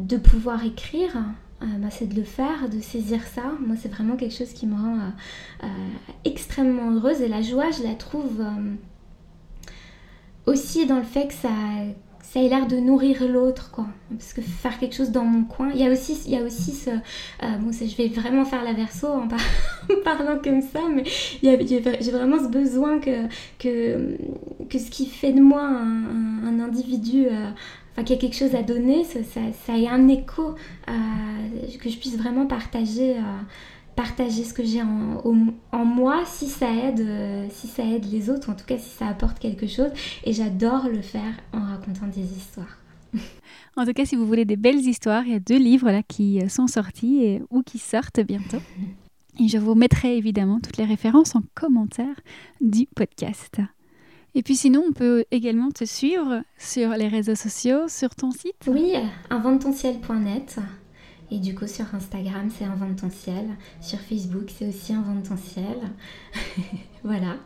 de 0.00 0.16
pouvoir 0.16 0.64
écrire 0.64 1.16
bah, 1.60 1.88
c'est 1.90 2.08
de 2.08 2.14
le 2.14 2.24
faire, 2.24 2.68
de 2.68 2.80
saisir 2.80 3.20
ça. 3.26 3.42
Moi, 3.66 3.76
c'est 3.80 3.90
vraiment 3.90 4.16
quelque 4.16 4.34
chose 4.34 4.52
qui 4.52 4.66
me 4.66 4.74
rend 4.74 4.98
extrêmement 6.24 6.90
heureuse. 6.92 7.20
Et 7.20 7.28
la 7.28 7.42
joie, 7.42 7.70
je 7.70 7.82
la 7.82 7.94
trouve 7.94 8.44
aussi 10.46 10.86
dans 10.86 10.96
le 10.96 11.04
fait 11.04 11.28
que 11.28 11.34
ça, 11.34 11.50
ça 12.32 12.40
ait 12.40 12.48
l'air 12.48 12.68
de 12.68 12.76
nourrir 12.76 13.26
l'autre, 13.26 13.72
quoi. 13.72 13.86
Parce 14.10 14.32
que 14.32 14.40
faire 14.40 14.78
quelque 14.78 14.94
chose 14.94 15.10
dans 15.10 15.24
mon 15.24 15.42
coin, 15.42 15.70
il 15.74 15.80
y 15.80 15.86
a 15.86 15.90
aussi, 15.90 16.16
il 16.26 16.32
y 16.32 16.36
a 16.36 16.42
aussi 16.42 16.70
ce... 16.70 16.90
Euh, 16.90 17.56
bon, 17.58 17.72
je 17.72 17.96
vais 17.96 18.06
vraiment 18.06 18.44
faire 18.44 18.62
la 18.62 18.72
verso 18.72 19.08
en, 19.08 19.26
parlant 20.04 20.38
comme 20.42 20.62
ça, 20.62 20.80
mais 20.94 21.02
j'ai 21.42 21.80
vraiment 21.80 22.38
ce 22.38 22.48
besoin 22.48 23.00
que, 23.00 23.26
que, 23.58 24.16
que 24.68 24.78
ce 24.78 24.90
qui 24.90 25.06
fait 25.06 25.32
de 25.32 25.40
moi 25.40 25.62
un, 25.62 26.60
individu... 26.60 27.26
Euh, 27.26 27.50
enfin, 27.92 28.04
qu'il 28.04 28.16
y 28.16 28.18
a 28.18 28.20
quelque 28.20 28.36
chose 28.36 28.54
à 28.54 28.62
donner, 28.62 29.04
ça, 29.04 29.20
ça, 29.66 29.78
ait 29.78 29.88
un 29.88 30.08
écho, 30.08 30.54
euh, 30.88 30.92
que 31.80 31.88
je 31.88 31.98
puisse 31.98 32.16
vraiment 32.16 32.46
partager 32.46 33.16
partager 34.00 34.44
ce 34.44 34.54
que 34.54 34.64
j'ai 34.64 34.82
en, 34.82 35.20
en, 35.72 35.84
moi 35.84 36.22
si 36.24 36.46
ça 36.46 36.72
aide 36.72 37.00
euh, 37.00 37.46
si 37.50 37.66
ça 37.66 37.84
aide 37.84 38.10
les 38.10 38.30
autres 38.30 38.48
en 38.48 38.54
tout 38.54 38.64
cas 38.64 38.78
si 38.78 38.88
ça 38.88 39.06
apporte 39.08 39.38
quelque 39.38 39.66
chose. 39.66 39.90
Et 40.24 40.32
j'adore 40.32 40.88
le 40.88 41.02
faire 41.02 41.34
en 41.52 41.60
racontant 41.60 42.06
des 42.06 42.24
histoires. 42.36 42.78
En 43.76 43.86
tout 43.86 43.92
cas 43.92 44.04
si 44.04 44.16
vous 44.16 44.26
voulez 44.26 44.44
des 44.44 44.56
belles 44.56 44.80
histoires 44.80 45.24
il 45.24 45.32
y 45.32 45.36
a 45.36 45.40
deux 45.40 45.58
livres 45.58 45.90
là 45.90 46.02
qui 46.02 46.40
euh, 46.40 46.48
sont 46.48 46.66
sortis 46.66 47.24
et, 47.24 47.42
ou 47.50 47.62
qui 47.62 47.78
sortent 47.78 48.20
bientôt. 48.20 48.58
Et 49.38 49.48
je 49.48 49.58
vous 49.58 49.74
mettrai 49.74 50.16
évidemment 50.16 50.60
toutes 50.60 50.76
les 50.76 50.84
références 50.84 51.36
en 51.36 51.42
commentaire 51.54 52.16
du 52.60 52.86
podcast 52.94 53.60
et 54.34 54.42
puis 54.42 54.56
sinon, 54.56 54.84
on 54.88 54.92
peut 54.92 55.24
également 55.30 55.70
te 55.70 55.84
suivre 55.84 56.42
sur 56.58 56.90
les 56.90 57.08
réseaux 57.08 57.34
sociaux, 57.34 57.88
sur 57.88 58.14
ton 58.14 58.30
site 58.30 58.56
Oui, 58.66 58.94
inventonciel.net. 59.30 60.58
Et 61.32 61.38
du 61.38 61.54
coup, 61.54 61.66
sur 61.66 61.86
Instagram, 61.94 62.48
c'est 62.56 62.64
Invente 62.64 62.96
ton 62.96 63.10
ciel. 63.10 63.56
Sur 63.80 64.00
Facebook, 64.00 64.50
c'est 64.56 64.68
aussi 64.68 64.92
Invente 64.92 65.28
ton 65.28 65.36
ciel. 65.36 65.78
voilà. 67.04 67.36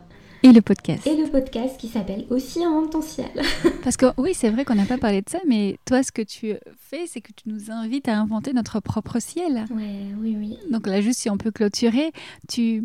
Et 0.45 0.53
le 0.53 0.61
podcast. 0.61 1.07
Et 1.07 1.17
le 1.17 1.27
podcast 1.27 1.81
qui 1.81 1.89
s'appelle 1.89 2.27
aussi 2.29 2.63
Un 2.63 2.87
ton 2.87 3.01
ciel. 3.01 3.31
Parce 3.83 3.97
que 3.97 4.05
oui, 4.19 4.35
c'est 4.35 4.51
vrai 4.51 4.67
qu'on 4.67 4.75
n'a 4.75 4.85
pas 4.85 4.99
parlé 4.99 5.23
de 5.23 5.31
ça, 5.31 5.39
mais 5.49 5.79
toi, 5.87 6.03
ce 6.03 6.13
que 6.13 6.21
tu 6.21 6.53
fais, 6.79 7.07
c'est 7.07 7.23
que 7.23 7.33
tu 7.33 7.49
nous 7.49 7.71
invites 7.71 8.09
à 8.09 8.19
inventer 8.19 8.53
notre 8.53 8.79
propre 8.81 9.21
ciel. 9.21 9.65
Ouais, 9.75 10.05
oui, 10.21 10.37
oui. 10.39 10.59
Donc 10.71 10.87
là, 10.87 11.01
juste 11.01 11.21
si 11.21 11.31
on 11.31 11.39
peut 11.39 11.51
clôturer, 11.51 12.13
tu, 12.47 12.85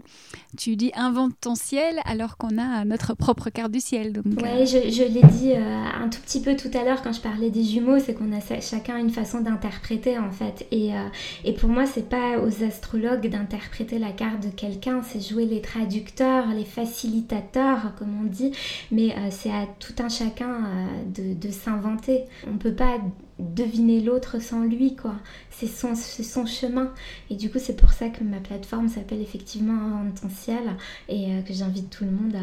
tu 0.57 0.77
dis 0.77 0.93
invente 0.95 1.33
ton 1.41 1.53
ciel 1.53 1.97
alors 2.05 2.37
qu'on 2.37 2.57
a 2.57 2.85
notre 2.85 3.13
propre 3.13 3.49
carte 3.49 3.73
du 3.73 3.81
ciel. 3.81 4.13
Donc, 4.13 4.41
ouais, 4.41 4.65
je, 4.65 4.89
je 4.89 5.03
l'ai 5.03 5.27
dit 5.27 5.51
euh, 5.51 5.83
un 6.01 6.07
tout 6.07 6.21
petit 6.21 6.39
peu 6.39 6.55
tout 6.55 6.71
à 6.73 6.85
l'heure 6.85 7.01
quand 7.01 7.11
je 7.11 7.19
parlais 7.19 7.49
des 7.49 7.65
jumeaux, 7.65 7.99
c'est 7.99 8.13
qu'on 8.13 8.31
a 8.31 8.61
chacun 8.61 8.95
une 8.95 9.09
façon 9.09 9.41
d'interpréter 9.41 10.17
en 10.17 10.31
fait. 10.31 10.65
Et, 10.71 10.93
euh, 10.93 11.07
et 11.43 11.51
pour 11.51 11.69
moi, 11.69 11.85
c'est 11.85 12.07
pas 12.07 12.39
aux 12.39 12.63
astrologues 12.63 13.27
d'interpréter 13.27 13.99
la 13.99 14.13
carte 14.13 14.41
de 14.45 14.49
quelqu'un, 14.49 15.01
c'est 15.03 15.19
jouer 15.19 15.43
les 15.43 15.61
traducteurs, 15.61 16.47
les 16.55 16.63
facilitateurs 16.63 17.48
comme 17.97 18.21
on 18.21 18.25
dit, 18.25 18.51
mais 18.91 19.11
euh, 19.11 19.29
c'est 19.31 19.51
à 19.51 19.65
tout 19.79 19.93
un 19.99 20.09
chacun 20.09 20.49
euh, 20.49 21.33
de, 21.35 21.51
s'inventer. 21.51 22.25
On 22.47 22.53
ne 22.53 22.57
peut 22.57 22.73
pas 22.73 22.97
deviner 23.39 24.01
l'autre 24.01 24.39
sans 24.41 24.63
lui, 24.63 24.95
quoi. 24.95 25.15
C'est 25.49 25.67
son, 25.67 25.95
son 25.95 26.45
chemin. 26.45 26.91
Et 27.29 27.35
du 27.35 27.49
coup, 27.49 27.59
c'est 27.59 27.75
pour 27.75 27.91
ça 27.91 28.09
que 28.09 28.23
ma 28.23 28.39
plateforme 28.39 28.89
s'appelle 28.89 29.21
effectivement 29.21 29.73
Invente 29.73 30.21
ton 30.21 30.29
ciel 30.29 30.63
et 31.07 31.33
euh, 31.33 31.41
que 31.41 31.53
j'invite 31.53 31.89
tout 31.89 32.05
le 32.05 32.11
monde 32.11 32.35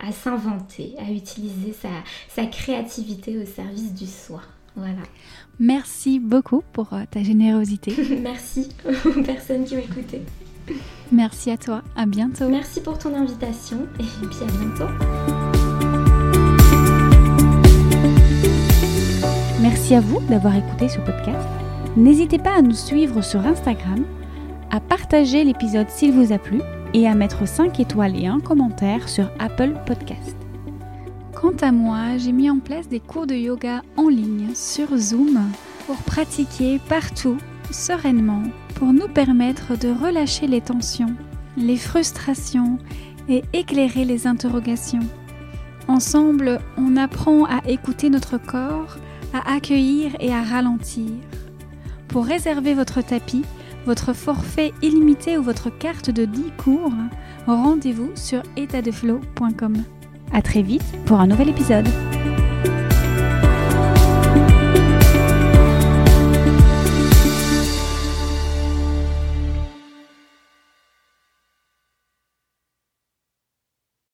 à, 0.00 0.12
s'inventer, 0.12 0.94
à 0.98 1.10
utiliser 1.10 1.72
sa, 1.72 1.88
sa 2.28 2.46
créativité 2.46 3.38
au 3.38 3.46
service 3.46 3.94
du 3.94 4.06
soi. 4.06 4.42
Voilà. 4.76 5.02
Merci 5.60 6.18
beaucoup 6.18 6.62
pour 6.72 6.90
ta 7.10 7.22
générosité. 7.22 7.94
Merci 8.22 8.68
aux 9.04 9.22
personnes 9.22 9.64
qui 9.64 9.76
écouté. 9.76 10.22
Merci 11.14 11.52
à 11.52 11.56
toi, 11.56 11.82
à 11.94 12.06
bientôt. 12.06 12.48
Merci 12.48 12.80
pour 12.80 12.98
ton 12.98 13.14
invitation 13.14 13.86
et 14.00 14.02
puis 14.26 14.42
à 14.42 14.50
bientôt. 14.50 14.92
Merci 19.62 19.94
à 19.94 20.00
vous 20.00 20.18
d'avoir 20.28 20.56
écouté 20.56 20.88
ce 20.88 20.98
podcast. 20.98 21.46
N'hésitez 21.96 22.38
pas 22.38 22.56
à 22.58 22.62
nous 22.62 22.74
suivre 22.74 23.22
sur 23.22 23.46
Instagram, 23.46 24.04
à 24.72 24.80
partager 24.80 25.44
l'épisode 25.44 25.88
s'il 25.88 26.10
vous 26.10 26.32
a 26.32 26.38
plu 26.38 26.60
et 26.94 27.06
à 27.06 27.14
mettre 27.14 27.46
5 27.46 27.78
étoiles 27.78 28.20
et 28.20 28.26
un 28.26 28.40
commentaire 28.40 29.08
sur 29.08 29.30
Apple 29.38 29.74
Podcast. 29.86 30.34
Quant 31.32 31.54
à 31.62 31.70
moi, 31.70 32.18
j'ai 32.18 32.32
mis 32.32 32.50
en 32.50 32.58
place 32.58 32.88
des 32.88 32.98
cours 32.98 33.28
de 33.28 33.36
yoga 33.36 33.82
en 33.96 34.08
ligne 34.08 34.48
sur 34.56 34.96
Zoom 34.96 35.38
pour 35.86 35.96
pratiquer 35.98 36.80
partout, 36.88 37.36
sereinement, 37.70 38.42
pour 38.74 38.92
nous 38.92 39.08
permettre 39.08 39.78
de 39.78 39.88
relâcher 39.88 40.46
les 40.46 40.60
tensions, 40.60 41.14
les 41.56 41.76
frustrations 41.76 42.78
et 43.28 43.42
éclairer 43.52 44.04
les 44.04 44.26
interrogations. 44.26 45.06
Ensemble, 45.88 46.60
on 46.76 46.96
apprend 46.96 47.44
à 47.44 47.60
écouter 47.66 48.10
notre 48.10 48.38
corps, 48.38 48.96
à 49.32 49.54
accueillir 49.54 50.12
et 50.20 50.32
à 50.32 50.42
ralentir. 50.42 51.10
Pour 52.08 52.26
réserver 52.26 52.74
votre 52.74 53.02
tapis, 53.02 53.44
votre 53.86 54.12
forfait 54.12 54.72
illimité 54.82 55.36
ou 55.36 55.42
votre 55.42 55.70
carte 55.70 56.10
de 56.10 56.24
10 56.24 56.52
cours, 56.56 56.92
rendez-vous 57.46 58.10
sur 58.14 58.42
étatdeflow.com. 58.56 59.74
À 60.32 60.42
très 60.42 60.62
vite 60.62 60.84
pour 61.04 61.20
un 61.20 61.26
nouvel 61.26 61.50
épisode. 61.50 61.88